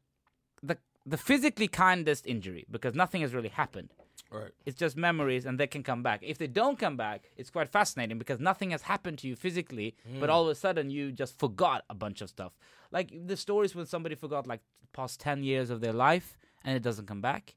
the 0.62 0.78
the 1.04 1.16
physically 1.18 1.68
kindest 1.68 2.26
injury 2.26 2.64
because 2.70 2.94
nothing 2.94 3.22
has 3.22 3.34
really 3.34 3.48
happened. 3.50 3.92
Right. 4.30 4.50
It's 4.64 4.78
just 4.78 4.96
memories 4.96 5.46
and 5.46 5.58
they 5.60 5.66
can 5.68 5.82
come 5.82 6.02
back. 6.02 6.20
If 6.22 6.38
they 6.38 6.46
don't 6.48 6.78
come 6.78 6.96
back, 6.96 7.30
it's 7.36 7.50
quite 7.50 7.68
fascinating 7.68 8.18
because 8.18 8.40
nothing 8.40 8.70
has 8.70 8.82
happened 8.82 9.18
to 9.20 9.28
you 9.28 9.36
physically, 9.36 9.94
but 10.20 10.28
Mm. 10.28 10.32
all 10.32 10.42
of 10.44 10.48
a 10.48 10.54
sudden 10.54 10.90
you 10.90 11.12
just 11.12 11.38
forgot 11.38 11.84
a 11.88 11.94
bunch 11.94 12.20
of 12.20 12.28
stuff. 12.28 12.52
Like 12.90 13.12
the 13.26 13.36
stories 13.36 13.74
when 13.74 13.86
somebody 13.86 14.14
forgot 14.16 14.46
like 14.46 14.60
past 14.92 15.20
10 15.20 15.42
years 15.44 15.70
of 15.70 15.80
their 15.80 15.92
life 15.92 16.36
and 16.64 16.76
it 16.76 16.82
doesn't 16.82 17.06
come 17.06 17.20
back. 17.20 17.54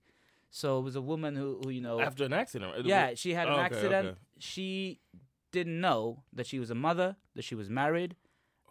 So 0.51 0.77
it 0.79 0.83
was 0.83 0.95
a 0.95 1.01
woman 1.01 1.35
who, 1.35 1.59
who 1.63 1.69
you 1.69 1.81
know 1.81 1.99
After 1.99 2.25
an 2.25 2.33
accident. 2.33 2.75
it 2.77 2.85
Yeah, 2.85 3.13
she 3.15 3.33
had 3.33 3.47
an 3.47 3.53
Oh, 3.53 3.57
okay, 3.57 3.65
accident. 3.65 4.07
okay. 4.09 4.19
She 4.37 4.99
didn't 5.51 5.79
know 5.81 6.23
that 6.33 6.45
she 6.45 6.59
was 6.59 6.69
a 6.69 6.75
mother, 6.75 7.15
that 7.35 7.43
she 7.43 7.55
was 7.55 7.69
married, 7.69 8.15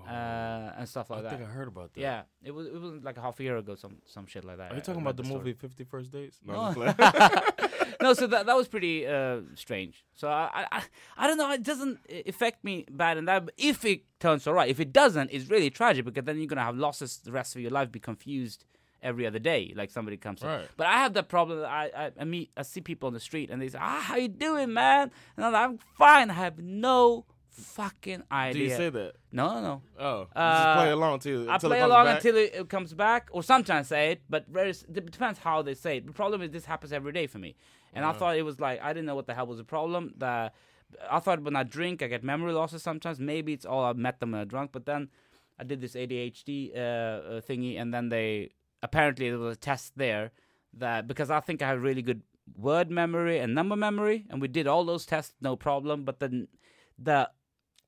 uh, 0.06 0.72
and 0.78 0.88
stuff 0.88 1.10
like 1.10 1.20
I 1.20 1.22
that. 1.22 1.32
I 1.32 1.36
think 1.36 1.48
I 1.48 1.52
heard 1.52 1.68
about 1.68 1.92
that. 1.94 2.00
Yeah, 2.00 2.22
it 2.42 2.52
was 2.52 2.66
it 2.66 2.80
was 2.80 3.02
like 3.02 3.16
a 3.16 3.20
half 3.20 3.38
a 3.40 3.42
year 3.42 3.56
ago, 3.56 3.74
some 3.74 3.96
some 4.06 4.26
shit 4.26 4.44
like 4.44 4.58
that. 4.58 4.72
Are 4.72 4.74
you 4.76 4.80
talking 4.80 5.00
about 5.02 5.18
read 5.18 5.24
the 5.26 5.32
movie 5.34 5.52
Fifty 5.52 5.84
First 5.84 6.12
Dates? 6.12 6.38
No, 6.44 6.72
playing. 6.74 6.94
no. 8.00 8.12
So 8.14 8.26
that 8.26 8.46
that 8.46 8.56
was 8.56 8.68
pretty 8.68 9.06
uh, 9.06 9.40
strange. 9.54 10.04
So 10.14 10.28
I, 10.28 10.50
I 10.54 10.66
I- 10.72 10.82
I 11.16 11.26
don't 11.26 11.38
know. 11.38 11.50
It 11.50 11.62
doesn't 11.62 11.98
affect 12.26 12.62
me 12.64 12.86
bad 12.90 13.18
in 13.18 13.24
that. 13.26 13.44
But 13.46 13.54
if 13.58 13.84
it 13.84 14.02
turns 14.20 14.46
alright, 14.46 14.70
if 14.70 14.80
it 14.80 14.92
doesn't, 14.92 15.30
it's 15.32 15.50
really 15.50 15.70
tragic 15.70 16.04
because 16.04 16.24
then 16.24 16.38
you're 16.38 16.46
gonna 16.46 16.62
have 16.64 16.76
losses 16.76 17.18
the 17.18 17.32
rest 17.32 17.56
of 17.56 17.62
your 17.62 17.70
life, 17.72 17.90
be 17.90 17.98
confused 18.00 18.64
every 19.02 19.26
other 19.26 19.38
day. 19.38 19.72
Like 19.76 19.90
somebody 19.90 20.16
comes. 20.16 20.42
Right. 20.42 20.66
But 20.76 20.86
I 20.86 20.94
have 20.98 21.14
that 21.14 21.28
problem. 21.28 21.60
That 21.60 21.68
I, 21.70 21.90
I 22.06 22.12
I 22.20 22.24
meet 22.24 22.50
I 22.56 22.62
see 22.62 22.80
people 22.80 23.06
on 23.08 23.14
the 23.14 23.20
street 23.20 23.50
and 23.50 23.60
they 23.60 23.68
say, 23.68 23.78
Ah, 23.80 24.00
how 24.02 24.16
you 24.16 24.28
doing, 24.28 24.72
man? 24.72 25.10
And 25.36 25.44
I'm, 25.44 25.52
like, 25.52 25.64
I'm 25.70 25.78
fine. 25.98 26.30
I 26.30 26.34
have 26.34 26.58
no 26.58 27.24
fucking 27.58 28.22
idea. 28.30 28.52
Do 28.52 28.70
you 28.70 28.76
say 28.76 28.90
that? 28.90 29.12
No, 29.32 29.54
no. 29.54 29.60
no. 29.60 29.82
Oh, 29.98 30.26
Uh, 30.34 30.64
just 30.64 30.76
play 30.78 30.90
along 30.90 31.18
till 31.20 31.50
I 31.50 31.58
play 31.58 31.78
comes 31.78 31.90
along 31.90 32.04
back? 32.06 32.16
until 32.16 32.36
it, 32.36 32.50
it 32.54 32.68
comes 32.68 32.94
back, 32.94 33.28
or 33.32 33.42
sometimes 33.42 33.88
say 33.88 34.12
it, 34.12 34.22
but 34.28 34.46
very, 34.48 34.70
it 34.70 35.10
depends 35.10 35.38
how 35.38 35.62
they 35.62 35.74
say 35.74 35.98
it. 35.98 36.06
The 36.06 36.12
problem 36.12 36.42
is 36.42 36.50
this 36.50 36.64
happens 36.64 36.92
every 36.92 37.12
day 37.12 37.26
for 37.26 37.38
me, 37.38 37.56
and 37.94 38.04
I 38.04 38.12
thought 38.12 38.36
it 38.36 38.42
was 38.42 38.58
like 38.60 38.80
I 38.82 38.92
didn't 38.92 39.06
know 39.06 39.14
what 39.14 39.26
the 39.26 39.34
hell 39.34 39.46
was 39.46 39.58
the 39.58 39.64
problem. 39.64 40.14
The 40.16 40.52
I 41.10 41.18
thought 41.20 41.42
when 41.42 41.56
I 41.56 41.64
drink, 41.64 42.02
I 42.02 42.06
get 42.06 42.24
memory 42.24 42.52
losses 42.52 42.82
sometimes. 42.82 43.20
Maybe 43.20 43.52
it's 43.52 43.66
all 43.66 43.84
I 43.84 43.92
met 43.92 44.20
them 44.20 44.32
when 44.32 44.40
I 44.40 44.44
drunk, 44.44 44.70
but 44.72 44.86
then 44.86 45.08
I 45.58 45.64
did 45.64 45.80
this 45.80 45.94
ADHD 45.94 46.74
uh, 46.74 46.78
uh, 46.78 47.40
thingy, 47.40 47.78
and 47.80 47.92
then 47.92 48.08
they 48.08 48.50
apparently 48.82 49.28
there 49.28 49.38
was 49.38 49.56
a 49.56 49.60
test 49.60 49.92
there 49.96 50.30
that 50.74 51.06
because 51.06 51.30
I 51.30 51.40
think 51.40 51.62
I 51.62 51.68
have 51.68 51.82
really 51.82 52.02
good 52.02 52.22
word 52.56 52.90
memory 52.90 53.38
and 53.38 53.54
number 53.54 53.76
memory, 53.76 54.24
and 54.30 54.40
we 54.40 54.48
did 54.48 54.66
all 54.66 54.84
those 54.84 55.04
tests, 55.04 55.34
no 55.40 55.56
problem. 55.56 56.04
But 56.04 56.20
then 56.20 56.48
the 56.98 57.30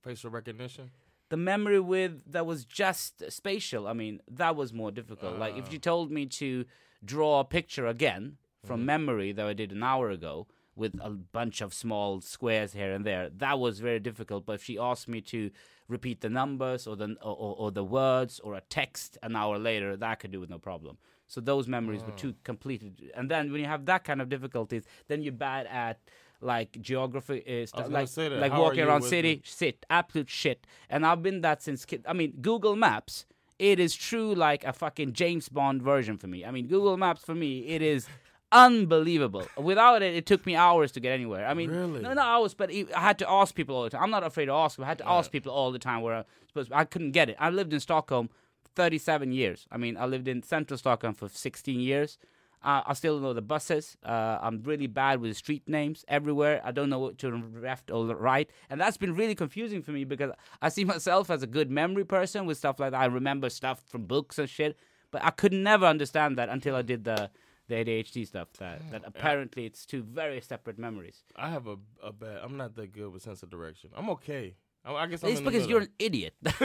facial 0.03 0.31
recognition. 0.31 0.91
the 1.29 1.37
memory 1.37 1.81
with 1.81 2.33
that 2.33 2.47
was 2.47 2.65
just 2.65 3.31
spatial 3.31 3.87
i 3.87 3.93
mean 3.93 4.21
that 4.29 4.57
was 4.57 4.73
more 4.73 4.91
difficult. 4.91 5.39
Like 5.39 5.57
if 5.57 5.73
you 5.73 5.79
ah. 5.79 5.91
told 5.91 6.11
me 6.11 6.27
to 6.27 6.65
draw 7.05 7.41
a 7.41 7.45
picture 7.45 7.87
again 7.87 8.37
from 8.65 8.81
mm-hmm. 8.81 8.87
memory 8.87 9.33
that 9.33 9.47
i 9.47 9.53
did 9.53 9.73
an 9.73 9.83
hour 9.83 10.11
ago 10.11 10.47
with 10.77 10.95
a 11.03 11.11
bunch 11.11 11.61
of 11.61 11.75
small 11.75 12.21
squares 12.21 12.73
here 12.73 12.93
and 12.93 13.05
there 13.05 13.29
that 13.37 13.59
was 13.59 13.81
very 13.81 14.01
difficult. 14.01 14.47
But 14.47 14.55
if 14.55 14.65
she 14.65 14.79
asked 14.79 15.09
me 15.09 15.21
to 15.23 15.51
repeat 15.89 16.21
the 16.21 16.31
numbers 16.31 16.87
or 16.87 16.97
the 16.97 17.17
or, 17.23 17.37
or, 17.37 17.57
or 17.59 17.71
the 17.71 17.85
words 17.85 18.41
or 18.41 18.55
a 18.55 18.63
text 18.69 19.19
an 19.23 19.37
hour 19.37 19.59
later 19.59 19.97
that 19.97 20.11
I 20.11 20.15
could 20.15 20.31
do 20.31 20.41
with 20.41 20.51
no 20.51 20.59
problem. 20.59 20.97
So 21.27 21.41
those 21.41 21.69
memories 21.69 22.03
were 22.03 22.13
ah. 22.13 22.17
too 22.25 22.35
completed 22.45 23.13
and 23.15 23.31
then 23.31 23.53
when 23.53 23.61
you 23.61 23.67
have 23.67 23.87
that 23.87 24.05
kind 24.05 24.21
of 24.21 24.29
difficulties 24.29 24.85
then 25.09 25.23
you're 25.23 25.33
bad 25.33 25.67
at 25.67 26.01
like 26.41 26.81
geography 26.81 27.63
uh, 27.63 27.67
stuff 27.67 27.89
like 27.91 28.09
like 28.17 28.53
How 28.53 28.63
walking 28.63 28.81
around 28.85 29.03
city 29.03 29.37
the- 29.37 29.43
shit, 29.45 29.85
absolute 29.91 30.31
shit. 30.31 30.67
And 30.89 31.07
I've 31.07 31.23
been 31.23 31.41
that 31.43 31.63
since 31.63 31.85
kid. 31.85 32.05
I 32.09 32.13
mean, 32.13 32.33
Google 32.41 32.77
Maps, 32.77 33.27
it 33.59 33.79
is 33.79 33.95
true 33.95 34.35
like 34.35 34.65
a 34.65 34.73
fucking 34.73 35.13
James 35.13 35.49
Bond 35.49 35.83
version 35.83 36.17
for 36.19 36.27
me. 36.27 36.45
I 36.45 36.51
mean, 36.51 36.67
Google 36.67 36.97
Maps 36.97 37.23
for 37.23 37.35
me, 37.35 37.67
it 37.67 37.83
is 37.83 38.07
unbelievable. 38.53 39.47
Without 39.57 40.03
it, 40.03 40.15
it 40.15 40.27
took 40.27 40.45
me 40.47 40.57
hours 40.57 40.93
to 40.93 41.01
get 41.01 41.13
anywhere. 41.13 41.47
I 41.47 41.55
mean, 41.55 41.71
Really? 41.71 42.01
no, 42.01 42.13
not 42.13 42.27
hours, 42.27 42.55
but 42.55 42.71
I 42.71 42.87
had 42.95 43.19
to 43.21 43.31
ask 43.31 43.55
people 43.55 43.77
all 43.77 43.85
the 43.85 43.91
time. 43.91 44.03
I'm 44.03 44.11
not 44.11 44.25
afraid 44.25 44.47
to 44.47 44.53
ask 44.53 44.77
them. 44.77 44.85
I 44.85 44.89
had 44.89 44.99
to 44.99 45.09
ask 45.09 45.31
people 45.31 45.53
all 45.53 45.71
the 45.73 45.79
time 45.79 46.03
where 46.03 46.15
I 46.15 46.25
supposed. 46.49 46.73
I 46.73 46.85
couldn't 46.85 47.13
get 47.13 47.29
it. 47.31 47.37
I 47.39 47.51
lived 47.51 47.73
in 47.73 47.81
Stockholm 47.81 48.31
37 48.77 49.33
years. 49.33 49.67
I 49.71 49.77
mean, 49.77 49.97
I 49.97 50.07
lived 50.07 50.29
in 50.29 50.43
central 50.43 50.79
Stockholm 50.79 51.15
for 51.15 51.29
16 51.29 51.81
years. 51.81 52.19
Uh, 52.63 52.83
I 52.87 52.95
still 52.95 53.19
know 53.21 53.33
the 53.33 53.43
buses. 53.43 53.97
Uh, 54.05 54.39
I'm 54.41 54.63
really 54.63 54.87
bad 54.87 55.21
with 55.21 55.37
street 55.37 55.63
names 55.67 56.05
everywhere. 56.09 56.61
I 56.63 56.73
don't 56.73 56.91
know 56.91 56.99
what 56.99 57.19
to 57.19 57.43
left 57.59 57.91
or 57.91 58.05
right, 58.15 58.51
and 58.69 58.81
that's 58.81 58.99
been 58.99 59.15
really 59.15 59.35
confusing 59.35 59.83
for 59.83 59.93
me 59.93 60.05
because 60.05 60.33
I 60.61 60.69
see 60.69 60.85
myself 60.95 61.31
as 61.31 61.43
a 61.43 61.47
good 61.47 61.71
memory 61.71 62.05
person 62.05 62.47
with 62.47 62.59
stuff 62.59 62.79
like 62.79 62.91
that. 62.93 63.01
I 63.01 63.07
remember 63.07 63.49
stuff 63.49 63.83
from 63.89 64.05
books 64.05 64.39
and 64.39 64.49
shit, 64.49 64.79
but 65.11 65.25
I 65.25 65.31
could 65.31 65.53
never 65.53 65.87
understand 65.87 66.37
that 66.39 66.49
until 66.51 66.77
I 66.77 66.83
did 66.83 67.05
the 67.05 67.31
the 67.69 67.77
ADHD 67.77 68.27
stuff. 68.27 68.49
That 68.59 68.91
that 68.91 69.03
apparently 69.07 69.65
it's 69.65 69.87
two 69.87 70.03
very 70.03 70.41
separate 70.43 70.79
memories. 70.79 71.23
I 71.37 71.49
have 71.49 71.67
a 71.67 71.77
a 72.03 72.13
bad. 72.13 72.41
I'm 72.43 72.57
not 72.59 72.75
that 72.77 72.93
good 72.93 73.11
with 73.11 73.23
sense 73.23 73.43
of 73.43 73.49
direction. 73.49 73.91
I'm 73.97 74.11
okay. 74.11 74.55
I, 74.85 74.93
I 74.95 75.07
guess 75.07 75.25
I'm 75.25 75.31
It's 75.31 75.41
because 75.41 75.67
you're 75.67 75.83
an 75.83 75.93
idiot. 75.99 76.35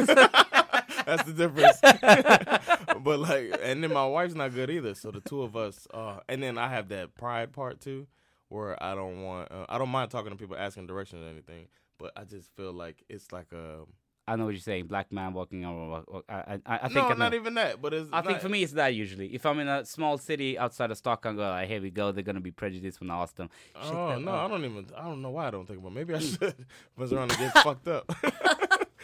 That's 1.05 1.23
the 1.23 1.33
difference. 1.33 1.79
but 3.03 3.19
like, 3.19 3.59
and 3.63 3.83
then 3.83 3.93
my 3.93 4.05
wife's 4.05 4.35
not 4.35 4.53
good 4.53 4.69
either. 4.69 4.95
So 4.95 5.11
the 5.11 5.21
two 5.21 5.43
of 5.43 5.55
us, 5.55 5.87
uh, 5.93 6.19
and 6.27 6.41
then 6.41 6.57
I 6.57 6.69
have 6.69 6.89
that 6.89 7.15
pride 7.15 7.53
part 7.53 7.79
too, 7.79 8.07
where 8.49 8.81
I 8.81 8.95
don't 8.95 9.23
want, 9.23 9.51
uh, 9.51 9.65
I 9.69 9.77
don't 9.77 9.89
mind 9.89 10.11
talking 10.11 10.31
to 10.31 10.37
people, 10.37 10.55
asking 10.57 10.87
directions 10.87 11.23
or 11.23 11.29
anything, 11.29 11.67
but 11.99 12.11
I 12.15 12.23
just 12.23 12.49
feel 12.55 12.73
like 12.73 13.03
it's 13.09 13.31
like 13.31 13.51
a. 13.51 13.81
I 14.27 14.35
know 14.37 14.45
what 14.45 14.55
you're 14.55 14.59
saying. 14.59 14.87
Black 14.87 15.11
man 15.11 15.33
walking 15.33 15.65
on. 15.65 16.03
Uh, 16.11 16.17
uh, 16.17 16.21
I, 16.27 16.53
I, 16.65 16.79
I 16.85 16.87
think 16.87 16.95
no, 16.95 17.09
I 17.09 17.13
not 17.13 17.35
even 17.35 17.53
that. 17.53 17.79
But 17.79 17.93
it's 17.93 18.09
I 18.11 18.23
think 18.23 18.39
for 18.39 18.49
me 18.49 18.63
it's 18.63 18.71
that 18.71 18.95
usually. 18.95 19.27
If 19.35 19.45
I'm 19.45 19.59
in 19.59 19.67
a 19.67 19.85
small 19.85 20.17
city 20.17 20.57
outside 20.57 20.89
of 20.89 20.97
Stockholm, 20.97 21.35
go 21.35 21.43
like, 21.43 21.67
here 21.67 21.79
we 21.79 21.91
go. 21.91 22.11
They're 22.11 22.23
gonna 22.23 22.39
be 22.39 22.49
prejudiced 22.49 22.99
when 22.99 23.11
I 23.11 23.21
ask 23.21 23.35
them. 23.35 23.51
Oh 23.79 24.17
no, 24.17 24.31
oh. 24.31 24.35
I 24.35 24.47
don't 24.47 24.65
even. 24.65 24.87
I 24.97 25.03
don't 25.03 25.21
know 25.21 25.29
why 25.29 25.47
I 25.47 25.51
don't 25.51 25.67
think 25.67 25.77
about. 25.77 25.91
it. 25.91 25.95
Maybe 25.95 26.15
I 26.15 26.17
mm. 26.17 26.39
should 26.39 26.65
mess 26.97 27.11
around 27.11 27.33
and 27.33 27.39
get 27.39 27.53
fucked 27.63 27.87
up. 27.87 28.11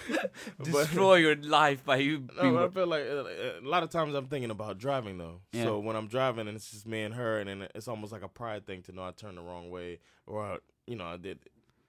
But- 0.57 0.65
Destroy 0.65 1.15
your 1.15 1.35
life 1.35 1.83
by 1.85 1.97
you. 1.97 2.27
No, 2.35 2.41
being- 2.41 2.53
but 2.55 2.63
I 2.65 2.69
feel 2.69 2.87
like 2.87 3.03
uh, 3.03 3.59
a 3.65 3.67
lot 3.67 3.83
of 3.83 3.89
times 3.89 4.13
I'm 4.15 4.27
thinking 4.27 4.51
about 4.51 4.77
driving 4.77 5.17
though. 5.17 5.41
Yeah. 5.51 5.63
So 5.65 5.79
when 5.79 5.95
I'm 5.95 6.07
driving 6.07 6.47
and 6.47 6.55
it's 6.55 6.71
just 6.71 6.87
me 6.87 7.01
and 7.03 7.13
her, 7.15 7.39
and 7.39 7.49
then 7.49 7.67
it's 7.75 7.87
almost 7.87 8.11
like 8.11 8.23
a 8.23 8.27
pride 8.27 8.65
thing 8.65 8.81
to 8.83 8.91
know 8.91 9.03
I 9.03 9.11
turned 9.11 9.37
the 9.37 9.41
wrong 9.41 9.69
way 9.69 9.99
or 10.27 10.43
I, 10.43 10.57
you 10.87 10.95
know 10.95 11.05
I 11.05 11.17
did 11.17 11.39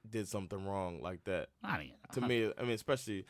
did 0.08 0.28
something 0.28 0.64
wrong 0.66 1.00
like 1.00 1.22
that. 1.24 1.48
I 1.62 1.78
mean, 1.78 1.92
to 2.14 2.20
me, 2.20 2.50
I 2.58 2.62
mean 2.62 2.72
especially. 2.72 3.24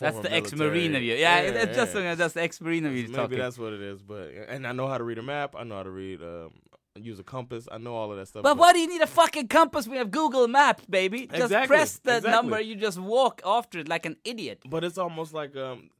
That's 0.00 0.18
the 0.18 0.32
ex-marine 0.32 0.90
military. 0.92 0.96
of 0.96 1.02
you. 1.04 1.14
Yeah, 1.14 1.50
that's 1.52 1.76
just 1.76 1.92
that's 2.18 2.34
the 2.34 2.42
ex-marine 2.42 2.84
of 2.84 2.92
you 2.96 3.04
Maybe 3.04 3.14
talking. 3.14 3.38
that's 3.38 3.56
what 3.56 3.72
it 3.72 3.80
is. 3.80 4.02
But 4.02 4.32
and 4.48 4.66
I 4.66 4.72
know 4.72 4.88
how 4.88 4.98
to 4.98 5.04
read 5.04 5.18
a 5.18 5.22
map. 5.22 5.54
I 5.56 5.62
know 5.62 5.76
how 5.76 5.84
to 5.84 5.90
read. 5.90 6.20
Um, 6.20 6.50
use 6.96 7.18
a 7.18 7.24
compass. 7.24 7.68
I 7.70 7.78
know 7.78 7.94
all 7.94 8.10
of 8.10 8.18
that 8.18 8.28
stuff. 8.28 8.42
But 8.42 8.56
why 8.58 8.72
do 8.72 8.78
you 8.78 8.88
need 8.88 9.00
a 9.02 9.06
fucking 9.06 9.48
compass? 9.48 9.86
We 9.88 9.96
have 9.96 10.10
Google 10.10 10.48
Maps, 10.48 10.84
baby. 10.86 11.26
Just 11.26 11.44
Exactly, 11.44 11.66
press 11.68 11.98
the 11.98 12.16
exactly. 12.18 12.30
number. 12.30 12.60
You 12.60 12.76
just 12.76 12.98
walk 12.98 13.40
after 13.44 13.78
it 13.80 13.88
like 13.88 14.06
an 14.06 14.16
idiot. 14.24 14.62
But 14.66 14.84
it's 14.84 14.98
almost 14.98 15.32
like 15.34 15.56
um, 15.56 15.90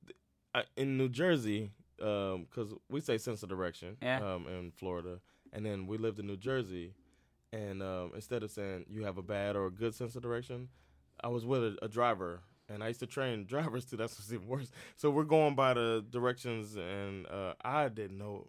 in 0.77 0.97
New 0.97 1.09
Jersey, 1.09 1.71
because 1.97 2.73
we 2.91 3.01
say 3.01 3.19
sense 3.19 3.43
of 3.43 3.49
direction 3.49 3.97
Yeah. 4.03 4.21
um, 4.35 4.47
in 4.49 4.71
Florida, 4.71 5.21
and 5.53 5.65
then 5.65 5.87
we 5.87 5.99
lived 5.99 6.19
in 6.19 6.27
New 6.27 6.37
Jersey, 6.37 6.95
and 7.53 7.83
um, 7.83 8.13
instead 8.15 8.43
of 8.43 8.51
saying 8.51 8.87
you 8.91 9.05
have 9.05 9.19
a 9.19 9.23
bad 9.23 9.57
or 9.57 9.67
a 9.67 9.71
good 9.71 9.95
sense 9.95 10.17
of 10.17 10.23
direction, 10.23 10.69
I 11.23 11.29
was 11.29 11.45
with 11.47 11.63
a, 11.63 11.77
a 11.83 11.89
driver, 11.89 12.41
and 12.69 12.83
I 12.83 12.89
used 12.89 13.01
to 13.01 13.07
train 13.07 13.45
drivers 13.49 13.85
too. 13.85 13.97
That's 13.97 14.19
what's 14.19 14.33
even 14.33 14.47
worse. 14.47 14.71
So 14.97 15.11
we're 15.11 15.25
going 15.25 15.55
by 15.55 15.75
the 15.75 16.05
directions, 16.11 16.77
and 16.77 17.27
uh, 17.29 17.55
I 17.65 17.89
didn't 17.89 18.19
know 18.19 18.49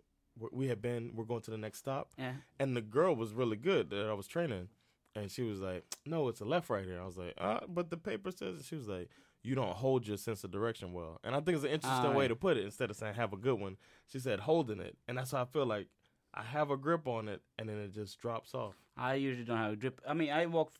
we 0.52 0.68
had 0.68 0.82
been. 0.82 1.12
We're 1.16 1.26
going 1.26 1.42
to 1.44 1.52
the 1.52 1.58
next 1.58 1.80
stop, 1.80 2.12
Yeah. 2.18 2.34
and 2.60 2.76
the 2.76 2.82
girl 2.82 3.16
was 3.16 3.34
really 3.34 3.58
good 3.58 3.90
that 3.92 4.08
I 4.10 4.14
was 4.14 4.28
training. 4.28 4.70
And 5.16 5.32
she 5.32 5.42
was 5.42 5.60
like, 5.62 5.84
"No, 6.06 6.28
it's 6.28 6.42
a 6.42 6.46
left 6.46 6.70
right 6.70 6.86
here." 6.86 7.02
I 7.02 7.06
was 7.06 7.18
like, 7.18 7.34
"Uh, 7.40 7.62
but 7.68 7.90
the 7.90 7.98
paper 7.98 8.30
says." 8.32 8.66
She 8.68 8.76
was 8.76 8.88
like, 8.88 9.10
"You 9.42 9.56
don't 9.56 9.76
hold 9.76 10.08
your 10.08 10.18
sense 10.18 10.44
of 10.44 10.52
direction 10.52 10.94
well." 10.94 11.20
And 11.24 11.34
I 11.36 11.40
think 11.40 11.56
it's 11.56 11.64
an 11.66 11.72
interesting 11.72 12.12
Ah, 12.12 12.18
way 12.18 12.28
to 12.28 12.36
put 12.36 12.56
it. 12.58 12.64
Instead 12.66 12.92
of 12.92 12.98
saying 12.98 13.16
"have 13.16 13.34
a 13.34 13.38
good 13.38 13.60
one," 13.60 13.78
she 14.06 14.20
said 14.20 14.42
"holding 14.42 14.80
it," 14.80 14.96
and 15.08 15.18
that's 15.18 15.32
how 15.32 15.42
I 15.42 15.46
feel 15.46 15.66
like 15.66 15.88
I 16.36 16.44
have 16.44 16.70
a 16.70 16.78
grip 16.78 17.08
on 17.08 17.28
it, 17.30 17.42
and 17.58 17.68
then 17.68 17.78
it 17.78 17.94
just 17.94 18.20
drops 18.22 18.54
off. 18.54 18.76
I 18.96 19.16
usually 19.16 19.46
don't 19.46 19.58
have 19.58 19.74
a 19.74 19.76
grip. 19.76 20.02
I 20.08 20.14
mean, 20.14 20.30
I 20.30 20.46
walk 20.46 20.74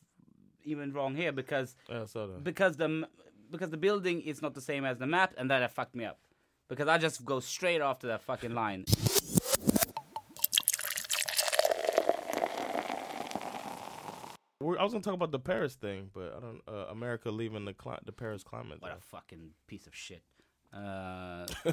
even 0.62 0.92
wrong 0.92 1.16
here 1.16 1.32
because 1.32 1.74
Yeah, 1.88 2.04
because 2.42 2.76
the 2.76 3.08
because 3.50 3.70
the 3.70 3.76
building 3.78 4.20
is 4.20 4.40
not 4.40 4.54
the 4.54 4.60
same 4.60 4.84
as 4.84 4.98
the 4.98 5.06
map, 5.06 5.34
and 5.36 5.50
that 5.50 5.68
fucked 5.72 5.96
me 5.96 6.04
up. 6.04 6.20
Because 6.68 6.86
I 6.86 6.98
just 6.98 7.24
go 7.24 7.40
straight 7.40 7.80
off 7.80 7.98
to 8.00 8.06
that 8.08 8.20
fucking 8.22 8.54
line. 8.54 8.84
We're, 14.68 14.78
I 14.78 14.82
was 14.84 14.92
gonna 14.92 15.02
talk 15.02 15.14
about 15.14 15.30
the 15.30 15.38
Paris 15.38 15.76
thing, 15.76 16.10
but 16.12 16.34
I 16.36 16.40
don't. 16.40 16.60
Uh, 16.68 16.90
America 16.90 17.30
leaving 17.30 17.64
the 17.64 17.72
cli- 17.72 18.04
the 18.04 18.12
Paris 18.12 18.42
climate. 18.44 18.82
What 18.82 18.92
a 18.92 19.00
fucking 19.00 19.52
piece 19.66 19.86
of 19.86 19.94
shit. 19.94 20.22
Uh, 20.74 21.46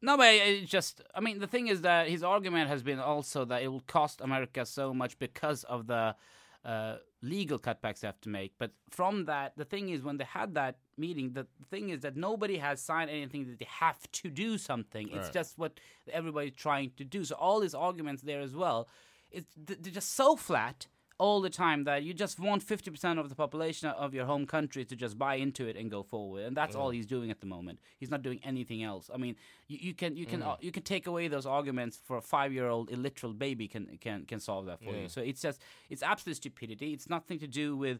no, 0.00 0.16
but 0.16 0.28
it's 0.32 0.70
just. 0.70 1.02
I 1.14 1.20
mean, 1.20 1.38
the 1.38 1.46
thing 1.46 1.66
is 1.68 1.82
that 1.82 2.08
his 2.08 2.22
argument 2.22 2.68
has 2.70 2.82
been 2.82 2.98
also 2.98 3.44
that 3.44 3.62
it 3.62 3.68
will 3.68 3.82
cost 3.86 4.22
America 4.22 4.64
so 4.64 4.94
much 4.94 5.18
because 5.18 5.64
of 5.64 5.86
the 5.86 6.16
uh, 6.64 6.96
legal 7.20 7.58
cutbacks 7.58 8.00
they 8.00 8.08
have 8.08 8.20
to 8.22 8.30
make. 8.30 8.54
But 8.58 8.70
from 8.88 9.26
that, 9.26 9.52
the 9.58 9.66
thing 9.66 9.90
is, 9.90 10.02
when 10.02 10.16
they 10.16 10.24
had 10.24 10.54
that 10.54 10.78
meeting, 10.96 11.34
the 11.34 11.46
thing 11.70 11.90
is 11.90 12.00
that 12.00 12.16
nobody 12.16 12.56
has 12.56 12.80
signed 12.80 13.10
anything 13.10 13.46
that 13.48 13.58
they 13.58 13.68
have 13.68 14.00
to 14.12 14.30
do 14.30 14.56
something. 14.56 15.08
It's 15.08 15.26
Right. 15.26 15.32
just 15.32 15.58
what 15.58 15.78
everybody's 16.10 16.54
trying 16.54 16.92
to 16.96 17.04
do. 17.04 17.22
So 17.22 17.34
all 17.34 17.60
these 17.60 17.74
arguments 17.74 18.22
there 18.22 18.40
as 18.40 18.54
well, 18.56 18.88
it's 19.30 19.46
they're 19.56 19.92
just 19.92 20.14
so 20.14 20.36
flat 20.36 20.86
all 21.18 21.40
the 21.40 21.48
time 21.48 21.84
that 21.84 22.02
you 22.02 22.12
just 22.12 22.38
want 22.38 22.62
50% 22.62 23.18
of 23.18 23.28
the 23.30 23.34
population 23.34 23.88
of 23.88 24.12
your 24.12 24.26
home 24.26 24.46
country 24.46 24.84
to 24.84 24.94
just 24.94 25.16
buy 25.18 25.36
into 25.36 25.66
it 25.66 25.76
and 25.76 25.90
go 25.90 26.02
forward 26.02 26.44
and 26.44 26.56
that's 26.56 26.76
all 26.76 26.90
he's 26.90 27.06
doing 27.06 27.30
at 27.30 27.40
the 27.40 27.46
moment 27.46 27.78
he's 27.98 28.10
not 28.10 28.22
doing 28.22 28.38
anything 28.44 28.82
else 28.82 29.10
i 29.14 29.16
mean 29.16 29.34
you, 29.66 29.78
you 29.80 29.94
can 29.94 30.14
you 30.16 30.26
can 30.26 30.42
uh, 30.42 30.56
you 30.60 30.70
can 30.70 30.82
take 30.82 31.06
away 31.06 31.26
those 31.28 31.46
arguments 31.46 31.98
for 32.06 32.18
a 32.18 32.20
five 32.20 32.52
year 32.52 32.68
old 32.68 32.90
illiterate 32.90 33.38
baby 33.38 33.66
can 33.66 33.96
can 34.00 34.24
can 34.26 34.40
solve 34.40 34.66
that 34.66 34.78
for 34.80 34.92
Yeah. 34.92 35.02
you 35.02 35.08
so 35.08 35.20
it's 35.22 35.40
just 35.40 35.62
it's 35.88 36.02
absolute 36.02 36.36
stupidity 36.36 36.92
it's 36.92 37.08
nothing 37.08 37.38
to 37.38 37.46
do 37.46 37.76
with 37.76 37.98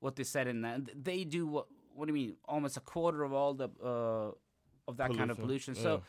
what 0.00 0.16
they 0.16 0.24
said 0.24 0.46
in 0.46 0.60
that 0.62 1.04
they 1.04 1.24
do 1.24 1.46
what 1.46 1.66
what 1.94 2.06
do 2.06 2.10
you 2.14 2.20
mean? 2.28 2.36
Almost 2.46 2.76
a 2.76 2.80
quarter 2.80 3.24
of 3.24 3.32
all 3.32 3.54
the 3.54 3.68
uh, 3.84 4.30
of 4.86 4.96
that 4.98 5.10
kind 5.16 5.30
of 5.32 5.36
Pollution, 5.38 5.74
pollution. 5.74 5.74
So. 5.74 6.02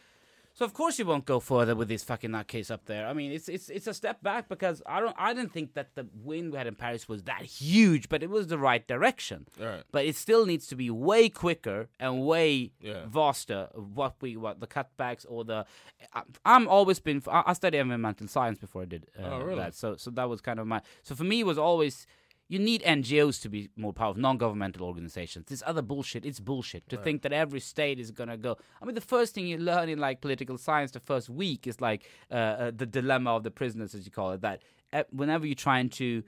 So 0.60 0.66
of 0.66 0.74
course 0.74 1.00
you 1.00 1.06
won't 1.06 1.24
go 1.24 1.40
further 1.40 1.74
with 1.74 1.88
this 1.88 2.04
fucking 2.04 2.32
nutcase 2.32 2.70
up 2.70 2.84
there. 2.84 3.08
I 3.08 3.14
mean, 3.14 3.32
it's 3.32 3.48
it's 3.48 3.70
it's 3.70 3.88
a 3.88 3.94
step 3.94 4.22
back 4.22 4.50
because 4.50 4.82
I 4.86 5.00
don't 5.00 5.16
I 5.18 5.34
didn't 5.34 5.54
think 5.54 5.74
that 5.76 5.96
the 5.96 6.06
win 6.14 6.52
we 6.52 6.58
had 6.58 6.68
in 6.68 6.76
Paris 6.76 7.08
was 7.08 7.24
that 7.24 7.44
huge, 7.44 8.10
but 8.10 8.22
it 8.24 8.30
was 8.30 8.48
the 8.48 8.58
right 8.58 8.86
direction. 8.86 9.48
Right. 9.58 9.84
But 9.94 10.04
it 10.04 10.18
still 10.18 10.46
needs 10.46 10.68
to 10.68 10.76
be 10.76 10.90
way 10.90 11.30
quicker 11.30 11.88
and 11.98 12.26
way 12.26 12.74
Yeah. 12.82 13.06
vaster. 13.08 13.70
What 13.74 14.16
we 14.20 14.36
what 14.36 14.60
the 14.60 14.68
cutbacks 14.68 15.26
or 15.30 15.46
the 15.46 15.66
I, 16.14 16.24
I'm 16.46 16.68
always 16.68 17.00
been 17.00 17.24
I, 17.32 17.44
I 17.48 17.54
studied 17.54 17.78
environmental 17.80 18.28
science 18.28 18.60
before 18.60 18.82
I 18.82 18.86
did 18.86 19.06
uh, 19.18 19.28
Oh, 19.30 19.40
really? 19.40 19.60
that. 19.60 19.76
So 19.76 19.96
so 19.96 20.12
that 20.12 20.28
was 20.28 20.42
kind 20.42 20.60
of 20.60 20.68
my 20.68 20.82
so 21.04 21.16
for 21.16 21.24
me 21.24 21.40
it 21.40 21.46
was 21.46 21.58
always. 21.58 22.06
You 22.52 22.58
need 22.58 22.82
NGOs 22.84 23.40
to 23.44 23.50
be 23.50 23.70
more 23.78 23.94
powerful, 23.94 24.20
non-governmental 24.22 24.84
organizations. 24.84 25.46
This 25.46 25.62
other 25.68 25.84
bullshit, 25.84 26.26
it's 26.26 26.40
bullshit. 26.40 26.90
To 26.90 26.96
Right. 26.96 27.04
think 27.06 27.22
that 27.22 27.32
every 27.32 27.60
state 27.60 28.00
is 28.00 28.10
gonna 28.10 28.38
go. 28.38 28.58
I 28.82 28.86
mean, 28.86 28.96
the 28.96 29.02
first 29.16 29.36
thing 29.36 29.46
you 29.48 29.58
learn 29.60 29.88
in 29.88 30.00
like 30.00 30.20
political 30.20 30.58
science, 30.58 30.90
the 30.92 31.00
first 31.00 31.30
week 31.30 31.68
is 31.68 31.80
like 31.80 32.10
uh, 32.32 32.34
uh, 32.34 32.72
the 32.76 32.88
dilemma 32.88 33.36
of 33.36 33.44
the 33.44 33.52
prisoners, 33.52 33.94
as 33.94 34.04
you 34.06 34.12
call 34.12 34.32
it. 34.32 34.42
That 34.42 34.64
uh, 34.92 35.04
whenever 35.12 35.46
you're 35.46 35.54
trying 35.70 35.90
to 36.02 36.24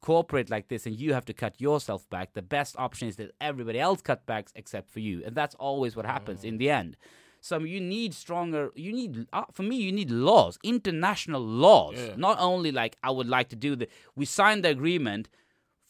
cooperate 0.00 0.48
like 0.48 0.68
this 0.68 0.86
and 0.86 0.94
you 0.94 1.12
have 1.12 1.24
to 1.24 1.32
cut 1.32 1.60
yourself 1.60 2.08
back, 2.08 2.34
the 2.34 2.42
best 2.42 2.76
option 2.78 3.08
is 3.08 3.16
that 3.16 3.32
everybody 3.40 3.80
else 3.80 4.00
cut 4.00 4.24
backs 4.26 4.52
except 4.54 4.90
for 4.90 5.00
you, 5.00 5.22
and 5.26 5.34
that's 5.34 5.56
always 5.56 5.96
what 5.96 6.06
happens 6.06 6.44
in 6.44 6.58
the 6.58 6.70
end. 6.70 6.96
So 7.40 7.58
you 7.58 7.80
need 7.80 8.14
stronger. 8.14 8.70
You 8.74 8.92
need, 8.92 9.26
uh, 9.32 9.44
for 9.52 9.64
me, 9.64 9.76
you 9.76 9.92
need 9.92 10.10
laws, 10.10 10.56
international 10.62 11.42
laws. 11.42 11.96
Yeah. 11.98 12.14
Not 12.16 12.38
only 12.38 12.70
like 12.72 12.96
I 13.02 13.10
would 13.10 13.28
like 13.28 13.48
to 13.50 13.56
do 13.56 13.76
the. 13.76 13.88
We 14.14 14.24
signed 14.24 14.64
the 14.64 14.70
agreement. 14.70 15.28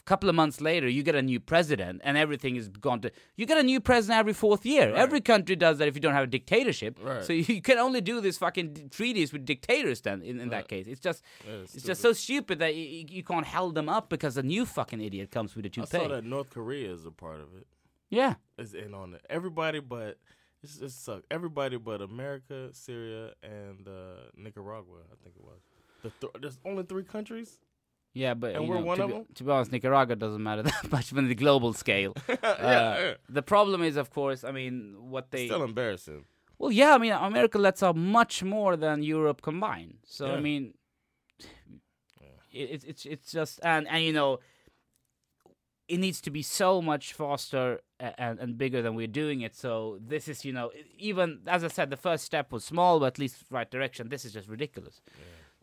A 0.04 0.06
couple 0.06 0.28
of 0.28 0.34
months 0.34 0.60
later, 0.60 0.86
you 0.86 1.02
get 1.02 1.14
a 1.14 1.22
new 1.22 1.40
president, 1.40 2.02
and 2.04 2.18
everything 2.18 2.56
is 2.56 2.68
gone 2.68 3.00
to. 3.00 3.10
You 3.36 3.46
get 3.46 3.56
a 3.56 3.62
new 3.62 3.80
president 3.80 4.18
every 4.18 4.34
fourth 4.34 4.66
year. 4.66 4.94
Every 4.94 5.22
country 5.22 5.56
does 5.56 5.78
that 5.78 5.88
if 5.88 5.94
you 5.94 6.00
don't 6.02 6.12
have 6.12 6.24
a 6.24 6.26
dictatorship. 6.26 6.98
Right. 7.02 7.24
So 7.24 7.32
you 7.32 7.62
can 7.62 7.78
only 7.78 8.02
do 8.02 8.20
these 8.20 8.36
fucking 8.36 8.74
d- 8.74 8.82
treaties 8.90 9.32
with 9.32 9.46
dictators. 9.46 10.02
Then 10.02 10.20
in, 10.20 10.40
in 10.40 10.50
that 10.50 10.68
case, 10.68 10.86
it's 10.86 11.00
just 11.00 11.22
Yeah, 11.46 11.54
it's 11.62 11.74
it's 11.76 11.84
just 11.84 12.02
so 12.02 12.12
stupid 12.12 12.58
that 12.58 12.74
you, 12.74 13.06
you- 13.08 13.24
can't 13.24 13.46
hold 13.46 13.74
them 13.74 13.88
up 13.88 14.10
because 14.10 14.36
a 14.36 14.42
new 14.42 14.66
fucking 14.66 15.00
idiot 15.00 15.30
comes 15.30 15.56
with 15.56 15.64
a 15.64 15.70
toupee. 15.70 15.96
I 15.96 16.00
saw 16.00 16.08
that 16.08 16.24
North 16.24 16.50
Korea 16.50 16.92
is 16.92 17.06
a 17.06 17.10
part 17.10 17.40
of 17.40 17.48
it. 17.56 17.66
Yeah. 18.10 18.34
Is 18.58 18.74
in 18.74 18.92
on 18.92 19.14
it. 19.14 19.24
Everybody 19.30 19.80
but 19.80 20.18
it's 20.62 20.76
just 20.76 21.02
suck. 21.02 21.22
Everybody 21.30 21.78
but 21.78 22.02
America, 22.02 22.68
Syria, 22.72 23.32
and 23.42 23.88
uh, 23.88 24.28
Nicaragua. 24.36 24.98
I 25.10 25.16
think 25.22 25.36
it 25.36 25.42
was. 25.42 25.60
The 26.02 26.10
th- 26.20 26.32
there's 26.42 26.58
only 26.66 26.82
three 26.82 27.04
countries. 27.04 27.58
Yeah, 28.14 28.34
but 28.34 28.54
And 28.54 28.68
we're 28.68 28.78
know, 28.78 28.84
one 28.86 28.96
to, 28.98 29.02
of 29.04 29.08
be, 29.08 29.14
them? 29.14 29.26
to 29.34 29.44
be 29.44 29.50
honest, 29.50 29.72
Nicaragua 29.72 30.14
doesn't 30.16 30.42
matter 30.42 30.62
that 30.70 30.92
much 30.92 31.12
on 31.12 31.26
the 31.28 31.34
global 31.34 31.72
scale. 31.72 32.14
Uh, 32.42 32.56
yeah. 32.60 33.14
The 33.28 33.42
problem 33.42 33.82
is, 33.82 33.96
of 33.96 34.10
course, 34.10 34.44
I 34.44 34.52
mean, 34.52 34.94
what 35.10 35.30
they 35.32 35.46
Still 35.46 35.64
embarrassing. 35.64 36.24
Well, 36.58 36.70
yeah, 36.70 36.94
I 36.94 36.98
mean, 36.98 37.12
America 37.12 37.58
lets 37.58 37.82
out 37.82 37.96
much 37.96 38.42
more 38.44 38.76
than 38.76 39.02
Europe 39.02 39.42
combined. 39.42 39.98
So 40.06 40.26
I 40.26 40.34
Yeah. 40.34 40.40
mean, 40.40 40.74
it, 42.52 42.70
it's 42.70 42.84
it's 42.84 43.04
it's 43.06 43.32
just 43.32 43.58
and 43.64 43.88
and 43.88 44.04
you 44.04 44.12
know, 44.12 44.38
it 45.88 45.98
needs 45.98 46.20
to 46.22 46.30
be 46.30 46.42
so 46.42 46.80
much 46.80 47.12
faster 47.12 47.80
and 47.98 48.38
and 48.38 48.56
bigger 48.56 48.80
than 48.82 48.94
we're 48.94 49.06
doing 49.22 49.40
it. 49.42 49.54
So 49.56 49.98
this 50.00 50.28
is 50.28 50.44
you 50.44 50.52
know, 50.52 50.70
even 50.98 51.40
as 51.46 51.64
I 51.64 51.68
said, 51.68 51.90
the 51.90 51.96
first 51.96 52.24
step 52.24 52.52
was 52.52 52.64
small, 52.64 53.00
but 53.00 53.06
at 53.06 53.18
least 53.18 53.36
right 53.50 53.70
direction. 53.70 54.08
This 54.08 54.24
is 54.24 54.32
just 54.32 54.48
ridiculous. 54.48 55.00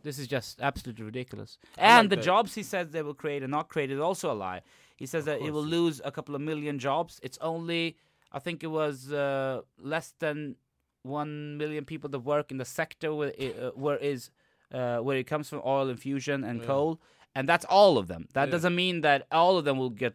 This 0.03 0.17
is 0.19 0.27
just 0.27 0.61
absolutely 0.61 1.05
ridiculous. 1.05 1.57
And 1.77 2.05
like 2.05 2.09
the 2.11 2.15
that. 2.17 2.25
jobs 2.25 2.55
he 2.55 2.63
says 2.63 2.89
they 2.91 3.01
will 3.01 3.13
create 3.13 3.43
and 3.43 3.51
not 3.51 3.69
create 3.69 3.91
is 3.91 3.99
also 3.99 4.31
a 4.31 4.37
lie. 4.47 4.61
He 4.97 5.05
says 5.05 5.25
that 5.25 5.41
it 5.41 5.51
will 5.51 5.63
lose 5.65 5.99
a 6.05 6.11
couple 6.11 6.35
of 6.35 6.41
million 6.41 6.77
jobs. 6.79 7.19
It's 7.23 7.37
only, 7.41 7.97
I 8.31 8.39
think 8.39 8.63
it 8.63 8.67
was 8.67 9.11
uh, 9.11 9.61
less 9.79 10.13
than 10.19 10.55
one 11.03 11.57
million 11.57 11.85
people 11.85 12.09
that 12.11 12.19
work 12.19 12.51
in 12.51 12.57
the 12.57 12.65
sector 12.65 13.13
where 13.13 13.33
it, 13.37 13.57
uh, 13.59 13.71
where 13.71 13.97
is 13.97 14.29
uh, 14.71 14.99
where 14.99 15.17
it 15.17 15.25
comes 15.27 15.49
from 15.49 15.61
oil 15.65 15.89
and 15.89 15.99
fusion 15.99 16.43
and 16.43 16.59
Yeah. 16.61 16.67
coal, 16.67 17.01
and 17.35 17.49
that's 17.49 17.65
all 17.65 17.97
of 17.97 18.07
them. 18.07 18.27
That 18.33 18.45
Yeah. 18.47 18.51
doesn't 18.51 18.75
mean 18.75 19.01
that 19.01 19.27
all 19.31 19.57
of 19.57 19.65
them 19.65 19.77
will 19.77 19.89
get 19.89 20.13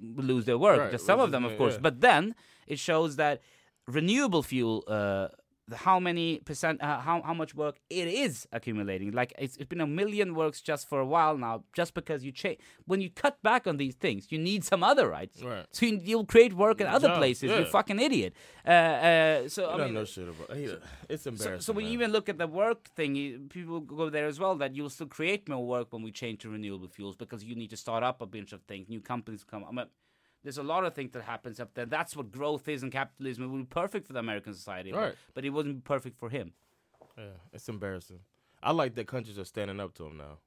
lose 0.00 0.44
their 0.44 0.56
work. 0.58 0.78
Right, 0.80 0.92
Just 0.92 1.04
some 1.04 1.20
of 1.20 1.30
them, 1.32 1.44
of 1.44 1.56
course. 1.58 1.74
yeah. 1.74 1.80
But 1.80 2.00
then 2.00 2.34
it 2.66 2.78
shows 2.78 3.16
that 3.16 3.42
renewable 3.86 4.42
fuel. 4.42 4.84
How 5.74 6.00
many 6.00 6.38
percent, 6.38 6.82
uh, 6.82 7.00
how 7.00 7.22
how 7.22 7.34
much 7.34 7.54
work 7.54 7.76
it 7.90 8.08
is 8.08 8.46
accumulating? 8.52 9.12
Like 9.12 9.32
it's, 9.38 9.56
it's 9.56 9.68
been 9.68 9.80
a 9.80 9.86
million 9.86 10.34
works 10.34 10.60
just 10.60 10.88
for 10.88 11.00
a 11.00 11.06
while 11.06 11.36
now, 11.36 11.64
just 11.74 11.94
because 11.94 12.24
you 12.24 12.32
change. 12.32 12.58
When 12.86 13.00
you 13.00 13.10
cut 13.10 13.42
back 13.42 13.66
on 13.66 13.76
these 13.76 13.94
things, 13.94 14.30
you 14.30 14.38
need 14.38 14.64
some 14.64 14.82
other 14.82 15.08
rights. 15.08 15.42
Right. 15.42 15.66
So 15.72 15.86
you, 15.86 16.00
you'll 16.02 16.24
create 16.26 16.54
work 16.54 16.80
in 16.80 16.86
other 16.86 17.14
places. 17.16 17.50
You 17.50 17.64
fucking 17.66 17.98
idiot. 18.00 18.34
Uh, 18.66 18.70
uh, 18.70 19.48
so 19.48 19.66
He 19.66 19.74
I 19.74 19.76
don't 19.76 19.86
mean, 19.86 19.94
know 19.94 20.04
shit 20.04 20.28
about. 20.28 20.56
He, 20.56 20.74
it's 21.08 21.26
embarrassing. 21.26 21.60
so 21.60 21.72
when 21.72 21.86
you 21.86 21.92
even 21.92 22.12
look 22.12 22.28
at 22.28 22.38
the 22.38 22.46
work 22.46 22.88
thing, 22.96 23.14
you, 23.14 23.40
people 23.48 23.80
go 23.80 24.10
there 24.10 24.26
as 24.26 24.38
well. 24.40 24.54
That 24.56 24.74
you'll 24.74 24.90
still 24.90 25.06
create 25.06 25.48
more 25.48 25.64
work 25.66 25.92
when 25.92 26.02
we 26.02 26.12
change 26.12 26.40
to 26.42 26.50
renewable 26.50 26.88
fuels 26.88 27.16
because 27.16 27.44
you 27.44 27.54
need 27.54 27.70
to 27.70 27.76
start 27.76 28.02
up 28.02 28.20
a 28.20 28.26
bunch 28.26 28.52
of 28.52 28.62
things. 28.62 28.88
New 28.88 29.00
companies 29.00 29.44
come. 29.44 29.64
I 29.68 29.72
mean, 29.72 29.86
there's 30.48 30.56
a 30.56 30.62
lot 30.62 30.82
of 30.82 30.94
things 30.94 31.12
that 31.12 31.24
happens 31.24 31.60
up 31.60 31.74
there. 31.74 31.84
That's 31.84 32.16
what 32.16 32.32
growth 32.32 32.66
is 32.68 32.82
in 32.82 32.90
capitalism. 32.90 33.44
It 33.44 33.48
would 33.48 33.58
be 33.58 33.64
perfect 33.66 34.06
for 34.06 34.14
the 34.14 34.20
American 34.20 34.54
society, 34.54 34.92
but- 34.92 34.98
Right. 34.98 35.14
but, 35.34 35.44
it 35.44 35.50
wasn't 35.50 35.84
perfect 35.84 36.16
for 36.18 36.30
him. 36.30 36.54
Yeah, 37.18 37.24
it's 37.52 37.68
embarrassing. 37.68 38.20
I 38.62 38.72
like 38.72 38.94
that 38.94 39.06
countries 39.06 39.38
are 39.38 39.44
standing 39.44 39.78
up 39.78 39.92
to 39.96 40.06
him 40.06 40.16
now. 40.16 40.38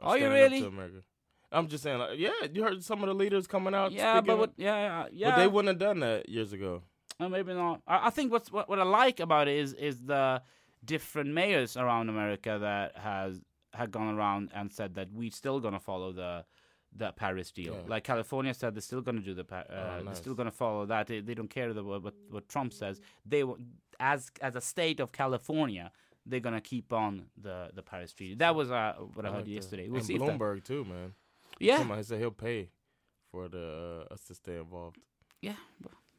Are 0.00 0.18
you 0.18 0.28
really? 0.28 0.60
to 0.60 0.66
America. 0.66 1.02
I'm 1.50 1.68
just 1.68 1.82
saying, 1.82 1.98
like, 1.98 2.18
yeah. 2.18 2.32
You 2.52 2.62
heard 2.64 2.84
some 2.84 3.02
of 3.02 3.08
the 3.08 3.14
leaders 3.14 3.46
coming 3.46 3.74
out. 3.74 3.92
Yeah, 3.92 4.12
speaking 4.18 4.26
but 4.26 4.38
what, 4.38 4.52
yeah, 4.58 4.76
yeah, 4.76 5.06
yeah. 5.10 5.30
But 5.30 5.36
they 5.38 5.46
wouldn't 5.48 5.68
have 5.68 5.78
done 5.88 6.00
that 6.00 6.28
years 6.28 6.52
ago. 6.52 6.82
Maybe 7.18 7.54
not. 7.54 7.80
I, 7.86 8.08
I 8.08 8.10
think 8.10 8.30
what's 8.32 8.52
what, 8.52 8.68
what 8.68 8.78
I 8.78 8.82
like 8.84 9.20
about 9.20 9.48
it 9.48 9.56
is 9.56 9.72
is 9.72 10.00
the 10.00 10.42
different 10.84 11.30
mayors 11.30 11.76
around 11.78 12.08
America 12.10 12.58
that 12.60 12.96
has 12.98 13.40
had 13.72 13.90
gone 13.90 14.14
around 14.14 14.50
and 14.54 14.70
said 14.70 14.94
that 14.96 15.08
we're 15.12 15.30
still 15.30 15.60
gonna 15.60 15.80
follow 15.80 16.12
the 16.12 16.44
the 16.96 17.12
Paris 17.12 17.50
deal. 17.52 17.74
Yeah. 17.74 17.80
Like 17.88 18.04
California 18.04 18.52
said, 18.54 18.74
they're 18.74 18.80
still 18.82 19.00
gonna 19.00 19.20
do 19.20 19.34
the. 19.34 19.44
Pa- 19.44 19.64
uh, 19.70 19.98
Oh, 20.00 20.04
They're 20.04 20.14
still 20.14 20.34
gonna 20.34 20.50
follow 20.50 20.86
that. 20.86 21.06
They, 21.06 21.20
they 21.20 21.34
don't 21.34 21.48
care 21.50 21.72
the, 21.72 21.82
what 21.84 22.14
what 22.30 22.48
Trump 22.48 22.72
says. 22.72 23.00
They 23.24 23.40
w- 23.40 23.62
as 24.00 24.30
as 24.40 24.56
a 24.56 24.60
state 24.60 24.98
of 25.00 25.12
California, 25.12 25.92
they're 26.26 26.40
gonna 26.40 26.60
keep 26.60 26.92
on 26.92 27.26
the 27.40 27.70
the 27.74 27.82
Paris 27.82 28.12
Treaty. 28.12 28.34
That 28.34 28.54
was 28.54 28.70
uh, 28.70 28.94
what 29.14 29.24
I, 29.24 29.28
I 29.28 29.32
heard 29.32 29.38
like 29.46 29.48
yesterday. 29.48 29.88
We'll 29.88 29.98
and 29.98 30.06
see 30.06 30.14
if 30.14 30.20
that- 30.20 30.38
Bloomberg 30.38 30.64
too, 30.64 30.84
man. 30.84 31.14
Yeah. 31.60 31.78
Come 31.78 31.90
on, 31.92 31.98
he 31.98 32.04
said 32.04 32.18
he'll 32.18 32.30
pay 32.30 32.70
for 33.30 33.48
the 33.48 34.06
uh, 34.10 34.14
us 34.14 34.22
to 34.24 34.34
stay 34.34 34.56
involved. 34.56 34.96
Yeah, 35.40 35.52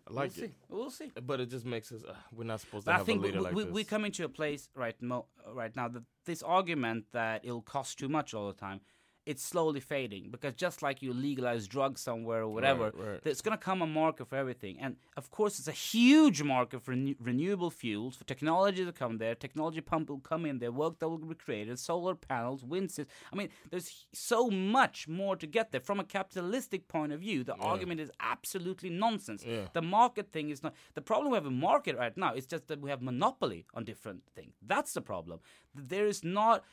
I 0.08 0.14
like 0.14 0.32
we'll 0.38 0.46
it. 0.46 0.50
see. 0.50 0.54
We'll 0.70 0.90
see. 0.90 1.12
But 1.26 1.42
it 1.42 1.50
just 1.50 1.66
makes 1.66 1.92
us. 1.92 2.04
Uh, 2.04 2.14
we're 2.34 2.44
not 2.46 2.62
supposed 2.62 2.86
to 2.86 2.92
But 2.92 3.02
I 3.02 3.04
think 3.04 3.20
a 3.20 3.22
we, 3.22 3.28
leader 3.28 3.42
like 3.42 3.54
we, 3.56 3.64
this. 3.66 3.74
we 3.74 3.84
come 3.84 4.06
into 4.06 4.24
a 4.24 4.30
place 4.30 4.70
right 4.76 5.00
mo- 5.02 5.26
right 5.54 5.76
now 5.76 5.88
that 5.90 6.04
this 6.26 6.42
argument 6.44 7.06
that 7.12 7.44
it'll 7.44 7.62
cost 7.62 8.00
too 8.00 8.08
much 8.10 8.34
all 8.34 8.48
the 8.48 8.54
time, 8.54 8.80
it's 9.24 9.44
slowly 9.44 9.80
fading 9.80 10.30
because 10.32 10.56
just 10.56 10.82
like 10.82 11.02
you 11.04 11.14
legalize 11.14 11.68
drugs 11.68 12.02
somewhere 12.02 12.42
or 12.42 12.48
whatever, 12.50 12.86
Right, 12.86 13.08
right. 13.08 13.24
there's 13.24 13.42
going 13.42 13.56
to 13.56 13.64
come 13.64 13.84
a 13.84 13.88
market 13.88 14.28
for 14.28 14.36
everything. 14.36 14.78
And 14.80 14.96
of 15.16 15.30
course, 15.30 15.60
it's 15.60 15.68
a 15.68 15.72
huge 15.72 16.42
market 16.42 16.82
for 16.82 16.92
renew- 16.92 17.16
renewable 17.20 17.70
fuels, 17.70 18.16
for 18.16 18.24
technology 18.24 18.84
to 18.84 18.92
come 18.92 19.20
there. 19.20 19.36
Technology 19.36 19.80
pump 19.82 20.10
will 20.10 20.20
come 20.20 20.46
in 20.48 20.58
there, 20.58 20.72
work 20.72 20.98
that 21.00 21.08
will 21.08 21.20
be 21.20 21.36
created, 21.36 21.78
solar 21.78 22.16
panels, 22.16 22.64
wind 22.64 22.90
systems. 22.90 23.10
I 23.32 23.36
mean, 23.36 23.50
there's 23.70 24.08
so 24.12 24.50
much 24.50 25.08
more 25.08 25.36
to 25.36 25.46
get 25.46 25.72
there. 25.72 25.82
From 25.82 26.00
a 26.00 26.04
capitalistic 26.04 26.88
point 26.88 27.12
of 27.12 27.20
view, 27.20 27.44
the 27.44 27.56
Yeah. 27.60 27.64
argument 27.64 28.00
is 28.00 28.10
absolutely 28.20 28.90
nonsense. 28.90 29.44
Yeah. 29.46 29.68
The 29.74 29.84
market 29.84 30.32
thing 30.32 30.50
is 30.50 30.64
not 30.64 30.74
the 30.96 31.02
problem. 31.02 31.32
We 31.32 31.36
have 31.36 31.46
a 31.46 31.52
market 31.52 31.96
right 31.96 32.18
now. 32.18 32.34
It's 32.34 32.48
just 32.48 32.68
that 32.70 32.82
we 32.82 32.90
have 32.90 33.02
monopoly 33.04 33.66
on 33.76 33.84
different 33.84 34.24
things. 34.36 34.56
That's 34.66 34.94
the 34.94 35.02
problem. 35.02 35.42
There 35.76 36.08
is 36.08 36.24
not 36.24 36.64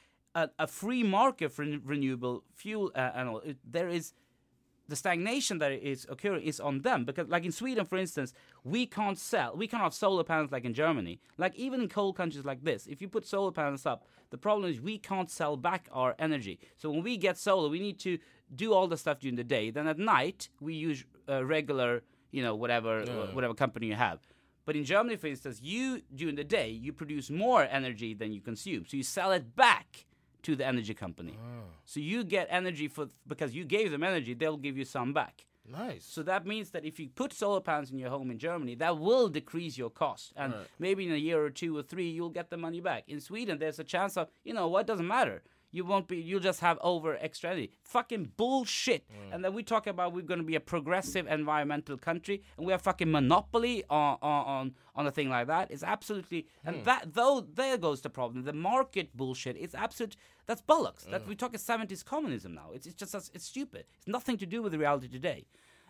a, 0.43 0.43
a 0.64 0.66
free 0.80 1.03
market 1.18 1.49
for 1.55 1.62
ren- 1.64 1.82
renewable 1.95 2.36
fuel 2.61 2.84
uh, 2.95 3.11
and 3.18 3.24
all. 3.28 3.41
It, 3.51 3.57
there 3.76 3.89
is 3.99 4.07
the 4.93 4.97
stagnation 4.97 5.59
that 5.59 5.70
is 5.72 6.07
occurring 6.09 6.43
is 6.51 6.59
on 6.68 6.80
them 6.89 7.05
because 7.05 7.28
like 7.28 7.45
in 7.45 7.53
sweden 7.53 7.84
for 7.84 7.99
instance 7.99 8.32
we 8.64 8.86
can't 8.86 9.18
sell 9.18 9.51
we 9.62 9.66
can't 9.70 9.82
have 9.82 9.93
solar 9.93 10.24
panels 10.24 10.51
like 10.51 10.64
in 10.64 10.74
germany. 10.82 11.14
Like 11.36 11.55
even 11.66 11.78
in 11.82 11.89
cold 11.89 12.16
countries 12.16 12.45
like 12.51 12.62
this 12.70 12.86
if 12.86 12.99
you 13.03 13.09
put 13.16 13.26
solar 13.26 13.53
panels 13.61 13.84
up 13.93 14.01
the 14.30 14.39
problem 14.47 14.70
is 14.70 14.80
we 14.80 14.97
can't 15.11 15.30
sell 15.30 15.57
back 15.70 15.82
our 16.01 16.14
energy. 16.26 16.59
So 16.80 16.91
when 16.91 17.03
we 17.03 17.14
get 17.18 17.36
solar 17.36 17.68
we 17.68 17.80
need 17.80 17.99
to 18.09 18.12
do 18.62 18.72
all 18.74 18.89
the 18.89 18.97
stuff 18.97 19.18
during 19.20 19.36
the 19.36 19.45
day. 19.59 19.70
Then 19.70 19.86
at 19.95 19.99
night 19.99 20.49
we 20.66 20.72
use 20.89 21.05
uh, 21.28 21.45
regular 21.45 22.03
you 22.36 22.43
know 22.43 22.55
whatever 22.62 22.93
Yeah. 23.07 23.34
whatever 23.36 23.55
company 23.64 23.86
you 23.93 23.99
have. 24.09 24.20
But 24.66 24.74
in 24.80 24.84
germany 24.93 25.16
for 25.16 25.26
instance 25.34 25.61
you 25.62 26.01
during 26.20 26.36
the 26.43 26.49
day 26.59 26.70
you 26.84 26.91
produce 27.03 27.28
more 27.45 27.62
energy 27.80 28.14
than 28.20 28.32
you 28.32 28.41
consume. 28.51 28.82
So 28.89 28.97
you 28.97 29.03
sell 29.18 29.32
it 29.32 29.47
back 29.55 30.07
to 30.43 30.55
the 30.57 30.64
energy 30.66 30.95
company 30.95 31.34
ah. 31.41 31.64
so 31.84 32.01
you 32.01 32.24
get 32.24 32.47
energy 32.51 32.89
for 32.89 33.09
because 33.26 33.55
you 33.55 33.64
gave 33.64 33.91
them 33.91 34.03
energy, 34.03 34.34
they'll 34.34 34.57
give 34.57 34.76
you 34.78 34.84
some 34.84 35.12
back. 35.12 35.45
Nice. 35.70 36.05
So 36.07 36.22
that 36.22 36.47
means 36.47 36.70
that 36.70 36.86
if 36.86 36.99
you 36.99 37.09
put 37.11 37.30
solar 37.34 37.61
panels 37.61 37.91
in 37.91 37.99
your 37.99 38.09
home 38.09 38.30
in 38.30 38.39
Germany, 38.39 38.74
that 38.76 38.99
will 38.99 39.28
decrease 39.28 39.76
your 39.76 39.91
cost, 39.91 40.32
and 40.34 40.55
Right. 40.55 40.66
maybe 40.78 41.05
in 41.07 41.12
a 41.12 41.16
year 41.28 41.45
or 41.45 41.51
two 41.51 41.76
or 41.76 41.82
three, 41.82 42.09
you'll 42.09 42.30
get 42.30 42.49
the 42.49 42.57
money 42.57 42.80
back. 42.80 43.05
In 43.07 43.20
Sweden, 43.20 43.59
there's 43.59 43.78
a 43.78 43.84
chance 43.84 44.16
of 44.16 44.28
you 44.45 44.55
know 44.55 44.66
what 44.68 44.86
doesn't 44.86 45.07
matter. 45.07 45.43
You 45.70 45.84
won't 45.84 46.08
be. 46.08 46.16
You'll 46.16 46.40
just 46.40 46.60
have 46.60 46.78
over 46.80 47.16
extra 47.20 47.50
energy. 47.50 47.72
Fucking 47.82 48.32
bullshit. 48.36 49.04
Mm. 49.10 49.34
And 49.34 49.44
then 49.44 49.52
we 49.52 49.62
talk 49.62 49.86
about 49.86 50.14
we're 50.14 50.22
going 50.22 50.40
to 50.40 50.46
be 50.46 50.54
a 50.54 50.60
progressive 50.60 51.26
environmental 51.26 51.98
country, 51.98 52.42
and 52.56 52.66
we 52.66 52.72
have 52.72 52.82
fucking 52.82 53.10
monopoly 53.10 53.84
on 53.90 54.18
on 54.22 54.74
on, 54.94 55.06
a 55.06 55.10
thing 55.10 55.28
like 55.28 55.46
that. 55.48 55.70
It's 55.70 55.82
absolutely. 55.82 56.46
And 56.64 56.76
hmm. 56.76 56.82
that 56.84 57.14
though 57.14 57.46
there 57.54 57.76
goes 57.76 58.00
the 58.00 58.10
problem. 58.10 58.44
The 58.44 58.52
market 58.52 59.16
bullshit. 59.16 59.56
It's 59.58 59.74
absolute. 59.74 60.16
That's 60.46 60.62
bollocks. 60.62 61.08
That 61.10 61.24
mm. 61.24 61.28
we 61.28 61.34
talk 61.34 61.52
70s 61.52 62.04
communism 62.04 62.54
now. 62.54 62.70
It's 62.72 62.86
it's 62.86 62.96
just 62.96 63.14
it's 63.34 63.44
stupid. 63.44 63.84
It's 63.98 64.08
nothing 64.08 64.38
to 64.38 64.46
do 64.46 64.62
with 64.62 64.72
the 64.72 64.78
reality 64.78 65.08
today. 65.08 65.44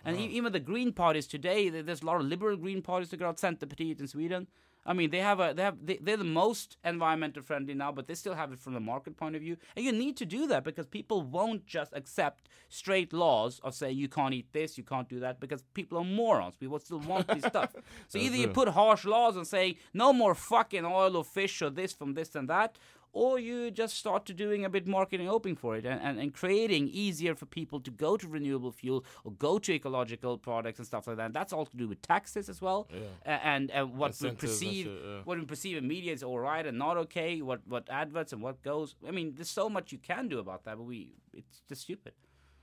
And 0.05 0.17
oh. 0.17 0.21
e- 0.21 0.27
even 0.27 0.53
the 0.53 0.61
green 0.61 0.93
parties 0.93 1.27
today, 1.27 1.69
there's 1.69 2.03
a 2.03 2.07
lot 2.07 2.21
of 2.21 2.27
liberal 2.27 2.57
green 2.57 2.83
parties 2.83 3.11
that 3.11 3.19
got 3.19 3.29
out, 3.29 3.37
Centerpartiet 3.37 4.01
in 4.01 4.07
Sweden. 4.07 4.47
I 4.89 4.95
mean, 4.95 5.11
they 5.11 5.19
have 5.21 5.39
a 5.39 5.53
they 5.55 5.63
have 5.63 5.77
they, 5.85 5.99
they're 6.01 6.17
the 6.17 6.25
most 6.25 6.79
environmental 6.83 7.43
friendly 7.43 7.75
now, 7.75 7.93
but 7.93 8.07
they 8.07 8.15
still 8.15 8.35
have 8.35 8.53
it 8.53 8.59
from 8.59 8.73
the 8.73 8.81
market 8.81 9.19
point 9.19 9.37
of 9.37 9.43
view. 9.43 9.59
And 9.77 9.85
you 9.85 9.93
need 9.93 10.17
to 10.17 10.25
do 10.25 10.47
that 10.47 10.65
because 10.65 10.87
people 10.87 11.21
won't 11.21 11.67
just 11.67 11.93
accept 11.95 12.49
straight 12.71 13.13
laws 13.13 13.61
of 13.63 13.75
saying 13.75 13.99
you 13.99 14.09
can't 14.09 14.33
eat 14.33 14.51
this, 14.55 14.79
you 14.79 14.85
can't 14.85 15.07
do 15.07 15.21
that, 15.21 15.41
because 15.41 15.63
people 15.75 15.99
are 15.99 16.05
morons. 16.05 16.57
People 16.57 16.79
still 16.79 17.01
want 17.01 17.29
this 17.29 17.45
stuff. 17.55 17.75
So 18.09 18.19
either 18.19 18.37
you 18.37 18.49
put 18.49 18.69
harsh 18.69 19.05
laws 19.05 19.37
and 19.37 19.47
say 19.47 19.77
no 19.93 20.15
more 20.15 20.35
fucking 20.35 20.87
oil 20.87 21.19
or 21.19 21.25
fish 21.25 21.61
or 21.61 21.69
this 21.69 21.93
from 21.93 22.15
this 22.15 22.35
and 22.35 22.49
that, 22.49 22.79
or 23.13 23.39
you 23.39 23.71
just 23.71 23.97
start 23.97 24.25
to 24.27 24.35
doing 24.35 24.65
a 24.65 24.69
bit 24.69 24.87
marketing 24.87 25.29
open 25.29 25.57
for 25.57 25.77
it 25.77 25.85
and, 25.87 26.01
and, 26.03 26.19
and 26.21 26.33
creating 26.35 26.89
easier 26.89 27.35
for 27.35 27.47
people 27.47 27.81
to 27.81 27.91
go 27.91 28.17
to 28.17 28.29
renewable 28.29 28.71
fuel 28.71 29.05
or 29.25 29.33
go 29.33 29.59
to 29.59 29.73
ecological 29.73 30.39
products 30.39 30.79
and 30.79 30.87
stuff 30.87 31.07
like 31.07 31.17
that. 31.17 31.27
And 31.27 31.35
that's 31.35 31.53
all 31.53 31.67
to 31.67 31.77
do 31.77 31.89
with 31.89 32.01
taxes 32.03 32.49
as 32.49 32.61
well. 32.61 32.89
A- 33.25 33.31
And, 33.47 33.71
and 33.71 33.97
what 33.97 34.15
we 34.21 34.31
perceive 34.33 34.87
yeah. 34.87 35.21
what 35.25 35.39
we 35.39 35.45
perceive 35.45 35.77
in 35.79 35.89
media 35.89 36.13
is 36.13 36.23
all 36.23 36.39
right 36.39 36.65
and 36.67 36.79
not 36.79 36.97
okay, 36.99 37.41
what 37.43 37.61
what 37.67 37.89
adverts 37.91 38.33
and 38.33 38.43
what 38.43 38.63
goes. 38.63 38.95
I 39.07 39.11
mean, 39.11 39.35
there's 39.37 39.51
so 39.51 39.69
much 39.69 39.93
you 39.93 39.99
can 39.99 40.29
do 40.29 40.39
about 40.39 40.65
that, 40.65 40.77
but 40.77 40.85
we 40.85 41.13
it's 41.33 41.63
just 41.69 41.83
stupid. 41.83 42.13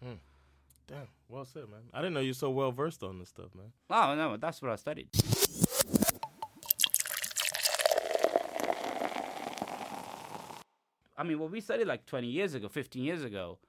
Hmm. 0.04 0.14
Damn, 0.88 1.08
well 1.30 1.46
said, 1.46 1.64
man. 1.70 1.82
I 1.93 1.98
didn't 2.00 2.14
know 2.14 2.20
you're 2.20 2.36
so 2.36 2.52
well 2.52 2.72
versed 2.72 3.02
on 3.04 3.18
this 3.20 3.30
stuff, 3.30 3.56
man. 3.56 3.72
Oh 3.89 4.16
no, 4.16 4.38
that's 4.38 4.62
what 4.62 4.72
I 4.72 4.76
studied. 4.76 5.10
I 11.18 11.24
mean, 11.24 11.39
what 11.39 11.51
we 11.51 11.61
studied 11.61 11.88
like 11.88 12.05
20 12.05 12.28
years 12.28 12.53
ago, 12.53 12.68
15 12.68 13.03
years 13.03 13.24
ago, 13.24 13.59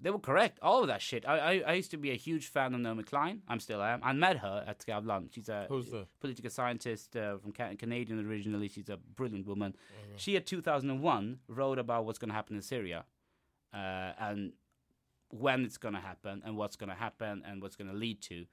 they 0.00 0.10
were 0.10 0.18
correct. 0.18 0.58
All 0.60 0.82
of 0.82 0.88
that 0.88 1.00
shit. 1.00 1.26
I, 1.26 1.38
I, 1.38 1.62
I 1.68 1.72
used 1.72 1.90
to 1.92 1.96
be 1.96 2.10
a 2.10 2.16
huge 2.16 2.46
fan 2.48 2.74
of 2.74 2.80
Naomi 2.80 3.02
Klein. 3.02 3.40
I'm 3.48 3.60
still 3.60 3.82
am. 3.82 4.00
I 4.02 4.12
met 4.12 4.38
her 4.38 4.62
at 4.66 4.78
Skavlan. 4.80 5.28
She's 5.32 5.48
a 5.48 5.66
Who's 5.68 5.90
that? 5.90 6.06
political 6.20 6.50
scientist 6.50 7.16
uh, 7.16 7.38
from 7.38 7.52
Ca- 7.52 7.76
Canadian 7.78 8.26
originally. 8.28 8.68
She's 8.68 8.88
a 8.90 8.98
brilliant 8.98 9.46
woman. 9.46 9.74
She, 10.16 10.36
in 10.36 10.42
2001, 10.42 11.38
wrote 11.48 11.78
about 11.78 12.04
what's 12.04 12.18
going 12.18 12.28
to 12.28 12.34
happen 12.34 12.56
in 12.56 12.62
Syria 12.62 13.04
uh, 13.72 14.12
and 14.18 14.52
when 15.30 15.64
it's 15.64 15.78
going 15.78 15.94
to 15.94 16.00
happen 16.00 16.42
and 16.44 16.56
what's 16.56 16.76
going 16.76 16.90
to 16.90 16.94
happen 16.96 17.42
and 17.46 17.62
what's 17.62 17.74
going 17.76 17.90
to 17.90 17.96
lead 17.96 18.20
to. 18.22 18.44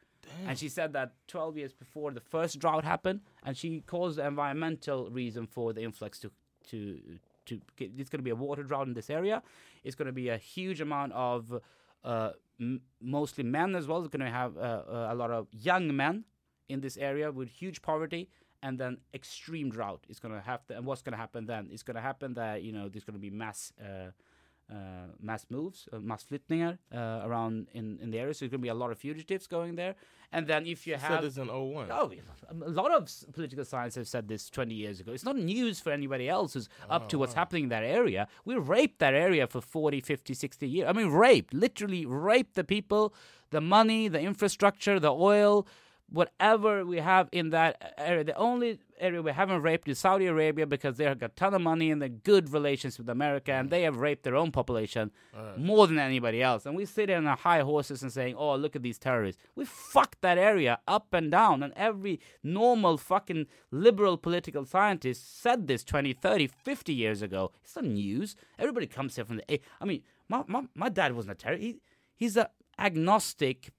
And 0.47 0.57
she 0.57 0.69
said 0.69 0.93
that 0.93 1.15
12 1.27 1.57
years 1.57 1.73
before 1.73 2.11
the 2.11 2.21
first 2.21 2.57
drought 2.57 2.86
happened, 2.86 3.19
and 3.45 3.57
she 3.57 3.81
calls 3.81 4.15
the 4.15 4.25
environmental 4.25 5.09
reason 5.09 5.45
for 5.47 5.73
the 5.73 5.81
influx 5.84 6.19
to 6.19 6.31
to 6.69 7.01
to 7.45 7.59
get, 7.75 7.91
it's 7.97 8.09
going 8.09 8.19
to 8.19 8.23
be 8.23 8.29
a 8.29 8.35
water 8.35 8.63
drought 8.63 8.87
in 8.87 8.93
this 8.93 9.09
area. 9.09 9.41
It's 9.83 9.95
going 9.95 10.07
to 10.07 10.13
be 10.13 10.29
a 10.29 10.37
huge 10.37 10.81
amount 10.81 11.13
of 11.13 11.59
uh, 12.03 12.31
m- 12.59 12.81
mostly 13.01 13.43
men 13.43 13.75
as 13.75 13.87
well. 13.87 13.99
It's 13.99 14.15
going 14.15 14.25
to 14.25 14.31
have 14.31 14.57
uh, 14.57 14.59
uh, 14.59 15.07
a 15.11 15.15
lot 15.15 15.31
of 15.31 15.47
young 15.51 15.95
men 15.95 16.25
in 16.69 16.81
this 16.81 16.97
area 16.97 17.31
with 17.31 17.49
huge 17.49 17.81
poverty. 17.81 18.29
And 18.61 18.79
then 18.79 18.99
extreme 19.13 19.69
drought 19.69 20.05
is 20.07 20.19
going 20.19 20.33
to 20.33 20.39
happen. 20.39 20.77
And 20.77 20.85
what's 20.85 21.01
going 21.01 21.11
to 21.11 21.17
happen 21.17 21.45
then? 21.45 21.67
It's 21.69 21.83
going 21.83 21.95
to 21.95 22.01
happen 22.01 22.33
that 22.35 22.63
you 22.63 22.71
know 22.71 22.87
there's 22.87 23.03
going 23.03 23.15
to 23.15 23.19
be 23.19 23.29
mass 23.29 23.73
uh, 23.77 24.11
uh, 24.74 25.07
mass 25.21 25.45
moves, 25.49 25.88
uh, 25.93 25.97
massflyttningar 25.97 26.78
uh, 26.93 27.21
around 27.28 27.67
in, 27.74 27.99
in 28.01 28.11
the 28.11 28.19
area. 28.19 28.34
So 28.34 28.39
there's 28.39 28.51
going 28.51 28.61
to 28.61 28.63
be 28.63 28.69
a 28.69 28.74
lot 28.74 28.91
of 28.91 28.97
fugitives 28.97 29.47
going 29.47 29.76
there. 29.76 29.95
And 30.32 30.47
then 30.47 30.65
if 30.65 30.88
you 30.88 30.95
have 30.95 31.11
said 31.11 31.21
this 31.21 31.38
in 31.38 31.47
01. 31.47 31.89
Oh, 31.91 32.11
a 32.49 32.69
lot 32.69 32.91
of 32.91 33.07
political 33.34 33.63
science 33.63 33.93
have 33.95 34.07
said 34.07 34.28
this 34.28 34.49
20 34.49 34.74
years 34.74 34.99
ago. 34.99 35.11
It's 35.11 35.24
not 35.24 35.38
news 35.38 35.80
for 35.80 35.91
anybody 35.91 36.28
else 36.28 36.55
who's 36.55 36.69
up 36.89 37.07
to 37.09 37.19
what's 37.19 37.36
happening 37.36 37.63
in 37.63 37.69
that 37.69 37.84
area. 37.84 38.28
We 38.43 38.55
raped 38.55 38.97
that 38.97 39.13
area 39.13 39.45
for 39.45 39.61
40, 39.61 40.01
50, 40.01 40.34
60 40.34 40.67
years. 40.67 40.89
I 40.89 40.93
mean, 40.93 41.09
raped, 41.09 41.53
literally 41.53 42.07
raped 42.07 42.55
the 42.55 42.63
people, 42.63 43.13
the 43.51 43.61
money, 43.61 44.07
the 44.07 44.21
infrastructure, 44.21 44.99
the 44.99 45.13
oil, 45.13 45.67
whatever 46.14 46.86
we 46.86 46.97
have 46.97 47.28
in 47.32 47.49
that 47.49 47.95
area. 47.97 48.24
The 48.24 48.36
only 48.36 48.80
area 48.99 49.20
we 49.22 49.32
haven't 49.32 49.64
raped 49.64 49.89
is 49.89 49.97
Saudi 49.97 50.28
Arabia 50.28 50.68
because 50.68 50.95
they 50.97 51.05
have 51.05 51.18
got 51.18 51.32
a 51.32 51.36
ton 51.36 51.55
of 51.55 51.61
money 51.61 51.89
and 51.89 51.99
they're 51.99 52.07
good 52.07 52.53
relations 52.53 52.99
with 52.99 53.09
America 53.09 53.51
and 53.51 53.72
they 53.72 53.82
have 53.82 53.97
raped 53.97 54.24
their 54.24 54.36
own 54.36 54.51
population 54.51 55.11
more 55.57 55.88
than 55.88 55.97
anybody 55.97 56.41
else. 56.41 56.68
And 56.68 56.76
we 56.76 56.86
sit 56.86 57.09
on 57.09 57.26
our 57.26 57.36
high 57.36 57.61
horses 57.61 58.03
and 58.03 58.11
saying, 58.11 58.36
oh, 58.38 58.55
look 58.55 58.76
at 58.76 58.84
these 58.84 58.99
terrorists. 58.99 59.41
We 59.55 59.66
fucked 59.66 60.22
that 60.22 60.38
area 60.38 60.80
up 60.88 61.07
and 61.14 61.32
down. 61.32 61.64
And 61.64 61.74
every 61.76 62.20
normal 62.43 62.97
fucking 62.97 63.47
liberal 63.72 64.18
political 64.18 64.66
scientist 64.66 65.41
said 65.41 65.68
this 65.68 65.84
20, 65.84 66.14
30, 66.14 66.45
50 66.45 66.93
years 66.93 67.24
ago. 67.24 67.51
It's 67.64 67.76
not 67.76 67.86
news. 67.86 68.36
Everybody 68.59 68.86
comes 68.86 69.16
here 69.16 69.26
from 69.26 69.38
the. 69.38 69.59
I 69.82 69.86
mean, 69.86 70.03
my, 70.30 70.43
my, 70.45 70.66
my 70.76 70.89
dad 70.89 71.16
wasn't 71.16 71.32
a 71.32 71.36
terrorist. 71.36 71.64
He, 71.64 71.82
he's 72.16 72.38
a 72.38 72.51
agnostic 72.78 73.72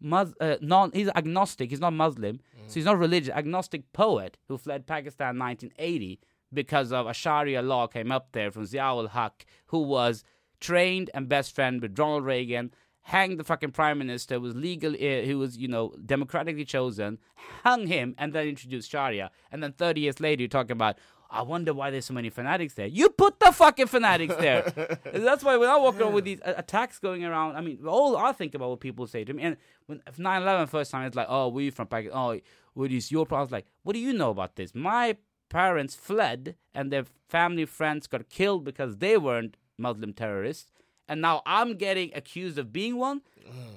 Mus- 0.00 0.34
uh, 0.40 0.56
non 0.60 0.90
he's 0.92 1.08
agnostic 1.10 1.70
he's 1.70 1.80
not 1.80 1.92
muslim. 1.92 2.40
So 2.66 2.74
he's 2.74 2.84
not 2.84 2.98
religious 2.98 3.34
agnostic 3.34 3.92
poet 3.92 4.36
who 4.48 4.58
fled 4.58 4.86
pakistan 4.86 5.36
in 5.36 5.38
1980 5.40 6.20
because 6.52 6.92
of 6.92 7.06
a 7.06 7.14
sharia 7.14 7.62
law 7.62 7.86
came 7.86 8.12
up 8.12 8.32
there 8.32 8.50
from 8.50 8.64
ziaul 8.64 9.08
haq 9.10 9.44
who 9.66 9.80
was 9.80 10.22
trained 10.60 11.10
and 11.14 11.28
best 11.28 11.54
friend 11.54 11.80
with 11.82 11.98
ronald 11.98 12.24
reagan 12.24 12.72
hanged 13.02 13.38
the 13.40 13.44
fucking 13.44 13.70
prime 13.70 13.98
minister 13.98 14.38
was 14.38 14.54
legal 14.54 14.92
uh, 14.92 15.22
who 15.24 15.38
was 15.38 15.56
you 15.56 15.66
know 15.68 15.94
democratically 16.04 16.64
chosen 16.64 17.18
hung 17.64 17.86
him 17.86 18.14
and 18.18 18.32
then 18.34 18.46
introduced 18.46 18.90
sharia. 18.90 19.30
And 19.50 19.62
then 19.62 19.72
30 19.72 20.02
years 20.02 20.20
later 20.20 20.42
you're 20.42 20.48
talking 20.48 20.72
about 20.72 20.98
I 21.30 21.42
wonder 21.42 21.74
why 21.74 21.90
there's 21.90 22.06
so 22.06 22.14
many 22.14 22.30
fanatics 22.30 22.74
there. 22.74 22.86
You 22.86 23.10
put 23.10 23.38
the 23.38 23.52
fucking 23.52 23.88
fanatics 23.88 24.34
there. 24.36 24.62
That's 25.12 25.44
why 25.44 25.56
when 25.56 25.68
I 25.68 25.76
walk 25.76 26.00
around 26.00 26.14
with 26.14 26.24
these 26.24 26.40
attacks 26.42 26.98
going 26.98 27.24
around, 27.24 27.56
I 27.56 27.60
mean, 27.60 27.80
all 27.86 28.16
I 28.16 28.32
think 28.32 28.54
about 28.54 28.70
what 28.70 28.80
people 28.80 29.06
say 29.06 29.24
to 29.24 29.32
me. 29.34 29.42
And 29.42 29.56
when 29.86 30.02
9 30.16 30.42
11 30.42 30.66
first 30.68 30.90
time, 30.90 31.06
it's 31.06 31.16
like, 31.16 31.26
oh, 31.28 31.48
we 31.48 31.68
from 31.70 31.86
Pakistan. 31.86 32.18
Oh, 32.18 32.40
what 32.72 32.90
is 32.90 33.12
your 33.12 33.26
problem? 33.26 33.40
I 33.40 33.42
was 33.42 33.52
like, 33.52 33.66
what 33.82 33.92
do 33.92 33.98
you 33.98 34.14
know 34.14 34.30
about 34.30 34.56
this? 34.56 34.74
My 34.74 35.16
parents 35.50 35.94
fled 35.94 36.54
and 36.74 36.90
their 36.90 37.04
family 37.28 37.66
friends 37.66 38.06
got 38.06 38.30
killed 38.30 38.64
because 38.64 38.96
they 38.96 39.18
weren't 39.18 39.56
Muslim 39.76 40.14
terrorists. 40.14 40.72
And 41.08 41.20
now 41.22 41.42
I'm 41.46 41.76
getting 41.76 42.10
accused 42.14 42.58
of 42.58 42.72
being 42.72 42.96
one. 42.96 43.22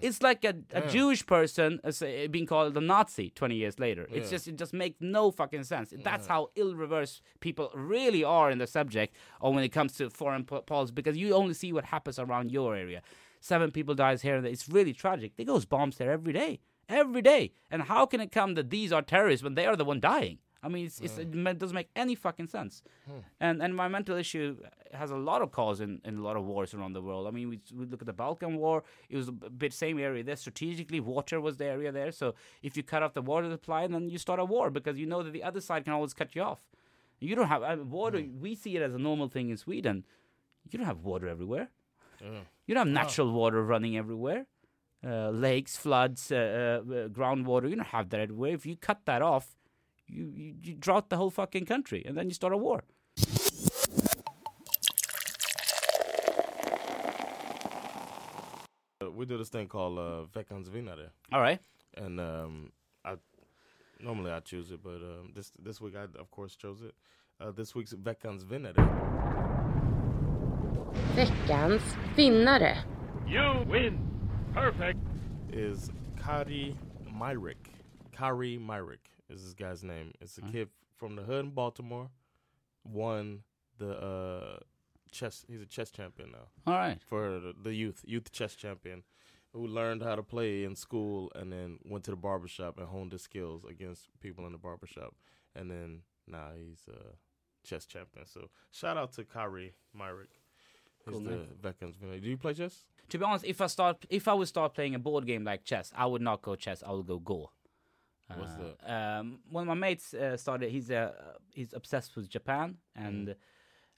It's 0.01 0.21
like 0.21 0.43
a, 0.43 0.53
a 0.73 0.81
Jewish 0.89 1.25
person 1.25 1.79
uh, 1.85 1.91
say- 1.91 2.27
being 2.27 2.45
called 2.45 2.75
a 2.75 2.81
Nazi 2.81 3.29
20 3.29 3.55
years 3.55 3.79
later. 3.79 4.05
It's 4.11 4.25
Yeah. 4.29 4.35
just 4.35 4.47
it 4.49 4.57
just 4.57 4.73
makes 4.73 4.97
no 4.99 5.31
fucking 5.31 5.63
sense. 5.63 5.93
That's 6.03 6.27
how 6.27 6.49
ill-reversed 6.55 7.21
people 7.39 7.71
really 7.73 8.21
are 8.23 8.51
in 8.51 8.57
the 8.57 8.67
subject, 8.67 9.15
or 9.39 9.53
when 9.53 9.63
it 9.63 9.69
comes 9.69 9.93
to 9.97 10.09
foreign 10.09 10.43
po- 10.43 10.61
policy, 10.61 10.91
because 10.93 11.15
you 11.15 11.33
only 11.33 11.53
see 11.53 11.71
what 11.71 11.85
happens 11.85 12.19
around 12.19 12.51
your 12.51 12.75
area. 12.75 13.01
Seven 13.39 13.71
people 13.71 13.95
dies 13.95 14.21
here, 14.23 14.35
and 14.35 14.43
there. 14.45 14.51
it's 14.51 14.67
really 14.67 14.93
tragic. 14.93 15.37
There 15.37 15.45
goes 15.45 15.63
bombs 15.65 15.97
there 15.97 16.11
every 16.11 16.33
day, 16.33 16.59
every 16.89 17.21
day. 17.21 17.53
And 17.71 17.83
how 17.83 18.05
can 18.05 18.19
it 18.19 18.31
come 18.31 18.55
that 18.55 18.71
these 18.71 18.91
are 18.91 19.01
terrorists 19.01 19.41
when 19.43 19.55
they 19.55 19.65
are 19.65 19.77
the 19.77 19.85
one 19.85 20.01
dying? 20.01 20.39
I 20.63 20.67
mean, 20.69 20.85
it's, 20.85 20.99
it's, 21.01 21.17
it 21.17 21.57
doesn't 21.59 21.73
make 21.73 21.89
any 21.95 22.13
fucking 22.15 22.47
sense. 22.47 22.83
And 23.39 23.61
and 23.61 23.71
environmental 23.71 24.15
issue 24.15 24.57
has 24.93 25.09
a 25.09 25.15
lot 25.15 25.41
of 25.41 25.51
cause 25.51 25.81
in, 25.81 26.01
in 26.05 26.17
a 26.17 26.21
lot 26.21 26.35
of 26.37 26.43
wars 26.45 26.73
around 26.75 26.93
the 26.93 27.01
world. 27.01 27.27
I 27.27 27.31
mean, 27.31 27.49
we, 27.49 27.59
we 27.73 27.85
look 27.85 28.01
at 28.01 28.05
the 28.05 28.13
Balkan 28.13 28.57
War; 28.57 28.83
it 29.09 29.17
was 29.17 29.27
a 29.29 29.31
bit 29.31 29.73
same 29.73 29.97
area 29.99 30.23
there. 30.23 30.35
Strategically, 30.35 30.99
water 30.99 31.41
was 31.41 31.57
the 31.57 31.65
area 31.65 31.91
there. 31.91 32.11
So 32.11 32.35
if 32.61 32.77
you 32.77 32.83
cut 32.83 33.01
off 33.03 33.13
the 33.13 33.21
water 33.23 33.49
supply, 33.49 33.87
then 33.87 34.09
you 34.09 34.17
start 34.19 34.39
a 34.39 34.45
war 34.45 34.69
because 34.69 34.97
you 34.99 35.07
know 35.07 35.23
that 35.23 35.33
the 35.33 35.43
other 35.43 35.61
side 35.61 35.83
can 35.85 35.93
always 35.93 36.13
cut 36.13 36.35
you 36.35 36.43
off. 36.43 36.59
You 37.19 37.35
don't 37.35 37.47
have 37.47 37.63
water. 37.87 38.23
We 38.39 38.55
see 38.55 38.75
it 38.77 38.81
as 38.81 38.93
a 38.93 38.99
normal 38.99 39.29
thing 39.29 39.49
in 39.49 39.57
Sweden. 39.57 40.05
You 40.69 40.77
don't 40.77 40.87
have 40.87 40.99
water 41.03 41.27
everywhere. 41.27 41.69
You 42.67 42.75
don't 42.75 42.87
have 42.87 42.93
natural 42.93 43.31
water 43.31 43.63
running 43.63 43.97
everywhere. 43.97 44.45
Uh, 45.03 45.29
lakes, 45.31 45.75
floods, 45.77 46.31
uh, 46.31 46.35
uh, 46.35 47.07
groundwater. 47.07 47.67
You 47.69 47.75
don't 47.77 47.87
have 47.87 48.09
that 48.09 48.19
everywhere. 48.19 48.53
If 48.53 48.65
you 48.67 48.75
cut 48.75 48.99
that 49.05 49.23
off, 49.23 49.55
you, 50.11 50.31
you, 50.35 50.55
you 50.61 50.73
drought 50.75 51.09
the 51.09 51.17
whole 51.17 51.29
fucking 51.29 51.65
country, 51.65 52.03
and 52.05 52.17
then 52.17 52.27
you 52.27 52.33
start 52.33 52.53
a 52.53 52.57
war. 52.57 52.83
Uh, 59.01 59.11
we 59.11 59.25
do 59.25 59.37
this 59.37 59.49
thing 59.49 59.67
called 59.67 59.97
uh, 59.97 60.23
Veckans 60.33 60.69
Vinnare. 60.69 61.09
All 61.31 61.41
right. 61.41 61.59
And 61.95 62.19
um, 62.19 62.71
I 63.03 63.15
normally 63.99 64.31
I 64.31 64.39
choose 64.39 64.71
it, 64.71 64.81
but 64.83 64.95
um, 64.95 65.31
this 65.35 65.51
this 65.61 65.81
week 65.81 65.95
I 65.95 66.03
of 66.19 66.31
course 66.31 66.55
chose 66.55 66.81
it. 66.81 66.93
Uh, 67.39 67.51
this 67.51 67.73
week's 67.73 67.93
Veckans 67.93 68.43
Vinnare 68.43 68.75
Veckans 71.15 71.81
vinnare. 72.15 72.83
You 73.27 73.65
win. 73.67 73.99
Perfect. 74.53 74.99
Is 75.51 75.89
Kari 76.21 76.77
Myrick. 77.13 77.69
Kari 78.11 78.57
Myrick 78.57 79.09
is 79.31 79.43
this 79.43 79.53
guy's 79.53 79.83
name. 79.83 80.13
It's 80.21 80.37
a 80.37 80.41
kid 80.41 80.69
from 80.97 81.15
the 81.15 81.23
hood 81.23 81.45
in 81.45 81.51
Baltimore. 81.51 82.09
Won 82.83 83.43
the 83.77 83.91
uh, 83.97 84.59
chess. 85.11 85.45
He's 85.47 85.61
a 85.61 85.65
chess 85.65 85.91
champion 85.91 86.31
now. 86.31 86.47
All 86.71 86.77
right. 86.77 86.99
For 87.07 87.39
the, 87.39 87.53
the 87.63 87.73
youth, 87.73 88.03
youth 88.05 88.31
chess 88.31 88.55
champion, 88.55 89.03
who 89.53 89.67
learned 89.67 90.01
how 90.01 90.15
to 90.15 90.23
play 90.23 90.63
in 90.63 90.75
school 90.75 91.31
and 91.35 91.51
then 91.51 91.79
went 91.85 92.03
to 92.05 92.11
the 92.11 92.17
barbershop 92.17 92.77
and 92.77 92.87
honed 92.87 93.11
his 93.11 93.21
skills 93.21 93.63
against 93.69 94.09
people 94.19 94.45
in 94.45 94.51
the 94.51 94.57
barbershop, 94.57 95.13
and 95.55 95.69
then 95.69 96.01
now 96.27 96.49
he's 96.55 96.87
a 96.87 97.15
chess 97.67 97.85
champion. 97.85 98.25
So 98.25 98.49
shout 98.71 98.97
out 98.97 99.13
to 99.13 99.23
Kyrie 99.23 99.73
Myrick. 99.93 100.29
He's 101.05 101.13
Cool 101.13 101.21
the 101.23 101.29
man. 101.31 101.47
veterans. 101.61 101.95
Do 101.97 102.29
you 102.29 102.37
play 102.37 102.53
chess? 102.53 102.85
To 103.09 103.17
be 103.17 103.25
honest, 103.25 103.43
if 103.45 103.59
I 103.59 103.67
start, 103.67 104.05
if 104.09 104.27
I 104.27 104.33
would 104.33 104.47
start 104.47 104.73
playing 104.73 104.95
a 104.95 104.99
board 104.99 105.25
game 105.25 105.43
like 105.43 105.65
chess, 105.65 105.91
I 105.95 106.05
would 106.05 106.21
not 106.21 106.41
go 106.41 106.55
chess. 106.55 106.81
I 106.85 106.91
would 106.91 107.07
go 107.07 107.19
Go. 107.19 107.51
What's 108.39 108.53
Uh, 108.87 109.19
Um, 109.19 109.39
one 109.49 109.61
of 109.63 109.67
my 109.67 109.73
mates 109.87 110.13
uh, 110.13 110.37
started. 110.37 110.69
He's 110.71 110.89
uh, 110.91 111.11
he's 111.53 111.73
obsessed 111.73 112.15
with 112.15 112.29
Japan, 112.29 112.77
and 112.95 113.27
Mm. 113.27 113.35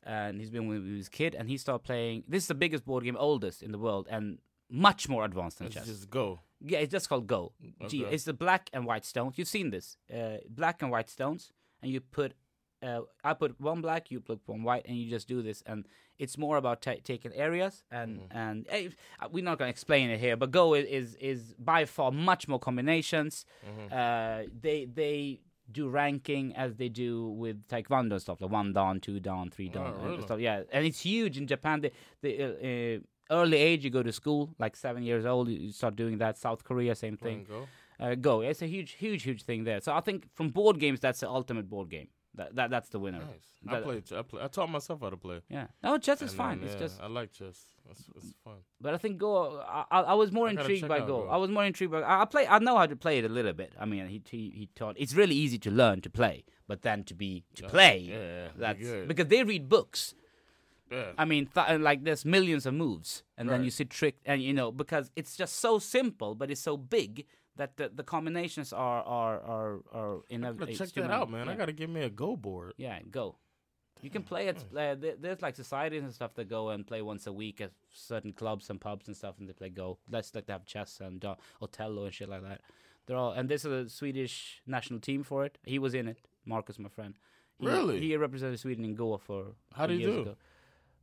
and 0.04 0.40
he's 0.40 0.50
been 0.50 0.68
with 0.68 0.86
his 0.86 1.10
kid, 1.10 1.36
and 1.36 1.50
he 1.50 1.58
started 1.58 1.84
playing. 1.84 2.24
This 2.28 2.44
is 2.44 2.48
the 2.48 2.56
biggest 2.56 2.84
board 2.86 3.04
game, 3.04 3.18
oldest 3.18 3.64
in 3.64 3.72
the 3.72 3.78
world, 3.80 4.08
and 4.10 4.40
much 4.70 5.08
more 5.10 5.24
advanced 5.26 5.58
than 5.60 5.68
It's 5.68 5.76
chess. 5.76 5.86
just 5.88 6.10
Go. 6.10 6.40
Yeah, 6.60 6.80
it's 6.80 6.92
just 6.92 7.08
called 7.10 7.28
Go. 7.28 7.54
G. 7.88 8.04
It's 8.04 8.24
the 8.26 8.34
black 8.34 8.70
and 8.74 8.86
white 8.86 9.06
stones. 9.06 9.38
You've 9.38 9.48
seen 9.58 9.70
this, 9.70 9.98
uh, 10.14 10.38
black 10.50 10.82
and 10.82 10.92
white 10.92 11.10
stones, 11.10 11.52
and 11.82 11.92
you 11.92 12.02
put. 12.02 12.34
Uh, 12.84 13.02
I 13.24 13.34
put 13.34 13.60
one 13.62 13.82
black, 13.82 14.12
you 14.12 14.20
put 14.20 14.40
one 14.46 14.64
white, 14.64 14.86
and 14.88 14.98
you 14.98 15.10
just 15.10 15.28
do 15.28 15.42
this. 15.42 15.64
And 15.66 15.86
it's 16.20 16.38
more 16.38 16.58
about 16.58 16.82
ta 16.82 16.94
taking 17.04 17.34
areas, 17.34 17.84
and 17.92 18.10
Mm-hmm. 18.20 18.38
and 18.38 18.66
eh, 18.70 18.90
uh, 19.22 19.28
we're 19.32 19.44
not 19.44 19.58
gonna 19.60 19.70
explain 19.78 20.10
it 20.10 20.20
here. 20.20 20.36
But 20.38 20.52
Go 20.52 20.74
is 20.74 20.86
is, 21.00 21.16
is 21.32 21.42
by 21.58 21.86
far 21.86 22.12
much 22.12 22.48
more 22.48 22.60
combinations. 22.60 23.46
Mm-hmm. 23.66 23.94
Uh, 23.94 24.50
they 24.62 24.86
they 24.86 25.42
do 25.72 25.88
ranking 25.90 26.54
as 26.56 26.76
they 26.76 26.90
do 26.90 27.30
with 27.30 27.58
Taekwondo 27.70 28.12
and 28.12 28.22
stuff, 28.22 28.42
like 28.42 28.52
one 28.52 28.74
down, 28.74 29.00
two 29.00 29.20
down, 29.20 29.50
three 29.50 29.70
down, 29.70 29.94
Oh, 29.98 30.06
really? 30.10 30.22
stuff. 30.22 30.40
Yeah, 30.40 30.64
and 30.74 30.86
it's 30.86 31.00
huge 31.02 31.38
in 31.38 31.48
Japan. 31.48 31.82
The 31.82 31.92
the 32.22 32.32
uh, 32.44 32.48
uh, 32.70 33.40
early 33.40 33.58
age 33.58 33.84
you 33.86 33.90
go 33.90 34.04
to 34.04 34.12
school, 34.12 34.54
like 34.60 34.76
seven 34.76 35.04
years 35.04 35.26
old, 35.26 35.48
you 35.50 35.72
start 35.72 35.96
doing 35.96 36.18
that. 36.20 36.38
South 36.38 36.64
Korea, 36.64 36.94
same 36.96 37.18
thing. 37.18 37.46
Go? 37.48 37.68
Uh, 38.00 38.16
Go. 38.16 38.42
It's 38.42 38.62
a 38.62 38.68
huge, 38.68 38.92
huge, 39.04 39.24
huge 39.24 39.44
thing 39.44 39.64
there. 39.64 39.80
So 39.80 39.94
I 39.94 40.02
think 40.02 40.28
from 40.36 40.50
board 40.50 40.80
games, 40.80 41.00
that's 41.00 41.22
the 41.22 41.30
ultimate 41.30 41.70
board 41.70 41.90
game. 41.90 42.10
That, 42.36 42.56
that 42.56 42.70
that's 42.72 42.90
the 42.90 43.00
winner. 43.00 43.20
Nice. 43.20 43.28
I 43.68 43.72
That- 43.76 43.84
play. 43.84 44.02
I 44.18 44.22
play. 44.24 44.42
I 44.44 44.48
taught 44.48 44.70
myself 44.70 45.02
how 45.02 45.10
to 45.12 45.18
play. 45.18 45.42
Yeah. 45.50 45.68
No, 45.84 45.98
chess 46.00 46.22
is 46.22 46.32
And 46.32 46.38
fine. 46.38 46.60
then, 46.60 46.68
It's 46.70 46.76
yeah, 46.76 46.88
just. 46.88 47.02
I 47.02 47.08
like 47.08 47.32
chess. 47.32 47.60
It's, 47.90 48.04
it's 48.16 48.34
fun. 48.44 48.56
But 48.82 48.94
I 48.94 48.98
think 48.98 49.18
Go. 49.20 49.60
I, 49.60 49.86
I 49.92 50.00
I 50.02 50.14
was 50.14 50.32
more 50.32 50.48
I 50.48 50.52
intrigued 50.52 50.88
by 50.88 51.00
Go. 51.00 51.06
Go. 51.24 51.28
I 51.30 51.38
was 51.38 51.50
more 51.52 51.64
intrigued 51.66 51.92
by. 51.92 52.02
I, 52.02 52.22
I 52.24 52.26
play. 52.26 52.48
I 52.48 52.58
know 52.60 52.76
how 52.78 52.86
to 52.88 52.96
play 52.96 53.20
it 53.20 53.26
a 53.26 53.30
little 53.30 53.54
bit. 53.54 53.74
I 53.80 53.86
mean, 53.86 54.08
he 54.08 54.22
he, 54.30 54.50
he 54.56 54.70
taught. 54.74 54.96
It's 54.98 55.14
really 55.14 55.36
easy 55.36 55.60
to 55.60 55.70
learn 55.72 56.02
to 56.02 56.10
play, 56.10 56.44
but 56.68 56.82
then 56.82 57.04
to 57.06 57.14
be 57.14 57.44
to 57.56 57.64
Yeah. 57.64 57.70
play. 57.70 57.98
Yeah, 58.00 58.16
yeah, 58.18 58.48
That's 58.58 58.80
good. 58.80 59.08
because 59.08 59.28
they 59.28 59.44
read 59.44 59.70
books. 59.70 60.16
Yeah. 60.92 61.12
I 61.18 61.26
mean, 61.26 61.48
th- 61.54 61.80
like 61.80 62.04
there's 62.04 62.24
millions 62.26 62.66
of 62.66 62.74
moves, 62.74 63.24
and 63.38 63.50
then 63.50 63.64
you 63.64 63.72
see 63.72 63.86
trick, 63.86 64.16
and 64.26 64.42
you 64.42 64.54
know 64.54 64.72
because 64.72 65.12
it's 65.16 65.36
just 65.36 65.56
so 65.58 65.78
simple, 65.80 66.36
but 66.36 66.50
it's 66.52 66.62
so 66.62 66.78
big 66.78 67.26
that 67.58 67.78
the, 67.78 67.90
the 67.94 68.04
combinations 68.04 68.74
are 68.74 69.04
are 69.04 69.40
are 69.42 69.80
are 69.94 70.20
in 70.30 70.44
I 70.44 70.50
a. 70.50 70.54
gotta 70.54 70.76
check 70.76 70.90
that 70.94 71.12
out, 71.12 71.30
man. 71.30 71.50
I 71.50 71.56
gotta 71.56 71.74
give 71.74 71.90
me 71.90 72.02
a 72.02 72.10
Go 72.10 72.36
board. 72.36 72.74
Yeah, 72.78 73.00
go. 73.10 73.38
You 74.02 74.10
can 74.10 74.24
play 74.24 74.48
it. 74.50 74.58
Uh, 74.76 74.96
there's 75.20 75.42
like 75.42 75.56
societies 75.56 76.04
and 76.04 76.14
stuff 76.14 76.34
that 76.36 76.50
go 76.50 76.70
and 76.70 76.86
play 76.86 77.02
once 77.02 77.26
a 77.26 77.32
week 77.32 77.62
at 77.62 77.72
certain 77.94 78.34
clubs 78.34 78.70
and 78.70 78.82
pubs 78.82 79.08
and 79.08 79.16
stuff, 79.16 79.36
and 79.40 79.48
they 79.48 79.54
play 79.54 79.70
Go. 79.70 79.98
That's 80.10 80.36
like 80.36 80.46
they 80.48 80.54
have 80.54 80.66
chess 80.66 81.00
and 81.00 81.24
uh, 81.24 81.36
Othello 81.62 82.04
and 82.06 82.14
shit 82.14 82.28
like 82.28 82.44
that. 82.44 82.62
They're 83.06 83.18
all 83.18 83.32
and 83.32 83.48
there's 83.50 83.66
a 83.66 83.88
Swedish 83.90 84.62
national 84.68 85.00
team 85.00 85.24
for 85.24 85.46
it. 85.46 85.58
He 85.64 85.80
was 85.80 85.94
in 85.94 86.08
it. 86.08 86.18
Marcus, 86.46 86.78
my 86.80 86.90
friend. 86.90 87.16
He, 87.60 87.68
Really? 87.68 88.00
He 88.02 88.18
represented 88.18 88.60
Sweden 88.60 88.84
in 88.84 88.96
Go 88.96 89.16
for. 89.18 89.56
How 89.74 89.88
he 89.88 89.96
years 89.96 90.16
do? 90.16 90.22
Ago. 90.22 90.36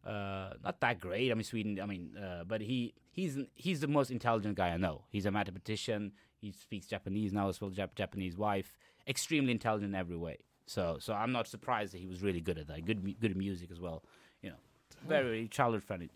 Uh, 0.05 0.55
not 0.65 0.81
that 0.81 0.99
great. 1.01 1.31
I 1.31 1.35
mean, 1.35 1.45
Sweden. 1.45 1.81
I 1.81 1.87
mean, 1.87 2.17
uh, 2.17 2.45
but 2.47 2.61
he 2.61 2.95
he's 3.21 3.35
he's 3.55 3.81
the 3.81 3.89
most 3.99 4.11
intelligent 4.11 4.55
guy 4.57 4.69
I 4.77 4.79
know. 4.87 4.97
He's 5.15 5.27
a 5.27 5.31
mathematician. 5.31 6.13
He 6.43 6.53
speaks 6.53 6.87
Japanese 6.87 7.33
now 7.33 7.49
as 7.49 7.61
well. 7.61 7.71
Jap- 7.71 7.95
Japanese 8.03 8.37
wife. 8.37 8.71
Extremely 9.07 9.53
intelligent 9.53 9.91
in 9.95 9.95
every 10.05 10.17
way. 10.27 10.37
So 10.67 10.83
so 11.01 11.11
I'm 11.23 11.33
not 11.39 11.47
surprised 11.47 11.93
that 11.93 11.99
he 11.99 12.07
was 12.07 12.23
really 12.23 12.41
good 12.49 12.59
at 12.63 12.67
that. 12.69 12.85
Good 12.85 13.01
good 13.21 13.37
music 13.37 13.71
as 13.71 13.81
well. 13.87 13.99
You 14.43 14.51
know, 14.51 14.61
very 15.07 15.49
childhood 15.49 15.85
friendly. 15.85 16.11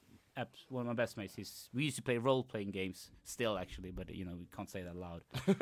One 0.68 0.82
of 0.82 0.86
my 0.88 0.94
best 1.02 1.16
mates. 1.16 1.34
He's, 1.36 1.68
we 1.72 1.84
used 1.84 1.94
to 1.96 2.02
play 2.02 2.18
role 2.18 2.42
playing 2.42 2.72
games 2.72 3.10
still 3.22 3.56
actually, 3.56 3.92
but 3.92 4.12
you 4.12 4.24
know 4.24 4.34
we 4.42 4.46
can't 4.56 4.68
say 4.68 4.82
that 4.82 4.96
loud. 4.96 5.22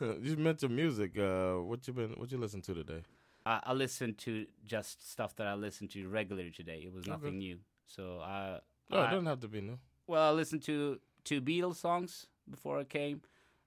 you 0.00 0.36
mentioned 0.36 0.74
music. 0.74 1.16
Uh, 1.18 1.54
what 1.70 1.86
you 1.86 1.92
been? 1.92 2.10
What 2.16 2.30
you 2.32 2.38
listen 2.38 2.60
to 2.62 2.74
today? 2.74 3.02
I, 3.46 3.60
I 3.64 3.72
listened 3.72 4.18
to 4.18 4.46
just 4.64 5.08
stuff 5.10 5.36
that 5.36 5.46
I 5.46 5.54
listened 5.54 5.90
to 5.90 6.08
regularly 6.08 6.50
today. 6.50 6.82
It 6.84 6.92
was 6.92 7.04
Okay. 7.04 7.10
nothing 7.12 7.38
new. 7.38 7.58
So 7.86 8.20
I. 8.22 8.60
No, 8.90 8.98
it 8.98 9.06
I- 9.06 9.10
doesn't 9.10 9.26
have 9.26 9.40
to 9.40 9.48
be 9.48 9.60
new. 9.60 9.78
Well, 10.06 10.22
I 10.22 10.30
listened 10.32 10.62
to 10.64 10.98
two 11.24 11.40
Beatles 11.40 11.76
songs 11.76 12.26
before 12.50 12.78
I 12.78 12.84
came, 12.84 13.22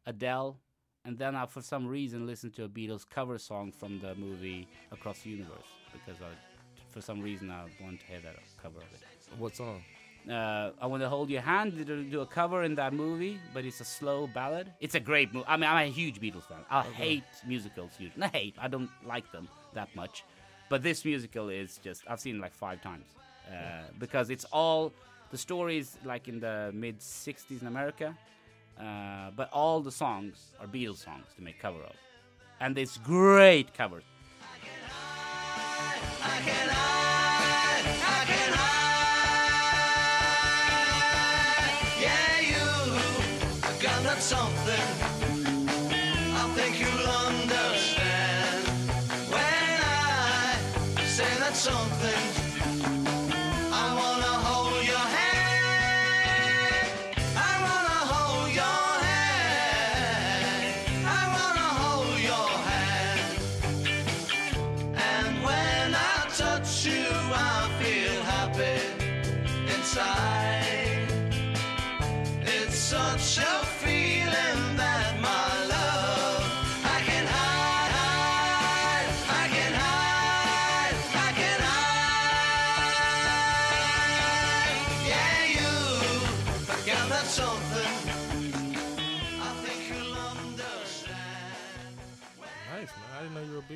Adele, 0.05 0.59
and 1.05 1.17
then 1.17 1.35
I, 1.35 1.45
for 1.45 1.61
some 1.61 1.87
reason, 1.87 2.25
listened 2.27 2.53
to 2.55 2.65
a 2.65 2.69
Beatles 2.69 3.07
cover 3.09 3.37
song 3.37 3.71
from 3.71 3.99
the 3.99 4.15
movie 4.15 4.67
Across 4.91 5.21
the 5.21 5.29
Universe 5.31 5.69
because 5.93 6.21
I, 6.21 6.27
for 6.89 7.01
some 7.01 7.21
reason, 7.21 7.49
I 7.49 7.65
wanted 7.81 8.01
to 8.01 8.05
hear 8.07 8.19
that 8.21 8.35
cover 8.61 8.77
of 8.77 8.83
it. 8.93 9.01
What 9.39 9.55
song? 9.55 9.81
Uh, 10.29 10.71
I 10.81 10.87
want 10.87 11.03
to 11.03 11.09
hold 11.09 11.29
your 11.29 11.41
hand. 11.41 11.77
Did 11.77 11.87
they 11.87 12.03
do 12.03 12.21
a 12.21 12.25
cover 12.25 12.63
in 12.63 12.75
that 12.75 12.93
movie, 12.93 13.39
but 13.53 13.63
it's 13.63 13.79
a 13.79 13.85
slow 13.85 14.27
ballad. 14.27 14.71
It's 14.79 14.95
a 14.95 14.99
great 14.99 15.31
movie. 15.33 15.45
I 15.47 15.55
mean, 15.55 15.69
I'm 15.69 15.87
a 15.87 15.91
huge 15.91 16.19
Beatles 16.19 16.47
fan. 16.47 16.57
I 16.69 16.81
hate 16.81 17.23
musicals. 17.47 17.91
Usually, 17.99 18.19
not 18.19 18.35
hate. 18.35 18.55
I 18.59 18.67
don't 18.67 18.89
like 19.05 19.31
them 19.31 19.47
that 19.73 19.95
much. 19.95 20.23
But 20.67 20.81
this 20.81 21.05
musical 21.05 21.49
is 21.49 21.79
just. 21.83 22.03
I've 22.07 22.19
seen 22.19 22.37
it 22.37 22.41
like 22.41 22.55
five 22.55 22.81
times 22.81 23.05
uh, 23.49 23.83
because 23.99 24.29
it's 24.29 24.45
all 24.51 24.93
the 25.31 25.37
stories 25.37 25.97
like 26.03 26.27
in 26.27 26.39
the 26.39 26.71
mid 26.73 26.99
'60s 26.99 27.61
in 27.61 27.67
America, 27.67 28.15
uh, 28.79 29.31
but 29.35 29.49
all 29.51 29.81
the 29.81 29.91
songs 29.91 30.53
are 30.59 30.67
Beatles 30.67 30.97
songs 30.97 31.25
to 31.35 31.41
make 31.41 31.59
cover 31.59 31.83
of, 31.83 31.95
and 32.59 32.77
it's 32.77 32.97
great 32.97 33.73
covers. 33.73 34.03
Something. 51.55 51.94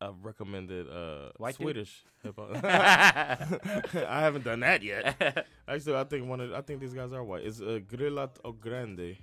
I've 0.00 0.24
recommended 0.24 0.86
uh 0.88 1.30
White? 1.38 1.56
Swedish 1.56 2.04
hip 2.22 2.36
hop. 2.36 2.50
I 2.64 4.20
haven't 4.20 4.44
done 4.44 4.60
that 4.60 4.82
yet. 4.82 5.46
Actually, 5.66 5.96
I 5.96 6.04
think 6.04 6.28
one 6.28 6.40
of 6.40 6.52
I 6.52 6.60
think 6.60 6.80
these 6.80 6.94
guys 6.94 7.12
are 7.12 7.24
white. 7.24 7.44
It's 7.44 7.60
uh, 7.60 7.80
Grillat 7.88 8.38
och 8.44 8.60
Grande, 8.60 9.16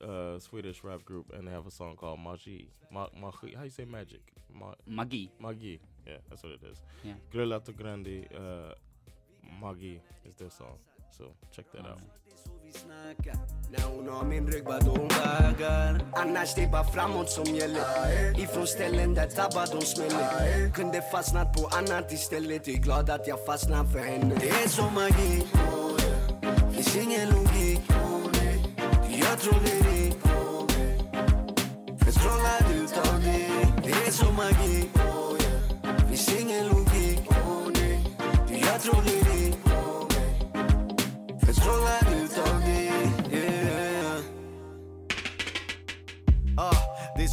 uh, 0.00 0.38
Swedish 0.40 0.82
rap 0.82 1.04
group, 1.04 1.32
and 1.32 1.46
they 1.46 1.52
have 1.52 1.66
a 1.66 1.70
song 1.70 1.94
called 1.96 2.18
Magi. 2.18 2.68
Ma- 2.90 3.08
Magi. 3.20 3.54
How 3.54 3.62
you 3.62 3.70
say 3.70 3.84
magic? 3.84 4.22
Ma- 4.52 4.74
Magi. 4.86 5.30
Magi. 5.38 5.78
Yeah, 6.06 6.16
that's 6.28 6.42
what 6.42 6.52
it 6.52 6.62
is. 6.64 6.82
Yeah. 7.04 7.14
Grillat 7.32 7.68
och 7.68 7.76
Grande, 7.76 8.26
uh, 8.34 8.72
Magi 9.60 10.00
is 10.24 10.34
their 10.34 10.50
song. 10.50 10.78
So 11.12 11.34
check 11.52 11.70
that 11.72 11.86
out. 11.86 12.00
När 13.70 13.82
hon 13.82 14.08
har 14.08 14.24
min 14.24 14.46
rygg 14.46 14.64
vad 14.64 14.82
hon 14.82 15.08
vägar 15.08 16.00
Annars 16.12 16.54
det 16.54 16.62
är 16.62 16.68
bara 16.68 16.84
framåt 16.84 17.30
som 17.30 17.44
gäller. 17.44 18.40
Ifrån 18.40 18.66
ställen 18.66 19.14
där 19.14 19.26
tabbar 19.26 19.66
de 19.80 19.86
smäller. 19.86 20.70
Kunde 20.74 21.02
fastnat 21.12 21.56
på 21.56 21.66
annat 21.66 22.12
istället. 22.12 22.68
Är 22.68 22.72
glad 22.72 23.10
att 23.10 23.28
jag 23.28 23.46
fastnat 23.46 23.92
för 23.92 23.98
henne. 23.98 24.34
Det 24.40 24.48
är 24.48 24.68
som 24.68 24.94
magi. 24.94 25.46
Finns 26.74 26.96
ingen 26.96 27.28
logik. 27.28 27.80
Jag 29.20 29.38
trodde 29.40 29.66
det 29.66 30.14
Men 32.00 32.12
strålad 32.12 32.64
utav 32.74 33.20
dig 33.20 33.50
Det. 33.84 33.90
Är 33.90 34.10
som 34.10 34.36
magi. 34.36 34.90
Finns 36.08 36.40
ingen 36.40 36.68
logik. 36.68 37.20
Jag 38.66 38.82
trodde 38.82 39.10
det 39.10 39.56
It's 41.48 41.66
all 41.68 41.86
I 42.02 42.05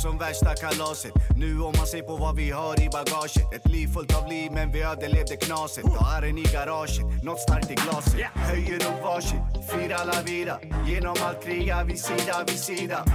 som 0.04 0.18
värsta 0.18 0.54
kalaset. 0.56 1.14
Nu 1.38 1.62
om 1.62 1.74
man 1.78 1.88
ser 1.88 2.02
på 2.02 2.16
vad 2.16 2.36
vi 2.36 2.52
har 2.52 2.74
i 2.86 2.90
bagaget. 2.90 3.54
Ett 3.56 3.68
liv 3.72 3.88
fullt 3.88 4.16
av 4.18 4.28
liv 4.30 4.52
men 4.52 4.72
vi 4.72 4.82
överlevde 4.82 5.36
knaset. 5.36 5.86
Har 5.86 6.22
en 6.22 6.38
i 6.38 6.44
garaget, 6.44 7.24
nåt 7.24 7.40
starkt 7.40 7.72
i 7.72 7.76
glaset. 7.76 8.20
Höjer 8.36 8.76
upp 8.90 9.00
varsitt, 9.04 9.46
fira 9.70 10.04
la 10.04 10.22
vida. 10.26 10.60
Genom 10.88 11.16
allt 11.26 11.44
kriga 11.44 11.84
vi 11.84 11.98
sida 11.98 12.44
vid 12.48 12.60
sida. 12.60 13.06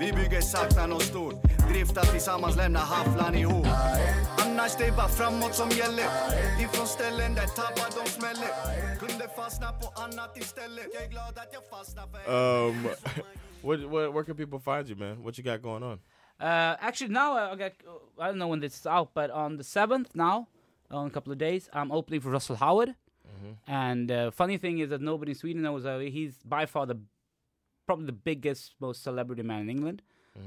Vi 0.00 0.12
bygger 0.12 0.40
sakta 0.40 0.86
nåt 0.86 1.02
stort. 1.02 1.34
Driftar 1.70 2.04
tillsammans, 2.12 2.56
lämnar 2.56 2.80
hafflan 2.80 3.34
ihop. 3.34 3.66
Annars 4.44 4.72
det 4.78 4.86
är 4.86 4.92
bara 4.92 5.08
framåt 5.08 5.54
som 5.54 5.70
gäller. 5.70 6.06
Ifrån 6.64 6.86
ställen 6.86 7.34
där 7.34 7.46
tappar 7.46 7.90
de 7.98 8.10
smäller. 8.10 8.52
Kunde 8.98 9.28
fastna 9.36 9.72
på 9.72 10.02
annat 10.02 10.36
istället. 10.36 10.86
Jag 10.94 11.02
är 11.02 11.08
glad 11.08 11.38
att 11.42 11.50
jag 11.52 11.78
fastnar 11.78 12.06
för 12.12 12.20
Um, 12.30 12.88
what, 13.62 13.88
what, 13.88 14.12
where 14.12 14.24
can 14.24 14.34
people 14.34 14.58
find 14.58 14.88
you, 14.88 14.96
man? 14.96 15.22
What 15.22 15.36
you 15.38 15.44
got 15.44 15.62
going 15.62 15.82
on? 15.82 16.00
Uh, 16.40 16.76
actually, 16.80 17.08
now 17.08 17.36
I 17.52 17.54
got, 17.56 17.72
I 18.18 18.28
don't 18.28 18.38
know 18.38 18.48
when 18.48 18.60
this 18.60 18.78
is 18.78 18.86
out, 18.86 19.10
but 19.12 19.30
on 19.30 19.56
the 19.56 19.62
7th 19.62 20.14
now, 20.14 20.48
on 20.90 21.06
a 21.06 21.10
couple 21.10 21.32
of 21.32 21.38
days, 21.38 21.68
I'm 21.72 21.92
opening 21.92 22.20
for 22.20 22.30
Russell 22.30 22.56
Howard. 22.56 22.94
And 23.66 24.10
uh, 24.10 24.30
funny 24.30 24.58
thing 24.58 24.78
is 24.78 24.90
that 24.90 25.00
nobody 25.00 25.32
in 25.32 25.36
Sweden 25.36 25.62
knows 25.62 25.86
uh, 25.86 25.98
he's 25.98 26.38
by 26.44 26.66
far 26.66 26.84
the 26.86 26.98
probably 27.86 28.06
the 28.06 28.12
biggest, 28.12 28.74
most 28.80 29.02
celebrity 29.02 29.42
man 29.42 29.62
in 29.62 29.70
England. 29.70 30.02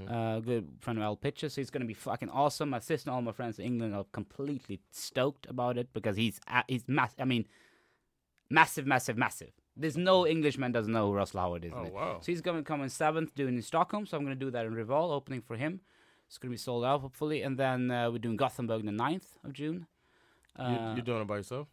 Uh, 0.08 0.40
good 0.40 0.68
friend 0.80 0.98
of 0.98 1.04
Al 1.04 1.16
Pitcher, 1.16 1.50
so 1.50 1.60
he's 1.62 1.70
going 1.70 1.82
to 1.82 1.88
be 1.88 1.94
fucking 1.94 2.30
awesome. 2.30 2.70
My 2.70 2.80
sister 2.80 3.10
and 3.10 3.16
all 3.16 3.22
my 3.22 3.32
friends 3.32 3.60
in 3.60 3.66
England 3.66 3.94
are 3.96 4.06
completely 4.12 4.80
stoked 4.92 5.46
about 5.50 5.78
it 5.78 5.94
because 5.94 6.16
he's 6.16 6.40
he's 6.68 6.84
mass. 6.88 7.14
I 7.20 7.26
mean, 7.26 7.46
massive, 8.50 8.86
massive, 8.86 9.18
massive. 9.18 9.52
There's 9.76 9.98
no 9.98 10.28
Englishman 10.28 10.72
doesn't 10.72 10.92
know 10.94 11.08
who 11.08 11.14
Russell 11.14 11.40
Howard 11.42 11.66
is. 11.66 11.74
Oh, 11.76 11.90
wow. 11.92 12.20
So 12.22 12.32
he's 12.32 12.42
going 12.42 12.58
to 12.58 12.64
come 12.64 12.82
in 12.84 12.90
seventh, 12.90 13.34
doing 13.36 13.56
in 13.56 13.62
Stockholm. 13.62 14.06
So 14.06 14.18
I'm 14.18 14.24
going 14.24 14.38
to 14.38 14.46
do 14.46 14.52
that 14.52 14.66
in 14.66 14.76
Rival, 14.76 15.12
opening 15.12 15.42
for 15.42 15.56
him. 15.56 15.82
It's 16.28 16.38
going 16.38 16.50
to 16.50 16.54
be 16.54 16.58
sold 16.58 16.86
out 16.86 17.02
hopefully, 17.02 17.42
and 17.42 17.58
then 17.58 17.90
uh, 17.92 18.10
we're 18.12 18.18
doing 18.20 18.36
Gothenburg 18.38 18.86
the 18.86 18.92
9th 18.92 19.26
of 19.44 19.54
June. 19.54 19.88
you, 20.58 20.64
Uh, 20.66 20.94
you're 20.96 21.04
doing 21.06 21.22
it 21.22 21.28
by 21.28 21.38
yourself? 21.38 21.68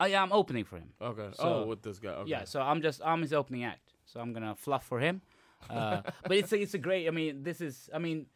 Oh 0.00 0.06
yeah, 0.06 0.22
I'm 0.22 0.32
opening 0.32 0.64
for 0.64 0.76
him. 0.78 0.90
Okay. 1.00 1.28
So- 1.34 1.42
oh, 1.62 1.66
with 1.66 1.82
this 1.82 1.98
guy. 2.00 2.10
Okay. 2.10 2.30
Yeah, 2.30 2.44
so 2.44 2.60
I'm 2.60 2.82
just 2.82 3.00
I'm 3.04 3.22
his 3.22 3.32
opening 3.32 3.62
act. 3.64 3.92
So 4.06 4.20
I'm 4.20 4.32
gonna 4.32 4.54
fluff 4.56 4.84
for 4.84 4.98
him. 5.00 5.22
Uh, 5.70 6.02
but 6.24 6.32
it's 6.36 6.52
a, 6.52 6.60
it's 6.60 6.74
a 6.74 6.78
great. 6.78 7.06
I 7.06 7.10
mean, 7.10 7.42
this 7.44 7.60
is. 7.60 7.88
I 7.94 7.98
mean, 7.98 8.26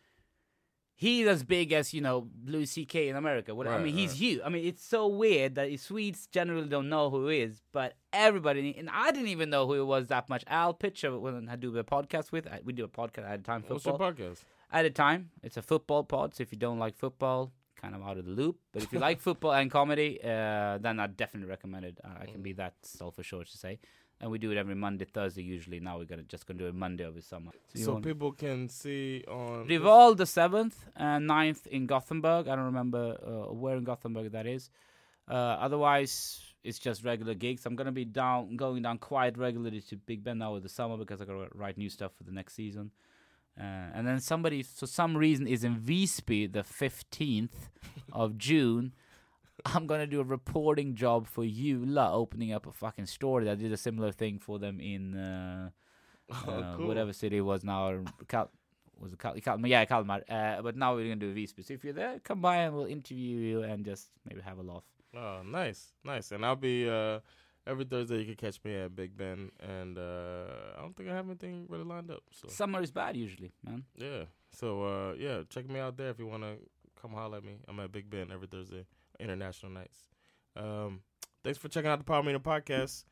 he's 1.04 1.26
as 1.28 1.42
big 1.44 1.72
as 1.72 1.94
you 1.94 2.00
know 2.00 2.16
Louis 2.44 2.66
C.K. 2.66 3.08
in 3.08 3.16
America. 3.16 3.54
What, 3.54 3.66
I 3.68 3.76
Right, 3.76 3.84
mean, 3.84 3.94
he's 3.94 4.10
right. 4.10 4.18
huge. 4.18 4.40
I 4.44 4.48
mean, 4.50 4.64
it's 4.66 4.84
so 4.84 5.06
weird 5.06 5.54
that 5.54 5.68
Swedes 5.80 6.26
generally 6.26 6.68
don't 6.68 6.88
know 6.88 7.08
who 7.08 7.28
he 7.28 7.38
is, 7.40 7.62
but 7.72 7.94
everybody 8.12 8.74
and 8.76 8.90
I 8.90 9.10
didn't 9.12 9.28
even 9.28 9.48
know 9.48 9.66
who 9.68 9.74
he 9.74 9.80
was 9.80 10.08
that 10.08 10.28
much. 10.28 10.42
Al 10.48 10.74
Pitcher, 10.74 11.16
when 11.18 11.48
I 11.48 11.56
do 11.56 11.76
a 11.78 11.84
podcast 11.84 12.32
with, 12.32 12.46
I, 12.46 12.60
we 12.64 12.72
do 12.72 12.84
a 12.84 12.88
podcast 12.88 13.24
at 13.30 13.38
a 13.40 13.42
time 13.42 13.62
What's 13.66 13.84
football. 13.84 14.08
your 14.08 14.12
podcast? 14.32 14.38
At 14.70 14.84
a 14.84 14.90
time, 14.90 15.30
it's 15.42 15.56
a 15.56 15.62
football 15.62 16.02
pod. 16.04 16.34
So 16.34 16.42
if 16.42 16.52
you 16.52 16.58
don't 16.58 16.78
like 16.78 16.96
football, 16.96 17.52
kind 17.80 17.94
of 17.94 18.02
out 18.02 18.18
of 18.18 18.24
the 18.26 18.32
loop. 18.32 18.56
But 18.72 18.82
if 18.82 18.92
you 18.92 18.98
like 19.08 19.20
football 19.20 19.52
and 19.52 19.70
comedy, 19.70 20.18
uh, 20.22 20.78
then 20.78 20.98
I 21.00 21.06
definitely 21.06 21.48
recommend 21.48 21.84
it. 21.86 21.98
Uh, 22.04 22.08
I 22.22 22.26
can 22.26 22.42
be 22.42 22.52
that 22.54 22.74
self-assured 22.82 23.46
to 23.46 23.56
say. 23.56 23.78
And 24.20 24.30
we 24.30 24.38
do 24.38 24.50
it 24.50 24.56
every 24.58 24.74
Monday, 24.74 25.04
Thursday 25.04 25.42
usually. 25.42 25.78
Now 25.78 25.98
we're 25.98 26.04
gonna 26.04 26.24
just 26.24 26.46
gonna 26.46 26.58
do 26.58 26.66
it 26.66 26.74
Monday 26.74 27.04
over 27.04 27.20
summer. 27.20 27.52
you 27.72 27.84
So 27.84 28.00
people 28.00 28.32
can 28.32 28.68
see 28.68 29.24
on 29.28 29.68
Rival 29.68 30.14
the 30.16 30.26
seventh 30.26 30.84
and 30.96 31.28
9th 31.28 31.66
in 31.68 31.86
Gothenburg. 31.86 32.48
I 32.48 32.56
don't 32.56 32.64
remember 32.64 33.16
uh, 33.24 33.52
where 33.52 33.76
in 33.76 33.84
Gothenburg 33.84 34.32
that 34.32 34.46
is. 34.46 34.70
Uh, 35.28 35.34
otherwise, 35.34 36.40
it's 36.64 36.78
just 36.78 37.04
regular 37.04 37.34
gigs. 37.34 37.64
I'm 37.64 37.76
gonna 37.76 37.92
be 37.92 38.04
down, 38.04 38.56
going 38.56 38.82
down 38.82 38.98
quite 38.98 39.38
regularly 39.38 39.80
to 39.82 39.96
Big 39.96 40.24
Ben 40.24 40.38
now 40.38 40.54
with 40.54 40.64
the 40.64 40.68
summer 40.68 40.96
because 40.96 41.20
I 41.20 41.24
gotta 41.24 41.48
write 41.54 41.78
new 41.78 41.88
stuff 41.88 42.12
for 42.16 42.24
the 42.24 42.32
next 42.32 42.54
season. 42.54 42.90
Uh, 43.58 43.90
and 43.94 44.06
then 44.06 44.20
somebody, 44.20 44.62
for 44.62 44.86
some 44.86 45.16
reason, 45.16 45.46
is 45.46 45.64
in 45.64 45.76
Visby 45.76 46.46
the 46.46 46.60
15th 46.62 47.70
of 48.12 48.38
June. 48.38 48.92
I'm 49.66 49.86
gonna 49.86 50.06
do 50.06 50.20
a 50.20 50.24
reporting 50.24 50.94
job 50.94 51.26
for 51.26 51.44
you, 51.44 51.84
Jula, 51.84 52.12
opening 52.12 52.52
up 52.52 52.66
a 52.66 52.72
fucking 52.72 53.06
store. 53.06 53.40
I 53.42 53.54
did 53.54 53.72
a 53.72 53.76
similar 53.76 54.12
thing 54.12 54.38
for 54.38 54.58
them 54.58 54.80
in 54.80 55.14
uh, 55.16 55.70
Oh, 56.30 56.50
uh, 56.52 56.76
cool. 56.76 56.86
whatever 56.88 57.12
city 57.12 57.38
it 57.38 57.42
was 57.42 57.64
now. 57.64 58.04
Cal- 58.28 58.50
was 59.00 59.12
it 59.12 59.18
Cal- 59.18 59.34
Kalmar? 59.34 59.68
Yeah, 59.68 59.84
Kalmar. 59.84 60.22
Uh, 60.28 60.60
but 60.62 60.76
now 60.76 60.94
we're 60.94 61.04
gonna 61.04 61.16
do 61.16 61.32
Visby. 61.34 61.62
So 61.64 61.74
if 61.74 61.84
you're 61.84 61.92
there, 61.94 62.18
come 62.20 62.40
by 62.40 62.56
and 62.58 62.74
we'll 62.74 62.86
interview 62.86 63.38
you 63.38 63.62
and 63.62 63.84
just 63.84 64.10
maybe 64.28 64.40
have 64.42 64.58
a 64.58 64.62
laugh. 64.62 64.84
Oh, 65.16 65.40
nice, 65.44 65.92
nice. 66.04 66.32
And 66.32 66.44
I'll 66.44 66.56
be 66.56 66.88
uh, 66.88 67.20
every 67.66 67.84
Thursday. 67.84 68.18
You 68.18 68.24
can 68.26 68.34
catch 68.34 68.58
me 68.64 68.74
at 68.74 68.94
Big 68.94 69.16
Ben, 69.16 69.50
and 69.60 69.96
uh, 69.96 70.44
I 70.76 70.82
don't 70.82 70.94
think 70.96 71.08
I 71.08 71.14
have 71.14 71.26
anything 71.26 71.64
really 71.68 71.84
lined 71.84 72.10
up. 72.10 72.22
So 72.30 72.48
Summer 72.48 72.82
is 72.82 72.90
bad 72.90 73.16
usually, 73.16 73.52
man. 73.64 73.84
yeah, 73.96 74.24
so 74.52 74.82
uh, 74.82 75.14
yeah, 75.18 75.42
check 75.48 75.68
me 75.70 75.80
out 75.80 75.96
there 75.96 76.10
if 76.10 76.18
you 76.18 76.26
want 76.26 76.42
to 76.42 76.56
come 77.00 77.12
holler 77.12 77.38
at 77.38 77.44
me. 77.44 77.54
I'm 77.68 77.80
at 77.80 77.90
Big 77.92 78.10
Ben 78.10 78.30
every 78.30 78.48
Thursday, 78.48 78.84
international 79.20 79.72
nights. 79.72 79.98
Um, 80.56 81.00
thanks 81.44 81.58
for 81.58 81.68
checking 81.68 81.90
out 81.90 81.98
the 81.98 82.04
Power 82.04 82.22
Meeting 82.22 82.40
Podcast. 82.40 83.04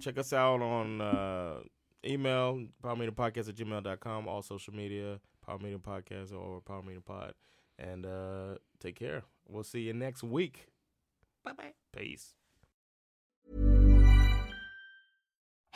Check 0.00 0.18
us 0.18 0.32
out 0.32 0.62
on 0.62 1.00
uh, 1.00 1.60
email, 2.06 2.64
Power 2.82 2.96
Meeting 2.96 3.14
Podcast 3.14 3.48
at 3.48 3.56
gmail.com, 3.56 4.28
all 4.28 4.42
social 4.42 4.74
media, 4.74 5.20
Power 5.44 5.58
Meeting 5.58 5.80
Podcast 5.80 6.32
or 6.32 6.60
Power 6.60 6.82
Meeting 6.82 7.02
Pod. 7.02 7.34
And 7.78 8.06
uh, 8.06 8.56
take 8.80 8.98
care. 8.98 9.22
We'll 9.48 9.64
see 9.64 9.80
you 9.80 9.92
next 9.92 10.22
week. 10.22 10.66
Bye 11.44 11.52
bye. 11.52 11.72
Peace. 11.96 12.34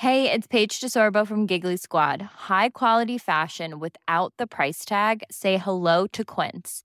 Hey, 0.01 0.31
it's 0.31 0.47
Paige 0.47 0.79
DeSorbo 0.79 1.27
from 1.27 1.47
Giggly 1.47 1.79
Squad. 1.79 2.21
High 2.21 2.69
quality 2.69 3.17
fashion 3.17 3.79
without 3.79 4.35
the 4.37 4.47
price 4.47 4.85
tag. 4.85 5.23
Say 5.31 5.57
hello 5.57 6.07
to 6.09 6.23
Quince. 6.23 6.85